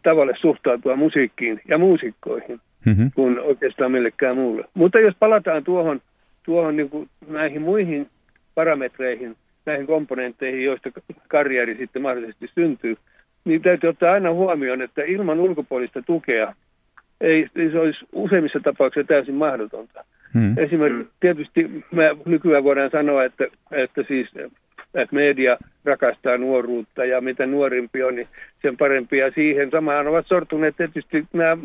tavalle 0.04 0.34
suhtautua 0.41 0.96
musiikkiin 0.96 1.62
ja 1.68 1.78
muusikkoihin 1.78 2.60
mm-hmm. 2.86 3.12
kuin 3.15 3.39
oikeastaan 3.39 3.91
millekään 3.91 4.38
muulle. 4.38 4.65
Mutta 4.74 5.00
jos 5.00 5.15
palataan 5.20 5.63
tuohon, 5.63 6.02
tuohon 6.46 6.76
niin 6.76 6.89
kuin 6.89 7.10
näihin 7.28 7.62
muihin 7.62 8.08
parametreihin, 8.56 9.36
näihin 9.65 9.88
komponentteihin, 9.88 10.63
joista 10.63 10.89
karjeri 11.28 11.78
sitten 11.78 12.02
mahdollisesti 12.02 12.50
syntyy, 12.56 12.96
niin 13.46 13.62
täytyy 13.62 13.89
ottaa 13.89 14.13
aina 14.13 14.34
huomioon, 14.34 14.82
että 14.82 15.01
ilman 15.03 15.39
ulkopuolista 15.39 16.01
tukea 16.01 16.56
ei, 17.22 17.47
ei 17.56 17.72
se 17.72 17.80
olisi 17.80 18.06
useimmissa 18.12 18.60
tapauksissa 18.60 19.08
täysin 19.08 19.36
mahdotonta. 19.36 20.06
Hmm. 20.34 20.58
Esimerkiksi 20.58 21.14
tietysti 21.20 21.86
me 21.91 22.18
nykyään 22.26 22.64
voidaan 22.64 22.91
sanoa, 22.91 23.24
että, 23.24 23.47
että 23.72 24.03
siis 24.08 24.30
että 24.95 25.16
media 25.16 25.58
rakastaa 25.86 26.38
nuoruutta 26.38 27.06
ja 27.06 27.22
mitä 27.22 27.45
nuorimpi 27.45 28.03
on, 28.03 28.16
niin 28.16 28.28
sen 28.62 28.78
parempi. 28.78 29.18
Ja 29.18 29.32
siihen 29.32 29.72
samaan 29.72 30.08
ovat 30.08 30.28
sortuneet 30.28 30.78
tietysti 30.78 31.26
nämä, 31.34 31.58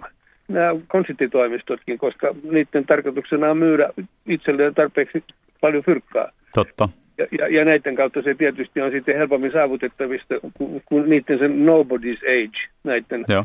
nämä 0.48 0.74
konsulttitoimistotkin, 0.88 1.98
koska 1.98 2.34
niiden 2.50 2.86
tarkoituksena 2.86 3.50
on 3.50 3.58
myydä 3.58 3.90
itselleen 4.26 4.74
tarpeeksi 4.74 5.24
paljon 5.60 5.84
fyrkkaa. 5.84 6.30
Totta. 6.54 6.88
Ja, 7.18 7.26
ja, 7.38 7.48
ja 7.48 7.64
näiden 7.64 7.94
kautta 7.94 8.22
se 8.22 8.34
tietysti 8.34 8.80
on 8.80 8.90
sitten 8.90 9.16
helpommin 9.16 9.52
saavutettavista 9.52 10.34
kuin, 10.54 10.82
kuin 10.84 11.10
niiden 11.10 11.38
se 11.38 11.46
nobody's 11.46 12.22
age, 12.24 12.68
näiden 12.84 13.24
Joo. 13.28 13.44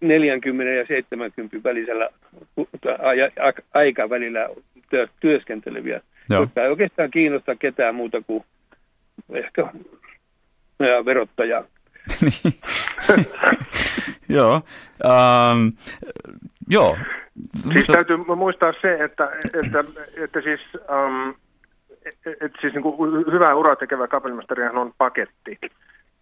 40 0.00 0.72
ja 0.72 0.86
70 0.86 1.68
välisellä 1.68 2.10
aikavälillä 3.74 4.48
työskenteleviä, 5.20 6.00
Joo. 6.30 6.40
jotka 6.40 6.62
ei 6.62 6.70
oikeastaan 6.70 7.10
kiinnosta 7.10 7.56
ketään 7.56 7.94
muuta 7.94 8.22
kuin 8.26 8.44
ehkä 9.32 9.62
ja 10.78 11.04
verottaja. 11.04 11.64
Niin. 12.20 12.54
joo. 14.36 14.62
Ähm, 15.04 15.68
joo. 16.68 16.98
Siis 17.72 17.86
täytyy 17.86 18.16
muistaa 18.16 18.72
se, 18.82 19.04
että, 19.04 19.30
että, 19.64 19.84
että 20.16 20.40
siis, 20.40 20.60
um, 20.74 21.34
että 22.26 22.58
siis 22.60 22.72
niin 22.74 22.82
kuin 22.82 23.26
hyvää 23.32 23.54
uraa 23.54 23.76
tekevä 23.76 24.08
kapellimestarihan 24.08 24.78
on 24.78 24.92
paketti. 24.98 25.58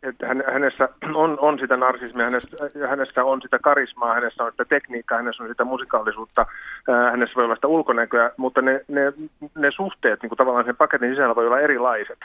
Että 0.02 0.26
hän- 0.26 0.44
hänessä 0.52 0.88
on, 1.14 1.38
on 1.40 1.58
sitä 1.58 1.76
narsismia, 1.76 2.24
hänessä, 2.24 2.56
hänessä 2.88 3.24
on 3.24 3.42
sitä 3.42 3.58
karismaa, 3.58 4.14
hänessä 4.14 4.44
on 4.44 4.50
sitä 4.50 4.64
tekniikkaa, 4.64 5.18
hänessä 5.18 5.42
on 5.42 5.48
sitä 5.48 5.64
musikaalisuutta, 5.64 6.46
hänessä 7.10 7.34
voi 7.36 7.44
olla 7.44 7.54
sitä 7.54 7.68
ulkonäköä, 7.68 8.30
mutta 8.36 8.62
ne, 8.62 8.80
ne, 8.88 9.12
ne 9.54 9.70
suhteet 9.70 10.22
niin 10.22 10.30
kuin 10.30 10.36
tavallaan 10.36 10.64
sen 10.64 10.76
paketin 10.76 11.10
sisällä 11.10 11.34
voi 11.34 11.46
olla 11.46 11.60
erilaiset. 11.60 12.18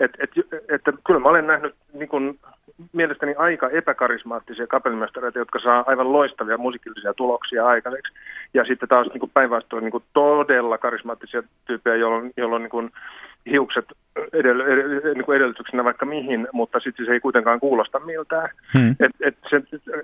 Et, 0.00 0.10
et, 0.18 0.30
että 0.68 0.92
kyllä 1.06 1.20
mä 1.20 1.28
olen 1.28 1.46
nähnyt 1.46 1.74
niin 1.92 2.08
kuin, 2.08 2.38
mielestäni 2.92 3.34
aika 3.34 3.68
epäkarismaattisia 3.68 4.66
kapellimestareita, 4.66 5.38
jotka 5.38 5.58
saa 5.58 5.84
aivan 5.86 6.12
loistavia 6.12 6.58
musiikillisia 6.58 7.14
tuloksia 7.14 7.66
aikaiseksi. 7.66 8.12
Ja 8.54 8.64
sitten 8.64 8.88
taas 8.88 9.06
niin 9.06 9.30
päinvastoin 9.34 9.84
niin 9.84 10.02
todella 10.12 10.78
karismaattisia 10.78 11.42
tyyppejä, 11.66 11.96
jolloin, 11.96 12.32
jolloin 12.36 12.62
niin 12.62 12.70
kuin 12.70 12.90
hiukset 13.50 13.84
edell, 14.32 14.60
edell, 14.60 15.14
niin 15.14 15.24
kuin 15.24 15.36
edellytyksenä 15.36 15.84
vaikka 15.84 16.06
mihin, 16.06 16.48
mutta 16.52 16.80
sitten 16.80 17.06
se 17.06 17.12
ei 17.12 17.20
kuitenkaan 17.20 17.60
kuulosta 17.60 18.00
miltään. 18.00 18.48
Hmm. 18.78 18.90
Et, 19.00 19.12
et 19.20 19.36
se, 19.50 19.62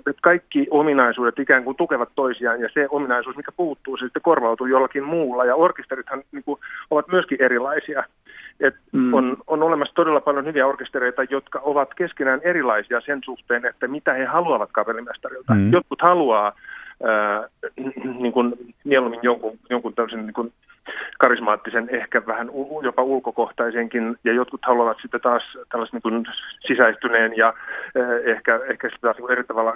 et 0.09 0.17
kaikki 0.21 0.67
ominaisuudet 0.69 1.39
ikään 1.39 1.63
kuin 1.63 1.77
tukevat 1.77 2.09
toisiaan 2.15 2.61
ja 2.61 2.69
se 2.73 2.87
ominaisuus, 2.89 3.35
mikä 3.35 3.51
puuttuu, 3.51 3.97
se 3.97 4.05
sitten 4.05 4.21
korvautuu 4.21 4.67
jollakin 4.67 5.03
muulla. 5.03 5.45
Ja 5.45 5.55
orkesterithan 5.55 6.23
niin 6.31 6.43
kuin, 6.43 6.59
ovat 6.89 7.07
myöskin 7.07 7.41
erilaisia. 7.41 8.03
Et 8.59 8.75
Mm. 8.91 9.13
on, 9.13 9.37
on 9.47 9.63
olemassa 9.63 9.95
todella 9.95 10.21
paljon 10.21 10.45
hyviä 10.45 10.67
orkestereita, 10.67 11.23
jotka 11.23 11.59
ovat 11.63 11.93
keskenään 11.93 12.41
erilaisia 12.43 13.01
sen 13.01 13.19
suhteen, 13.25 13.65
että 13.65 13.87
mitä 13.87 14.13
he 14.13 14.25
haluavat 14.25 14.69
kapellimestarilta. 14.71 15.53
Mm. 15.53 15.71
Jotkut 15.73 16.01
haluaa 16.01 16.53
ää, 17.03 17.47
niin 18.21 18.33
kuin 18.33 18.53
mieluummin 18.83 19.19
jonkun, 19.23 19.59
jonkun 19.69 19.93
tämmöisen 19.93 20.25
niin 20.25 20.33
kuin 20.33 20.53
karismaattisen, 21.19 21.89
ehkä 21.89 22.21
vähän 22.27 22.49
jopa 22.83 23.03
ulkokohtaisenkin, 23.03 24.15
ja 24.23 24.33
jotkut 24.33 24.61
haluavat 24.65 24.97
sitten 25.01 25.21
taas 25.21 25.43
tällaisen 25.71 26.01
niin 26.03 26.25
sisäistyneen 26.67 27.37
ja 27.37 27.53
eh, 27.95 28.35
ehkä, 28.35 28.59
ehkä 28.69 28.87
sitten 28.87 29.01
taas 29.01 29.17
niin 29.17 29.31
eri 29.31 29.43
tavalla 29.43 29.73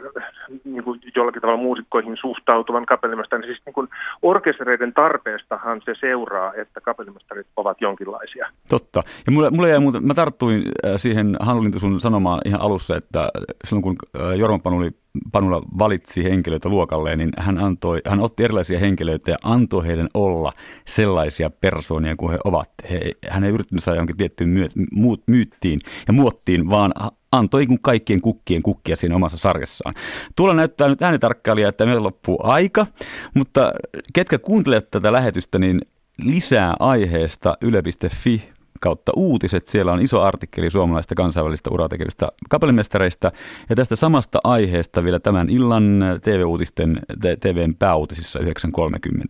niin 0.63 0.83
kuin 0.83 0.99
jollakin 1.15 1.41
tavalla 1.41 1.61
muusikkoihin 1.61 2.17
suhtautuvan 2.17 2.85
kapellimestarin. 2.85 3.45
Siis 3.45 3.61
niin 3.65 3.73
kuin 3.73 3.87
orkestereiden 4.21 4.93
tarpeestahan 4.93 5.81
se 5.85 5.93
seuraa, 5.99 6.53
että 6.53 6.81
kapellimestarit 6.81 7.47
ovat 7.55 7.81
jonkinlaisia. 7.81 8.47
Totta. 8.69 9.03
Ja 9.25 9.31
mulle, 9.31 9.49
mulle 9.49 9.69
jäi 9.69 9.79
muuta, 9.79 10.01
mä 10.01 10.13
tarttuin 10.13 10.63
äh, 10.85 10.93
siihen 10.95 11.37
Hannu 11.39 11.99
sanomaan 11.99 12.41
ihan 12.45 12.61
alussa, 12.61 12.95
että 12.95 13.29
silloin 13.63 13.83
kun 13.83 13.95
Jorma 14.37 14.59
Panuli, 14.59 14.91
Panula 15.31 15.61
valitsi 15.79 16.23
henkilöitä 16.23 16.69
luokalleen, 16.69 17.17
niin 17.17 17.29
hän, 17.37 17.57
antoi, 17.57 18.01
hän 18.05 18.19
otti 18.19 18.43
erilaisia 18.43 18.79
henkilöitä 18.79 19.31
ja 19.31 19.37
antoi 19.43 19.87
heidän 19.87 20.07
olla 20.13 20.51
sellaisia 20.99 21.49
persoonia 21.49 22.15
kuin 22.15 22.31
he 22.31 22.39
ovat. 22.43 22.69
He, 22.89 23.11
hän 23.29 23.43
ei 23.43 23.51
yrittänyt 23.51 23.83
saada 23.83 23.97
johonkin 23.97 24.17
tiettyyn 24.17 24.49
myö, 24.49 24.67
muut, 24.91 25.23
myyttiin 25.27 25.79
ja 26.07 26.13
muottiin, 26.13 26.69
vaan 26.69 26.93
antoi 27.31 27.67
kuin 27.67 27.79
kaikkien 27.81 28.21
kukkien 28.21 28.63
kukkia 28.63 28.95
siinä 28.95 29.15
omassa 29.15 29.37
sarjassaan. 29.37 29.95
Tuolla 30.35 30.53
näyttää 30.53 30.87
nyt 30.87 31.01
äänitarkkailija, 31.01 31.69
että 31.69 31.85
meillä 31.85 32.03
loppuu 32.03 32.39
aika, 32.43 32.87
mutta 33.33 33.71
ketkä 34.13 34.39
kuuntelevat 34.39 34.91
tätä 34.91 35.11
lähetystä, 35.11 35.59
niin 35.59 35.81
lisää 36.17 36.75
aiheesta 36.79 37.57
yle.fi 37.61 38.49
kautta 38.79 39.11
uutiset. 39.15 39.67
Siellä 39.67 39.91
on 39.91 40.01
iso 40.01 40.21
artikkeli 40.21 40.69
suomalaisista 40.69 41.15
kansainvälistä 41.15 41.69
uraa 41.73 41.89
tekevistä 41.89 42.27
kapellimestareista. 42.49 43.31
Ja 43.69 43.75
tästä 43.75 43.95
samasta 43.95 44.39
aiheesta 44.43 45.03
vielä 45.03 45.19
tämän 45.19 45.49
illan 45.49 46.03
TV-uutisten, 46.21 46.99
TVn 47.39 47.75
pääuutisissa 47.75 48.39
9.30 48.39 48.45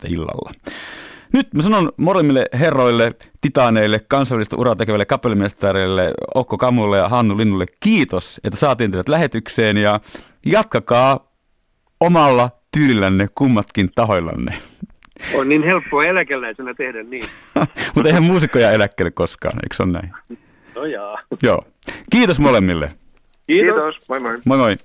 illalla. 0.07 0.51
Nyt 1.34 1.53
mä 1.53 1.61
sanon 1.61 1.91
molemmille 1.97 2.45
herroille, 2.53 3.11
titaaneille, 3.41 3.99
kansainvälistä 4.07 4.55
uraa 4.55 4.75
tekeville 4.75 5.05
kapellimestareille, 5.05 6.13
Okko 6.36 6.57
Kamulle 6.57 6.97
ja 6.97 7.09
Hannu 7.09 7.38
Linnulle 7.38 7.65
kiitos, 7.80 8.39
että 8.43 8.59
saatiin 8.59 8.91
teidät 8.91 9.09
lähetykseen 9.09 9.77
ja 9.77 9.99
jatkakaa 10.45 11.32
omalla 11.99 12.49
tyylillänne 12.73 13.27
kummatkin 13.36 13.89
tahoillanne. 13.95 14.57
On 15.36 15.49
niin 15.49 15.63
helppoa 15.63 16.05
eläkeläisenä 16.05 16.73
tehdä 16.73 17.03
niin. 17.03 17.25
Mutta 17.95 18.07
eihän 18.09 18.23
muusikkoja 18.23 18.71
eläkkeelle 18.71 19.11
koskaan, 19.11 19.59
eikö 19.63 19.75
se 19.75 19.84
ole 19.84 19.91
näin? 19.91 20.11
No 20.75 20.86
jaa. 20.86 21.19
Joo. 21.43 21.65
Kiitos 22.11 22.39
molemmille. 22.39 22.91
Kiitos. 23.47 23.75
Kiitos, 23.75 24.09
moi 24.09 24.19
moi. 24.19 24.38
Moi 24.45 24.57
moi. 24.57 24.77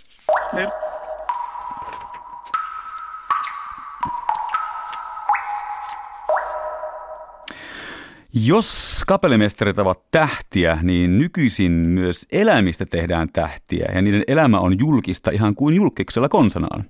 Jos 8.37 9.03
kapellimestarit 9.07 9.79
ovat 9.79 10.11
tähtiä, 10.11 10.79
niin 10.83 11.19
nykyisin 11.19 11.73
myös 11.73 12.27
eläimistä 12.33 12.87
tehdään 12.87 13.29
tähtiä 13.33 13.87
ja 13.95 14.03
niiden 14.03 14.23
elämä 14.27 14.59
on 14.59 14.79
julkista 14.79 15.31
ihan 15.31 15.55
kuin 15.55 15.75
julkiksella 15.75 16.29
konsanaan. 16.29 16.85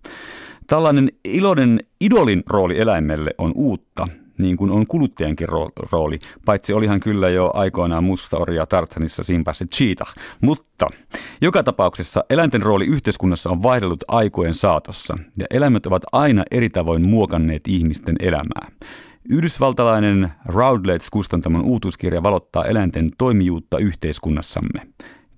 Tällainen 0.67 1.13
iloinen 1.25 1.81
idolin 2.01 2.43
rooli 2.47 2.81
eläimelle 2.81 3.31
on 3.39 3.53
uutta, 3.55 4.09
niin 4.39 4.57
kuin 4.57 4.71
on 4.71 4.87
kuluttajankin 4.87 5.49
ro- 5.49 5.89
rooli, 5.93 6.19
paitsi 6.45 6.73
olihan 6.73 7.01
kyllä 7.01 7.29
jo 7.29 7.51
aikoinaan 7.55 8.05
musta 8.05 8.37
orja 8.37 8.67
Tartanissa 8.67 9.25
Simpassa 9.25 9.65
Cheetah. 9.65 10.15
Mutta 10.41 10.87
joka 11.41 11.63
tapauksessa 11.63 12.25
eläinten 12.31 12.63
rooli 12.63 12.87
yhteiskunnassa 12.87 13.51
on 13.51 13.63
vaihdellut 13.63 14.05
aikojen 14.09 14.55
saatossa, 14.55 15.19
ja 15.39 15.47
eläimet 15.51 15.87
ovat 15.87 16.03
aina 16.13 16.43
eri 16.51 16.71
tavoin 16.71 17.09
muokanneet 17.09 17.63
ihmisten 17.69 18.17
elämää. 18.21 18.69
Yhdysvaltalainen 19.29 20.33
Routledge 20.47 21.05
kustantamon 21.13 21.65
uutuuskirja 21.65 22.23
valottaa 22.23 22.65
eläinten 22.65 23.09
toimijuutta 23.19 23.79
yhteiskunnassamme. 23.79 24.87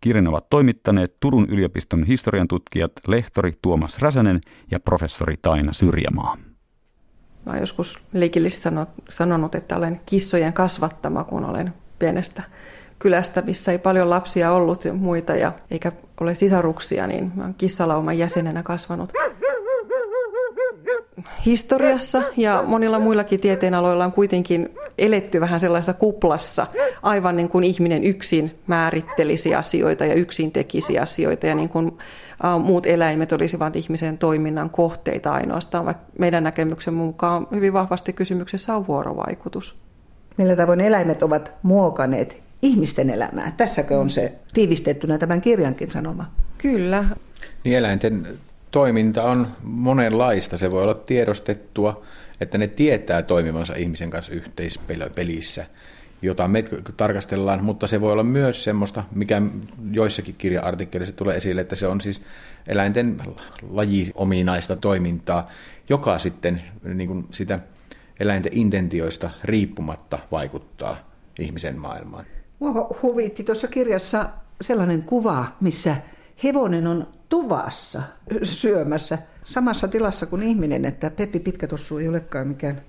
Kirjan 0.00 0.26
ovat 0.26 0.50
toimittaneet 0.50 1.16
Turun 1.20 1.46
yliopiston 1.48 2.04
historian 2.04 2.48
tutkijat 2.48 2.92
lehtori 3.06 3.52
Tuomas 3.62 3.98
Räsänen 3.98 4.40
ja 4.70 4.80
professori 4.80 5.34
Taina 5.42 5.72
Syrjämaa. 5.72 6.36
Mä 7.46 7.52
oon 7.52 7.60
joskus 7.60 7.98
leikillisesti 8.12 8.68
sanonut, 9.08 9.54
että 9.54 9.76
olen 9.76 10.00
kissojen 10.06 10.52
kasvattama, 10.52 11.24
kun 11.24 11.44
olen 11.44 11.72
pienestä 11.98 12.42
kylästä, 12.98 13.42
missä 13.42 13.72
ei 13.72 13.78
paljon 13.78 14.10
lapsia 14.10 14.52
ollut 14.52 14.84
ja 14.84 14.92
muita 14.92 15.34
ja 15.34 15.52
eikä 15.70 15.92
ole 16.20 16.34
sisaruksia, 16.34 17.06
niin 17.06 17.32
mä 17.34 17.50
kissalauman 17.58 18.18
jäsenenä 18.18 18.62
kasvanut 18.62 19.12
historiassa 21.46 22.22
ja 22.36 22.62
monilla 22.66 22.98
muillakin 22.98 23.40
tieteenaloilla 23.40 24.04
on 24.04 24.12
kuitenkin 24.12 24.68
eletty 24.98 25.40
vähän 25.40 25.60
sellaisessa 25.60 25.94
kuplassa, 25.94 26.66
aivan 27.02 27.36
niin 27.36 27.48
kuin 27.48 27.64
ihminen 27.64 28.04
yksin 28.04 28.58
määrittelisi 28.66 29.54
asioita 29.54 30.04
ja 30.04 30.14
yksin 30.14 30.52
tekisi 30.52 30.98
asioita 30.98 31.46
ja 31.46 31.54
niin 31.54 31.68
kuin 31.68 31.98
muut 32.62 32.86
eläimet 32.86 33.32
olisivat 33.32 33.76
ihmisen 33.76 34.18
toiminnan 34.18 34.70
kohteita 34.70 35.32
ainoastaan, 35.32 35.84
vaikka 35.86 36.04
meidän 36.18 36.44
näkemyksen 36.44 36.94
mukaan 36.94 37.46
hyvin 37.50 37.72
vahvasti 37.72 38.12
kysymyksessä 38.12 38.76
on 38.76 38.86
vuorovaikutus. 38.86 39.76
Millä 40.36 40.56
tavoin 40.56 40.80
eläimet 40.80 41.22
ovat 41.22 41.52
muokanneet 41.62 42.42
ihmisten 42.62 43.10
elämää? 43.10 43.52
Tässäkö 43.56 43.98
on 43.98 44.10
se 44.10 44.32
tiivistettynä 44.54 45.18
tämän 45.18 45.40
kirjankin 45.40 45.90
sanoma? 45.90 46.30
Kyllä. 46.58 47.04
Niin 47.64 47.76
eläinten 47.76 48.26
toiminta 48.76 49.22
on 49.22 49.48
monenlaista. 49.62 50.58
Se 50.58 50.70
voi 50.70 50.82
olla 50.82 50.94
tiedostettua, 50.94 51.96
että 52.40 52.58
ne 52.58 52.66
tietää 52.66 53.22
toimivansa 53.22 53.74
ihmisen 53.74 54.10
kanssa 54.10 54.32
yhteispelissä, 54.32 55.66
jota 56.22 56.48
me 56.48 56.64
tarkastellaan, 56.96 57.64
mutta 57.64 57.86
se 57.86 58.00
voi 58.00 58.12
olla 58.12 58.22
myös 58.22 58.64
semmoista, 58.64 59.04
mikä 59.14 59.42
joissakin 59.90 60.34
kirja-artikkeleissa 60.38 61.16
tulee 61.16 61.36
esille, 61.36 61.60
että 61.60 61.76
se 61.76 61.86
on 61.86 62.00
siis 62.00 62.22
eläinten 62.66 63.16
lajiominaista 63.70 64.76
toimintaa, 64.76 65.50
joka 65.88 66.18
sitten 66.18 66.62
niin 66.84 67.08
kuin 67.08 67.26
sitä 67.32 67.58
eläinten 68.20 68.52
intentioista 68.54 69.30
riippumatta 69.44 70.18
vaikuttaa 70.32 70.96
ihmisen 71.38 71.78
maailmaan. 71.78 72.24
Mua 72.58 72.88
huvitti 73.02 73.44
tuossa 73.44 73.68
kirjassa 73.68 74.26
sellainen 74.60 75.02
kuva, 75.02 75.46
missä 75.60 75.96
hevonen 76.44 76.86
on 76.86 77.15
tuvassa 77.28 78.02
syömässä 78.42 79.18
samassa 79.44 79.88
tilassa 79.88 80.26
kuin 80.26 80.42
ihminen, 80.42 80.84
että 80.84 81.10
Peppi 81.10 81.40
Pitkätossu 81.40 81.98
ei 81.98 82.08
olekaan 82.08 82.48
mikään 82.48 82.80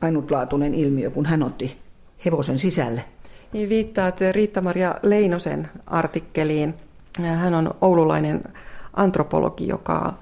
ainutlaatuinen 0.00 0.74
ilmiö, 0.74 1.10
kun 1.10 1.26
hän 1.26 1.42
otti 1.42 1.78
hevosen 2.24 2.58
sisälle. 2.58 3.04
Niin 3.52 3.68
viittaat 3.68 4.18
Riitta-Maria 4.32 4.94
Leinosen 5.02 5.68
artikkeliin. 5.86 6.74
Hän 7.18 7.54
on 7.54 7.74
oululainen 7.80 8.42
antropologi, 8.94 9.68
joka 9.68 10.14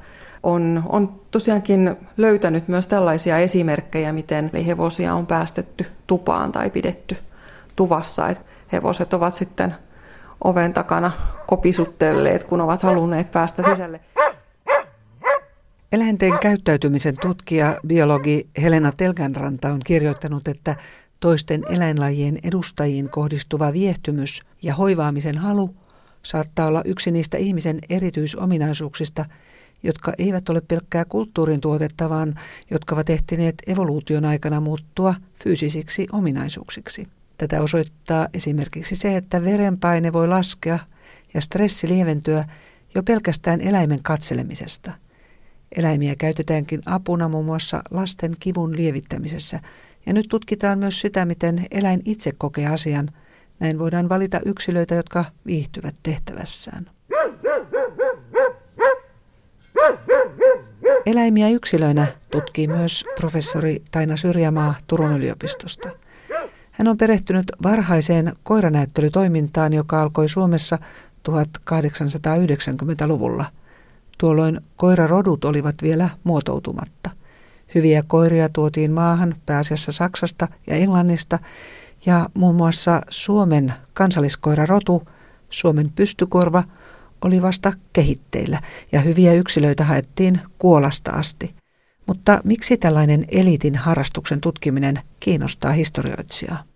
on, 0.43 0.83
on 0.89 1.21
tosiaankin 1.31 1.97
löytänyt 2.17 2.69
myös 2.69 2.87
tällaisia 2.87 3.39
esimerkkejä, 3.39 4.13
miten 4.13 4.51
hevosia 4.67 5.15
on 5.15 5.27
päästetty 5.27 5.87
tupaan 6.07 6.53
tai 6.53 6.71
pidetty 6.71 7.17
tuvassa. 7.77 8.29
Et 8.29 8.43
hevoset 8.73 9.15
ovat 9.15 9.35
sitten 9.35 9.75
oven 10.45 10.75
takana 10.75 11.13
kopisutelleet, 11.47 12.45
kun 12.45 12.61
ovat 12.61 12.83
halunneet 12.83 13.33
päästä 13.33 13.63
sisälle. 13.63 14.01
Eläinten 15.93 16.39
käyttäytymisen 16.39 17.15
tutkija, 17.21 17.77
biologi 17.87 18.49
Helena 18.63 18.93
Telgänranta 18.97 19.69
on 19.69 19.81
kirjoittanut, 19.87 20.49
että 20.49 20.77
toisten 21.21 21.63
eläinlajien 21.71 22.39
edustajiin 22.45 23.11
kohdistuva 23.11 23.73
viehtymys 23.73 24.43
ja 24.63 24.75
hoivaamisen 24.75 25.39
halu 25.39 25.75
saattaa 26.23 26.67
olla 26.67 26.83
yksi 26.85 27.11
niistä 27.11 27.37
ihmisen 27.37 27.79
erityisominaisuuksista, 27.89 29.25
jotka 29.83 30.13
eivät 30.19 30.49
ole 30.49 30.61
pelkkää 30.61 31.05
kulttuurin 31.05 31.61
tuotetta, 31.61 32.11
vaan 32.11 32.35
jotka 32.71 32.95
ovat 32.95 33.11
ehtineet 33.11 33.55
evoluution 33.67 34.25
aikana 34.25 34.61
muuttua 34.61 35.15
fyysisiksi 35.45 36.07
ominaisuuksiksi. 36.13 37.09
Tätä 37.41 37.61
osoittaa 37.61 38.29
esimerkiksi 38.35 38.97
se, 38.97 39.17
että 39.17 39.45
verenpaine 39.45 40.13
voi 40.13 40.29
laskea 40.29 40.79
ja 41.35 41.41
stressi 41.41 41.89
lieventyä 41.89 42.45
jo 42.95 43.03
pelkästään 43.03 43.61
eläimen 43.61 44.03
katselemisesta. 44.03 44.93
Eläimiä 45.77 46.15
käytetäänkin 46.17 46.81
apuna 46.87 47.29
muun 47.29 47.45
muassa 47.45 47.83
lasten 47.91 48.37
kivun 48.41 48.77
lievittämisessä, 48.77 49.61
ja 50.07 50.13
nyt 50.13 50.27
tutkitaan 50.29 50.79
myös 50.79 51.01
sitä, 51.01 51.25
miten 51.25 51.67
eläin 51.71 52.03
itse 52.05 52.33
kokee 52.39 52.67
asian. 52.67 53.09
Näin 53.61 53.79
voidaan 53.79 54.09
valita 54.09 54.41
yksilöitä, 54.47 54.95
jotka 54.95 55.25
viihtyvät 55.47 55.95
tehtävässään. 56.03 56.91
Eläimiä 61.07 61.49
yksilöinä 61.49 62.07
tutkii 62.31 62.69
myös 62.69 63.05
professori 63.21 63.83
Taina 63.91 64.17
Syrjämaa 64.17 64.75
Turun 64.87 65.17
yliopistosta. 65.17 65.91
Hän 66.81 66.89
on 66.89 66.97
perehtynyt 66.97 67.53
varhaiseen 67.63 68.33
koiranäyttelytoimintaan, 68.43 69.73
joka 69.73 70.03
alkoi 70.03 70.29
Suomessa 70.29 70.79
1890-luvulla. 71.31 73.45
Tuolloin 74.19 74.61
koirarodut 74.77 75.45
olivat 75.45 75.75
vielä 75.83 76.09
muotoutumatta. 76.25 77.11
Hyviä 77.75 78.03
koiria 78.07 78.49
tuotiin 78.49 78.93
maahan 78.93 79.35
pääasiassa 79.47 79.93
Saksasta 79.93 80.49
ja 80.67 80.77
Englannista 80.77 81.39
ja 82.07 82.29
muun 82.35 82.55
muassa 82.55 83.03
Suomen 83.11 83.75
kansalliskoirarotu, 83.93 85.09
Suomen 85.51 85.91
pystykorva, 85.95 86.65
oli 87.25 87.43
vasta 87.43 87.73
kehitteillä 87.93 88.61
ja 88.93 89.01
hyviä 89.01 89.33
yksilöitä 89.33 89.85
haettiin 89.85 90.41
kuolasta 90.59 91.11
asti. 91.11 91.55
Mutta 92.07 92.41
miksi 92.45 92.77
tällainen 92.77 93.25
elitin 93.29 93.77
harrastuksen 93.77 94.41
tutkiminen 94.41 95.01
kiinnostaa 95.21 95.73
historioitsijaa? 95.73 96.70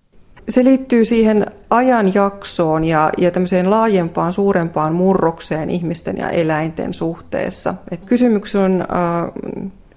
Se 0.48 0.64
liittyy 0.64 1.04
siihen 1.04 1.46
ajanjaksoon 1.70 2.84
ja, 2.84 3.10
ja 3.18 3.30
tämmöiseen 3.30 3.70
laajempaan, 3.70 4.32
suurempaan 4.32 4.94
murrokseen 4.94 5.70
ihmisten 5.70 6.16
ja 6.16 6.30
eläinten 6.30 6.94
suhteessa. 6.94 7.74
Et 7.90 8.04
kysymys 8.04 8.56
on 8.56 8.80
äh, 8.80 8.86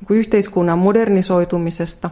yhteiskunnan 0.10 0.80
modernisoitumisesta, 0.80 2.10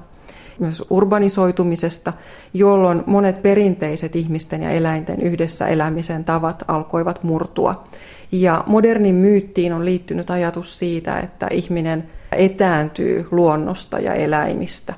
myös 0.59 0.83
urbanisoitumisesta, 0.89 2.13
jolloin 2.53 3.03
monet 3.05 3.41
perinteiset 3.41 4.15
ihmisten 4.15 4.63
ja 4.63 4.69
eläinten 4.69 5.21
yhdessä 5.21 5.67
elämisen 5.67 6.23
tavat 6.23 6.63
alkoivat 6.67 7.23
murtua. 7.23 7.87
Ja 8.31 8.63
modernin 8.67 9.15
myyttiin 9.15 9.73
on 9.73 9.85
liittynyt 9.85 10.29
ajatus 10.29 10.79
siitä, 10.79 11.19
että 11.19 11.47
ihminen 11.51 12.03
etääntyy 12.31 13.27
luonnosta 13.31 13.99
ja 13.99 14.13
eläimistä. 14.13 14.93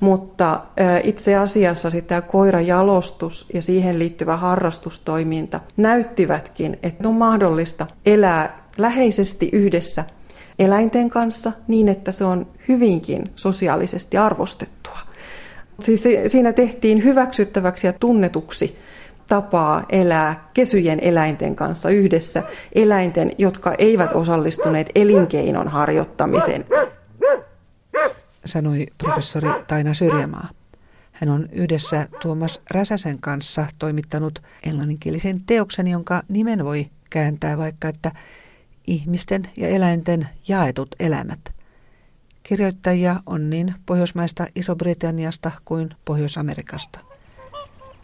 Mutta 0.00 0.60
itse 1.02 1.36
asiassa 1.36 1.90
sitä 1.90 2.20
koirajalostus 2.20 3.46
ja 3.54 3.62
siihen 3.62 3.98
liittyvä 3.98 4.36
harrastustoiminta 4.36 5.60
näyttivätkin, 5.76 6.78
että 6.82 7.08
on 7.08 7.16
mahdollista 7.16 7.86
elää 8.06 8.66
läheisesti 8.78 9.48
yhdessä 9.52 10.04
eläinten 10.58 11.10
kanssa 11.10 11.52
niin, 11.68 11.88
että 11.88 12.10
se 12.10 12.24
on 12.24 12.46
hyvinkin 12.68 13.24
sosiaalisesti 13.36 14.16
arvostettua. 14.16 14.98
Siis 15.80 16.04
siinä 16.26 16.52
tehtiin 16.52 17.04
hyväksyttäväksi 17.04 17.86
ja 17.86 17.92
tunnetuksi 17.92 18.78
tapaa 19.26 19.84
elää 19.90 20.48
kesyjen 20.54 21.00
eläinten 21.00 21.56
kanssa 21.56 21.90
yhdessä, 21.90 22.42
eläinten, 22.74 23.32
jotka 23.38 23.74
eivät 23.78 24.12
osallistuneet 24.12 24.90
elinkeinon 24.94 25.68
harjoittamiseen. 25.68 26.64
Sanoi 28.46 28.86
professori 28.98 29.48
Taina 29.66 29.94
Syrjämaa. 29.94 30.48
Hän 31.12 31.28
on 31.28 31.48
yhdessä 31.52 32.08
Tuomas 32.22 32.60
Räsäsen 32.70 33.20
kanssa 33.20 33.66
toimittanut 33.78 34.42
englanninkielisen 34.62 35.40
teoksen, 35.46 35.86
jonka 35.86 36.22
nimen 36.28 36.64
voi 36.64 36.90
kääntää 37.10 37.58
vaikka, 37.58 37.88
että 37.88 38.12
ihmisten 38.86 39.42
ja 39.56 39.68
eläinten 39.68 40.28
jaetut 40.48 40.88
elämät. 41.00 41.40
Kirjoittajia 42.42 43.20
on 43.26 43.50
niin 43.50 43.74
Pohjoismaista 43.86 44.46
Iso-Britanniasta 44.54 45.50
kuin 45.64 45.90
Pohjois-Amerikasta. 46.04 47.00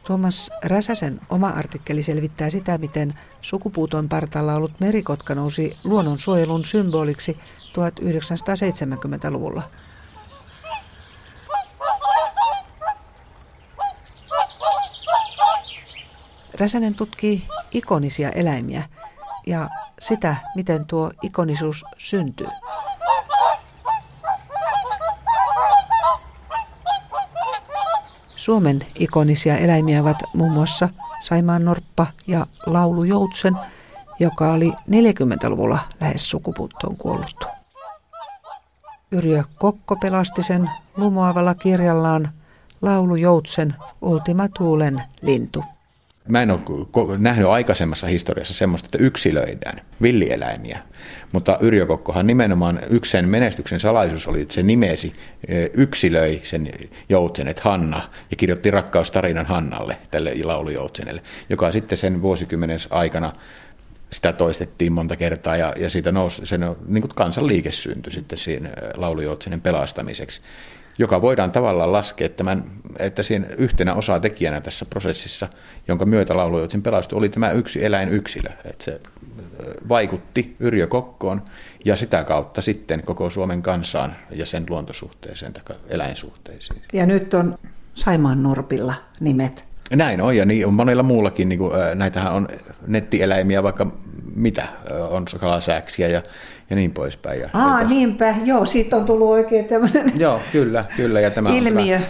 Tuomas 0.07 0.51
Räsäsen 0.65 1.21
oma 1.29 1.49
artikkeli 1.49 2.03
selvittää 2.03 2.51
sitä, 2.51 2.79
miten 2.79 3.15
sukupuuton 3.41 4.09
partalla 4.09 4.55
ollut 4.55 4.81
merikotka 4.81 5.35
nousi 5.35 5.77
luonnonsuojelun 5.85 6.65
symboliksi 6.65 7.37
1970-luvulla. 7.69 9.63
Räsänen 16.59 16.95
tutkii 16.95 17.49
ikonisia 17.71 18.31
eläimiä 18.31 18.83
ja 19.47 19.69
sitä, 20.01 20.37
miten 20.55 20.87
tuo 20.87 21.11
ikonisuus 21.23 21.85
syntyy. 21.99 22.49
Suomen 28.37 28.81
ikonisia 28.99 29.59
eläimiä 29.59 30.01
ovat 30.01 30.17
muun 30.35 30.53
muassa 30.53 30.89
Saimaan 31.21 31.65
norppa 31.65 32.07
ja 32.27 32.47
laulujoutsen, 32.67 33.57
joka 34.21 34.53
oli 34.53 34.73
40-luvulla 34.91 35.79
lähes 36.01 36.31
sukupuuttoon 36.31 36.97
kuollut. 36.97 37.45
Yrjö 39.13 39.43
Kokko 39.59 39.97
pelasti 39.97 40.43
sen 40.43 40.71
lumoavalla 40.97 41.55
kirjallaan 41.55 42.29
Laulujoutsen 42.83 43.75
Ultima 44.01 44.49
Tuulen 44.49 45.03
lintu. 45.21 45.65
Mä 46.29 46.43
en 46.43 46.51
ole 46.51 47.19
nähnyt 47.19 47.49
aikaisemmassa 47.49 48.07
historiassa 48.07 48.55
semmoista, 48.55 48.87
että 48.87 48.99
yksilöidään 49.05 49.81
villieläimiä. 50.03 50.79
Mutta 51.33 51.59
Yrjö 51.61 51.87
Kokkohan 51.87 52.27
nimenomaan 52.27 52.81
yksi 52.91 53.11
sen 53.11 53.29
menestyksen 53.29 53.81
salaisuus 53.81 54.27
oli, 54.27 54.41
että 54.41 54.55
se 54.55 54.63
nimesi, 54.63 55.13
yksilöi 55.75 56.41
sen 56.43 56.71
joutsenet 57.09 57.61
Hanna 57.61 58.03
ja 58.31 58.37
kirjoitti 58.37 58.71
rakkaustarinan 58.71 59.47
Hannalle, 59.47 59.99
tälle 60.11 60.35
laulujoutsenelle, 60.45 61.23
joka 61.49 61.73
sitten 61.73 61.99
sen 61.99 62.23
vuosikymmenen 62.23 62.79
aikana 62.91 63.33
sitä 64.11 64.33
toistettiin 64.33 64.93
monta 64.93 65.17
kertaa 65.17 65.57
ja, 65.57 65.75
ja 65.77 65.91
siitä 65.91 66.13
nousi, 66.13 66.47
sen 66.47 66.61
niin 66.87 67.09
kansanliike 67.09 67.71
syntyi 67.71 68.13
sitten 68.13 68.39
siinä 68.39 68.71
laulujoutsenen 68.95 69.61
pelastamiseksi 69.61 70.43
joka 70.99 71.23
voidaan 71.23 71.53
tavallaan 71.53 71.93
laskea 71.93 72.29
tämän, 72.29 72.65
että 72.99 73.23
siinä 73.23 73.47
yhtenä 73.59 73.95
osatekijänä 73.95 74.61
tässä 74.61 74.85
prosessissa, 74.85 75.49
jonka 75.89 76.05
myötä 76.05 76.37
laulujoutsin 76.37 76.83
pelastui, 76.83 77.17
oli 77.17 77.29
tämä 77.29 77.51
yksi 77.51 77.85
eläinyksilö. 77.85 78.51
Että 78.65 78.85
se 78.85 79.01
vaikutti 79.89 80.57
Yrjö 80.61 80.87
Kokkoon 80.87 81.43
ja 81.85 81.97
sitä 81.97 82.25
kautta 82.25 82.63
sitten 82.63 83.03
koko 83.05 83.31
Suomen 83.31 83.63
kansaan 83.63 84.17
ja 84.31 84.47
sen 84.47 84.67
luontosuhteeseen 84.69 85.53
tai 85.53 85.77
eläinsuhteisiin. 85.89 86.83
Ja 86.93 87.07
nyt 87.07 87.35
on 87.35 87.59
Saimaan 87.95 88.43
Norpilla 88.43 88.95
nimet. 89.21 89.65
Näin 89.91 90.21
on, 90.21 90.37
ja 90.37 90.45
niin 90.45 90.67
on 90.67 90.75
monella 90.75 91.03
muullakin. 91.03 91.49
Niin 91.49 91.59
kuin, 91.59 91.73
näitähän 91.95 92.33
on 92.33 92.49
nettieläimiä, 92.87 93.63
vaikka 93.63 93.87
mitä, 94.35 94.69
on 95.11 95.25
kalasääksiä 95.41 96.09
ja 96.09 96.23
ja 96.73 96.77
niin 96.77 96.93
poispäin. 96.93 97.41
Ja 97.41 97.49
Aa, 97.53 97.85
niinpä, 97.85 98.35
joo, 98.45 98.65
siitä 98.65 98.97
on 98.97 99.05
tullut 99.05 99.29
oikein 99.29 99.65
tämmöinen 99.65 100.13
Joo, 100.21 100.41
kyllä, 100.53 100.85
kyllä. 100.97 101.21
Ja 101.21 101.31
tämä 101.31 101.51
ilmiö. 101.51 101.97
On 101.97 102.03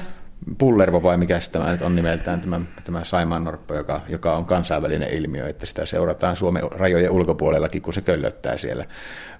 Pullervo 0.58 1.02
vai 1.02 1.16
mikä 1.16 1.38
tämä 1.52 1.72
nyt 1.72 1.82
on 1.82 1.96
nimeltään, 1.96 2.40
tämä, 2.40 2.60
tämä 2.84 3.04
Saimaannorppa, 3.04 3.74
joka, 3.74 4.00
joka 4.08 4.36
on 4.36 4.44
kansainvälinen 4.44 5.10
ilmiö, 5.10 5.48
että 5.48 5.66
sitä 5.66 5.86
seurataan 5.86 6.36
Suomen 6.36 6.62
rajojen 6.70 7.10
ulkopuolellakin, 7.10 7.82
kun 7.82 7.94
se 7.94 8.00
köllöttää 8.00 8.56
siellä. 8.56 8.84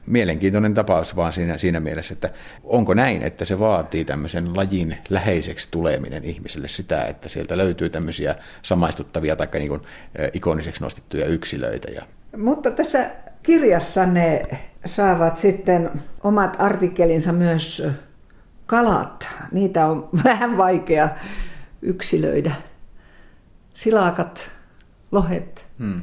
Mielenkiintoinen 0.07 0.75
tapaus 0.75 1.17
vaan 1.17 1.33
siinä, 1.33 1.59
siinä 1.59 1.81
mielessä, 1.81 2.15
että 2.15 2.31
onko 2.65 2.95
näin, 2.95 3.23
että 3.23 3.45
se 3.45 3.59
vaatii 3.59 4.05
tämmöisen 4.05 4.57
lajin 4.57 4.99
läheiseksi 5.11 5.69
tuleminen 5.71 6.25
ihmiselle 6.25 6.69
sitä, 6.69 7.05
että 7.05 7.29
sieltä 7.29 7.57
löytyy 7.57 7.91
tämmöisiä 7.91 8.35
samaistuttavia 8.63 9.37
tai 9.37 9.49
niin 9.53 9.69
kuin, 9.69 9.83
ikoniseksi 10.33 10.83
nostettuja 10.83 11.27
yksilöitä. 11.27 11.91
Ja... 11.91 12.03
Mutta 12.37 12.71
tässä 12.71 13.11
kirjassa 13.43 14.07
ne 14.07 14.43
saavat 14.85 15.37
sitten 15.37 15.91
omat 16.23 16.57
artikkelinsa 16.59 17.33
myös 17.33 17.83
kalat. 18.67 19.29
Niitä 19.53 19.87
on 19.87 20.09
vähän 20.25 20.57
vaikea 20.57 21.09
yksilöidä. 21.83 22.55
Silakat, 23.75 24.51
lohet, 25.11 25.67
hmm. 25.79 26.01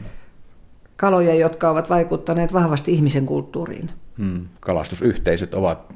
kaloja, 0.98 1.36
jotka 1.36 1.70
ovat 1.70 1.90
vaikuttaneet 1.90 2.54
vahvasti 2.54 2.94
ihmisen 2.94 3.26
kulttuuriin. 3.26 3.90
Hmm. 4.18 4.48
Kalastusyhteisöt 4.60 5.54
ovat 5.54 5.96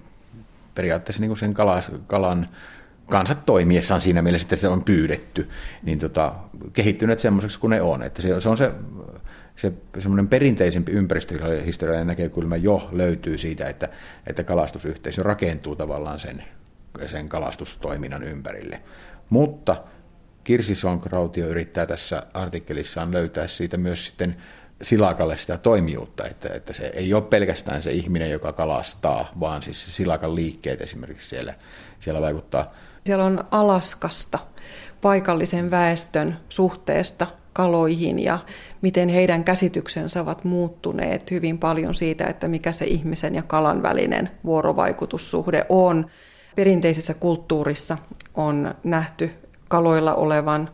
periaatteessa 0.75 1.21
niin 1.21 1.29
kuin 1.29 1.37
sen 1.37 1.53
kalas, 1.53 1.91
kalan 2.07 2.49
kansat 3.09 3.45
toimiessaan 3.45 4.01
siinä 4.01 4.21
mielessä, 4.21 4.45
että 4.45 4.55
se 4.55 4.67
on 4.67 4.83
pyydetty, 4.83 5.49
niin 5.83 5.99
tota, 5.99 6.33
kehittyneet 6.73 7.19
semmoiseksi 7.19 7.59
kuin 7.59 7.71
ne 7.71 7.81
on. 7.81 8.03
Että 8.03 8.21
se, 8.21 8.41
se 8.41 8.49
on 8.49 8.57
se 8.57 8.71
se 9.55 9.71
semmoinen 9.99 10.27
perinteisempi 10.27 10.91
ympäristöhistoriallinen 10.91 12.07
näkökulma 12.07 12.57
jo 12.57 12.89
löytyy 12.91 13.37
siitä, 13.37 13.69
että, 13.69 13.89
että 14.27 14.43
kalastusyhteisö 14.43 15.23
rakentuu 15.23 15.75
tavallaan 15.75 16.19
sen, 16.19 16.43
sen 17.05 17.29
kalastustoiminnan 17.29 18.23
ympärille. 18.23 18.81
Mutta 19.29 19.83
Kirsi 20.43 20.75
Sonkrautio 20.75 21.47
yrittää 21.47 21.85
tässä 21.85 22.23
artikkelissaan 22.33 23.11
löytää 23.11 23.47
siitä 23.47 23.77
myös 23.77 24.05
sitten 24.05 24.35
silakalle 24.81 25.37
sitä 25.37 25.57
toimijuutta, 25.57 26.27
että, 26.27 26.49
että 26.53 26.73
se 26.73 26.91
ei 26.95 27.13
ole 27.13 27.23
pelkästään 27.23 27.81
se 27.81 27.91
ihminen, 27.91 28.31
joka 28.31 28.53
kalastaa, 28.53 29.31
vaan 29.39 29.61
siis 29.61 29.85
se 29.85 29.91
silakan 29.91 30.35
liikkeet 30.35 30.81
esimerkiksi 30.81 31.29
siellä, 31.29 31.53
siellä 31.99 32.21
vaikuttaa. 32.21 32.73
Siellä 33.05 33.25
on 33.25 33.43
Alaskasta 33.51 34.39
paikallisen 35.01 35.71
väestön 35.71 36.37
suhteesta 36.49 37.27
kaloihin 37.53 38.23
ja 38.23 38.39
miten 38.81 39.09
heidän 39.09 39.43
käsityksensä 39.43 40.21
ovat 40.21 40.43
muuttuneet 40.43 41.31
hyvin 41.31 41.57
paljon 41.57 41.95
siitä, 41.95 42.25
että 42.25 42.47
mikä 42.47 42.71
se 42.71 42.85
ihmisen 42.85 43.35
ja 43.35 43.43
kalan 43.43 43.81
välinen 43.83 44.29
vuorovaikutussuhde 44.45 45.65
on. 45.69 46.05
Perinteisessä 46.55 47.13
kulttuurissa 47.13 47.97
on 48.33 48.75
nähty 48.83 49.31
kaloilla 49.67 50.15
olevan 50.15 50.69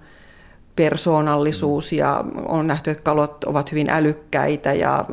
persoonallisuus 0.80 1.91
ja 1.91 2.23
on 2.45 2.67
nähty, 2.67 2.91
että 2.91 3.03
kalot 3.03 3.43
ovat 3.43 3.71
hyvin 3.71 3.89
älykkäitä 3.89 4.73
ja, 4.73 5.05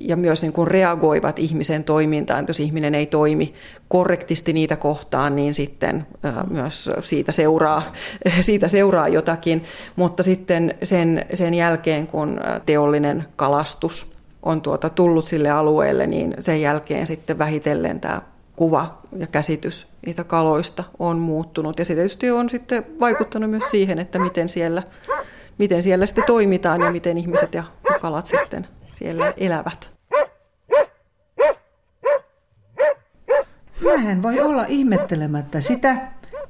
ja 0.00 0.16
myös 0.16 0.42
niin 0.42 0.52
kuin 0.52 0.68
reagoivat 0.68 1.38
ihmisen 1.38 1.84
toimintaan. 1.84 2.44
Jos 2.48 2.60
ihminen 2.60 2.94
ei 2.94 3.06
toimi 3.06 3.54
korrektisti 3.88 4.52
niitä 4.52 4.76
kohtaan, 4.76 5.36
niin 5.36 5.54
sitten 5.54 6.06
myös 6.50 6.90
siitä 7.02 7.32
seuraa, 7.32 7.92
siitä 8.40 8.68
seuraa 8.68 9.08
jotakin. 9.08 9.64
Mutta 9.96 10.22
sitten 10.22 10.74
sen, 10.82 11.26
sen 11.34 11.54
jälkeen, 11.54 12.06
kun 12.06 12.40
teollinen 12.66 13.24
kalastus 13.36 14.16
on 14.42 14.60
tuota 14.62 14.90
tullut 14.90 15.24
sille 15.24 15.50
alueelle, 15.50 16.06
niin 16.06 16.34
sen 16.40 16.60
jälkeen 16.60 17.06
sitten 17.06 17.38
vähitellen 17.38 18.00
tämä 18.00 18.22
kuva 18.56 18.98
ja 19.18 19.26
käsitys 19.26 19.89
niitä 20.06 20.24
kaloista 20.24 20.84
on 20.98 21.18
muuttunut. 21.18 21.78
Ja 21.78 21.84
se 21.84 21.94
tietysti 21.94 22.30
on 22.30 22.50
sitten 22.50 22.86
vaikuttanut 23.00 23.50
myös 23.50 23.64
siihen, 23.70 23.98
että 23.98 24.18
miten 24.18 24.48
siellä, 24.48 24.82
miten 25.58 25.82
siellä 25.82 26.06
sitten 26.06 26.24
toimitaan 26.26 26.80
ja 26.80 26.90
miten 26.92 27.18
ihmiset 27.18 27.54
ja 27.54 27.64
kalat 28.00 28.26
sitten 28.26 28.66
siellä 28.92 29.32
elävät. 29.36 29.90
Vähän 33.84 34.22
voi 34.22 34.40
olla 34.40 34.64
ihmettelemättä 34.68 35.60
sitä, 35.60 35.96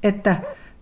että 0.03 0.35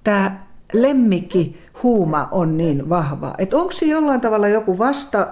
tämä 0.03 0.47
lemmikki 0.74 1.63
huuma 1.84 2.28
on 2.32 2.57
niin 2.57 2.89
vahva. 2.89 3.34
Että 3.38 3.57
onko 3.57 3.72
se 3.72 3.86
jollain 3.86 4.22
tavalla 4.22 4.47
joku 4.47 4.78
vasta 4.78 5.28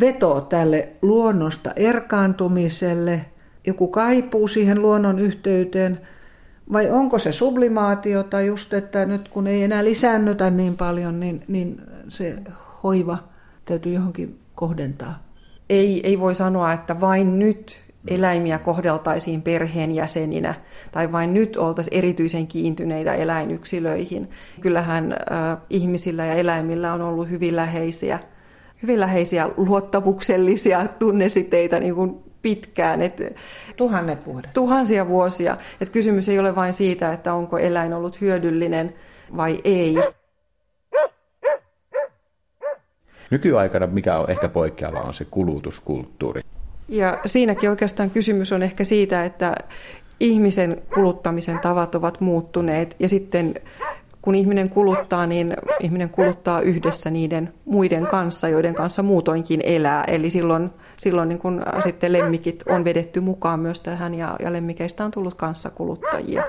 veto 0.00 0.40
tälle 0.40 0.88
luonnosta 1.02 1.72
erkaantumiselle– 1.76 3.20
joku 3.66 3.88
kaipuu 3.88 4.48
siihen 4.48 4.82
luonnon 4.82 5.18
yhteyteen, 5.18 6.00
vai 6.72 6.90
onko 6.90 7.18
se 7.18 7.32
sublimaatiota 7.32 8.40
just, 8.40 8.74
että 8.74 9.06
nyt 9.06 9.28
kun 9.28 9.46
ei 9.46 9.62
enää 9.62 9.84
lisäännytä 9.84 10.50
niin 10.50 10.76
paljon, 10.76 11.20
niin, 11.20 11.44
niin 11.48 11.80
se 12.08 12.36
hoiva 12.82 13.18
täytyy 13.64 13.92
johonkin 13.92 14.38
kohdentaa? 14.54 15.22
Ei, 15.70 16.06
ei 16.06 16.20
voi 16.20 16.34
sanoa, 16.34 16.72
että 16.72 17.00
vain 17.00 17.38
nyt 17.38 17.84
eläimiä 18.08 18.58
kohdeltaisiin 18.58 19.42
perheenjäseninä 19.42 20.54
tai 20.92 21.12
vain 21.12 21.34
nyt 21.34 21.56
oltaisiin 21.56 21.98
erityisen 21.98 22.46
kiintyneitä 22.46 23.14
eläinyksilöihin. 23.14 24.30
Kyllähän 24.60 25.12
äh, 25.12 25.58
ihmisillä 25.70 26.26
ja 26.26 26.34
eläimillä 26.34 26.92
on 26.92 27.02
ollut 27.02 27.30
hyvin 27.30 27.56
läheisiä, 27.56 28.18
hyvin 28.82 29.00
läheisiä 29.00 29.50
luottamuksellisia 29.56 30.86
tunnesiteitä 30.98 31.80
niin 31.80 31.94
kuin 31.94 32.33
pitkään. 32.44 33.02
Et, 33.02 33.20
Tuhannet 33.76 34.26
vuodet. 34.26 34.50
Tuhansia 34.54 35.08
vuosia. 35.08 35.56
Et 35.80 35.90
kysymys 35.90 36.28
ei 36.28 36.38
ole 36.38 36.54
vain 36.54 36.72
siitä, 36.72 37.12
että 37.12 37.34
onko 37.34 37.58
eläin 37.58 37.92
ollut 37.92 38.20
hyödyllinen 38.20 38.94
vai 39.36 39.60
ei. 39.64 39.96
Nykyaikana 43.30 43.86
mikä 43.86 44.18
on 44.18 44.30
ehkä 44.30 44.48
poikkeava 44.48 45.00
on 45.00 45.14
se 45.14 45.26
kulutuskulttuuri. 45.30 46.40
Ja 46.88 47.18
siinäkin 47.26 47.70
oikeastaan 47.70 48.10
kysymys 48.10 48.52
on 48.52 48.62
ehkä 48.62 48.84
siitä, 48.84 49.24
että 49.24 49.54
ihmisen 50.20 50.82
kuluttamisen 50.94 51.58
tavat 51.58 51.94
ovat 51.94 52.20
muuttuneet 52.20 52.96
ja 52.98 53.08
sitten 53.08 53.54
kun 54.22 54.34
ihminen 54.34 54.68
kuluttaa, 54.68 55.26
niin 55.26 55.56
ihminen 55.80 56.10
kuluttaa 56.10 56.60
yhdessä 56.60 57.10
niiden 57.10 57.54
muiden 57.64 58.06
kanssa, 58.06 58.48
joiden 58.48 58.74
kanssa 58.74 59.02
muutoinkin 59.02 59.60
elää. 59.64 60.04
Eli 60.04 60.30
silloin, 60.30 60.70
silloin 60.98 61.28
niin 61.28 61.38
kun 61.38 61.62
sitten 61.84 62.12
lemmikit 62.12 62.62
on 62.68 62.84
vedetty 62.84 63.20
mukaan 63.20 63.60
myös 63.60 63.80
tähän 63.80 64.14
ja, 64.14 64.36
ja 64.40 64.52
lemmikeistä 64.52 65.04
on 65.04 65.10
tullut 65.10 65.34
kanssakuluttajia. 65.34 66.44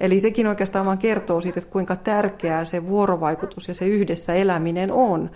Eli 0.00 0.20
sekin 0.20 0.46
oikeastaan 0.46 0.86
vaan 0.86 0.98
kertoo 0.98 1.40
siitä, 1.40 1.60
että 1.60 1.70
kuinka 1.70 1.96
tärkeää 1.96 2.64
se 2.64 2.86
vuorovaikutus 2.86 3.68
ja 3.68 3.74
se 3.74 3.86
yhdessä 3.86 4.34
eläminen 4.34 4.92
on. 4.92 5.30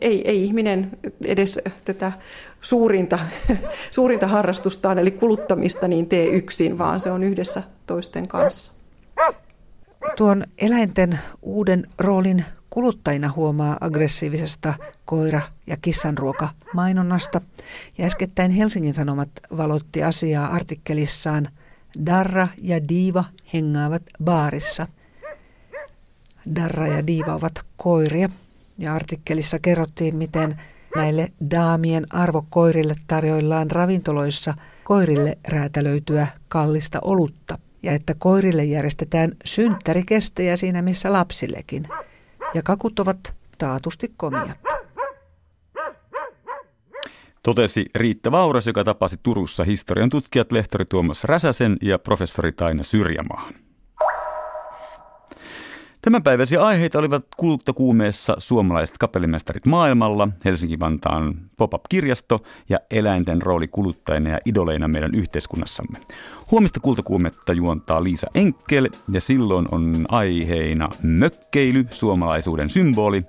Ei, 0.00 0.28
ei 0.28 0.44
ihminen 0.44 0.90
edes 1.24 1.60
tätä 1.84 2.12
suurinta, 2.60 3.18
suurinta 3.90 4.26
harrastustaan, 4.26 4.98
eli 4.98 5.10
kuluttamista, 5.10 5.88
niin 5.88 6.06
tee 6.06 6.26
yksin, 6.26 6.78
vaan 6.78 7.00
se 7.00 7.10
on 7.10 7.22
yhdessä 7.22 7.62
toisten 7.86 8.28
kanssa. 8.28 8.72
Tuon 10.16 10.44
eläinten 10.58 11.18
uuden 11.42 11.82
roolin 11.98 12.44
kuluttajina 12.74 13.32
huomaa 13.36 13.76
aggressiivisesta 13.80 14.74
koira- 15.04 15.50
ja 15.66 15.76
kissanruoka 15.76 16.48
mainonnasta. 16.72 17.40
Ja 17.98 18.06
äskettäin 18.06 18.50
Helsingin 18.50 18.94
Sanomat 18.94 19.30
valotti 19.56 20.02
asiaa 20.02 20.46
artikkelissaan 20.46 21.48
Darra 22.06 22.48
ja 22.62 22.88
Diiva 22.88 23.24
hengaavat 23.52 24.02
baarissa. 24.24 24.86
Darra 26.54 26.86
ja 26.86 27.06
Diiva 27.06 27.34
ovat 27.34 27.52
koiria 27.76 28.28
ja 28.78 28.94
artikkelissa 28.94 29.58
kerrottiin, 29.58 30.16
miten 30.16 30.60
näille 30.96 31.32
daamien 31.50 32.06
arvokoirille 32.14 32.94
tarjoillaan 33.06 33.70
ravintoloissa 33.70 34.54
koirille 34.84 35.38
räätälöityä 35.48 36.26
kallista 36.48 36.98
olutta 37.02 37.58
ja 37.82 37.92
että 37.92 38.14
koirille 38.18 38.64
järjestetään 38.64 39.32
synttärikestejä 39.44 40.56
siinä 40.56 40.82
missä 40.82 41.12
lapsillekin. 41.12 41.86
Ja 42.54 42.62
kakut 42.62 43.00
ovat 43.00 43.34
taatusti 43.58 44.12
komiat. 44.16 44.58
Totesi 47.42 47.86
Riitta 47.94 48.32
Vauras, 48.32 48.66
joka 48.66 48.84
tapasi 48.84 49.16
Turussa 49.22 49.64
historian 49.64 50.10
tutkijat 50.10 50.52
lehtori 50.52 50.84
Tuomas 50.84 51.24
Räsäsen 51.24 51.76
ja 51.82 51.98
professori 51.98 52.52
Taina 52.52 52.82
Syrjämaan. 52.82 53.63
Tämänpäiväisiä 56.04 56.62
aiheita 56.62 56.98
olivat 56.98 57.24
kulttokuumeessa 57.36 58.34
suomalaiset 58.38 58.98
kapellimestarit 58.98 59.66
maailmalla, 59.66 60.28
Helsinki-Vantaan 60.44 61.34
pop-up-kirjasto 61.56 62.42
ja 62.68 62.78
eläinten 62.90 63.42
rooli 63.42 63.68
kuluttajina 63.68 64.30
ja 64.30 64.38
idoleina 64.44 64.88
meidän 64.88 65.14
yhteiskunnassamme. 65.14 65.98
Huomista 66.50 66.80
kultakuumetta 66.80 67.52
juontaa 67.52 68.04
Liisa 68.04 68.26
Enkel 68.34 68.88
ja 69.12 69.20
silloin 69.20 69.68
on 69.70 70.06
aiheina 70.08 70.88
mökkeily, 71.02 71.86
suomalaisuuden 71.90 72.70
symboli, 72.70 73.22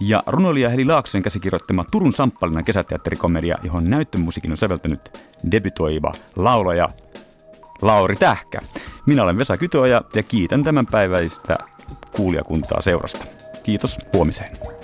ja 0.00 0.22
runoilija 0.26 0.70
Heli 0.70 0.84
Laaksonen 0.84 1.22
käsikirjoittama 1.22 1.84
Turun 1.84 2.12
Samppalina 2.12 2.62
kesäteatterikomedia, 2.62 3.58
johon 3.62 3.90
näyttömusiikin 3.90 4.50
on 4.50 4.56
säveltänyt 4.56 5.18
debytoiva 5.50 6.12
laulaja 6.36 6.88
Lauri 7.82 8.16
Tähkä. 8.16 8.60
Minä 9.06 9.22
olen 9.22 9.38
Vesa 9.38 9.56
Kytöoja 9.56 10.02
ja 10.14 10.22
kiitän 10.22 10.62
tämän 10.62 10.86
päiväistä 10.86 11.56
kuulijakuntaa 12.16 12.82
seurasta. 12.82 13.24
Kiitos, 13.62 13.98
huomiseen. 14.12 14.75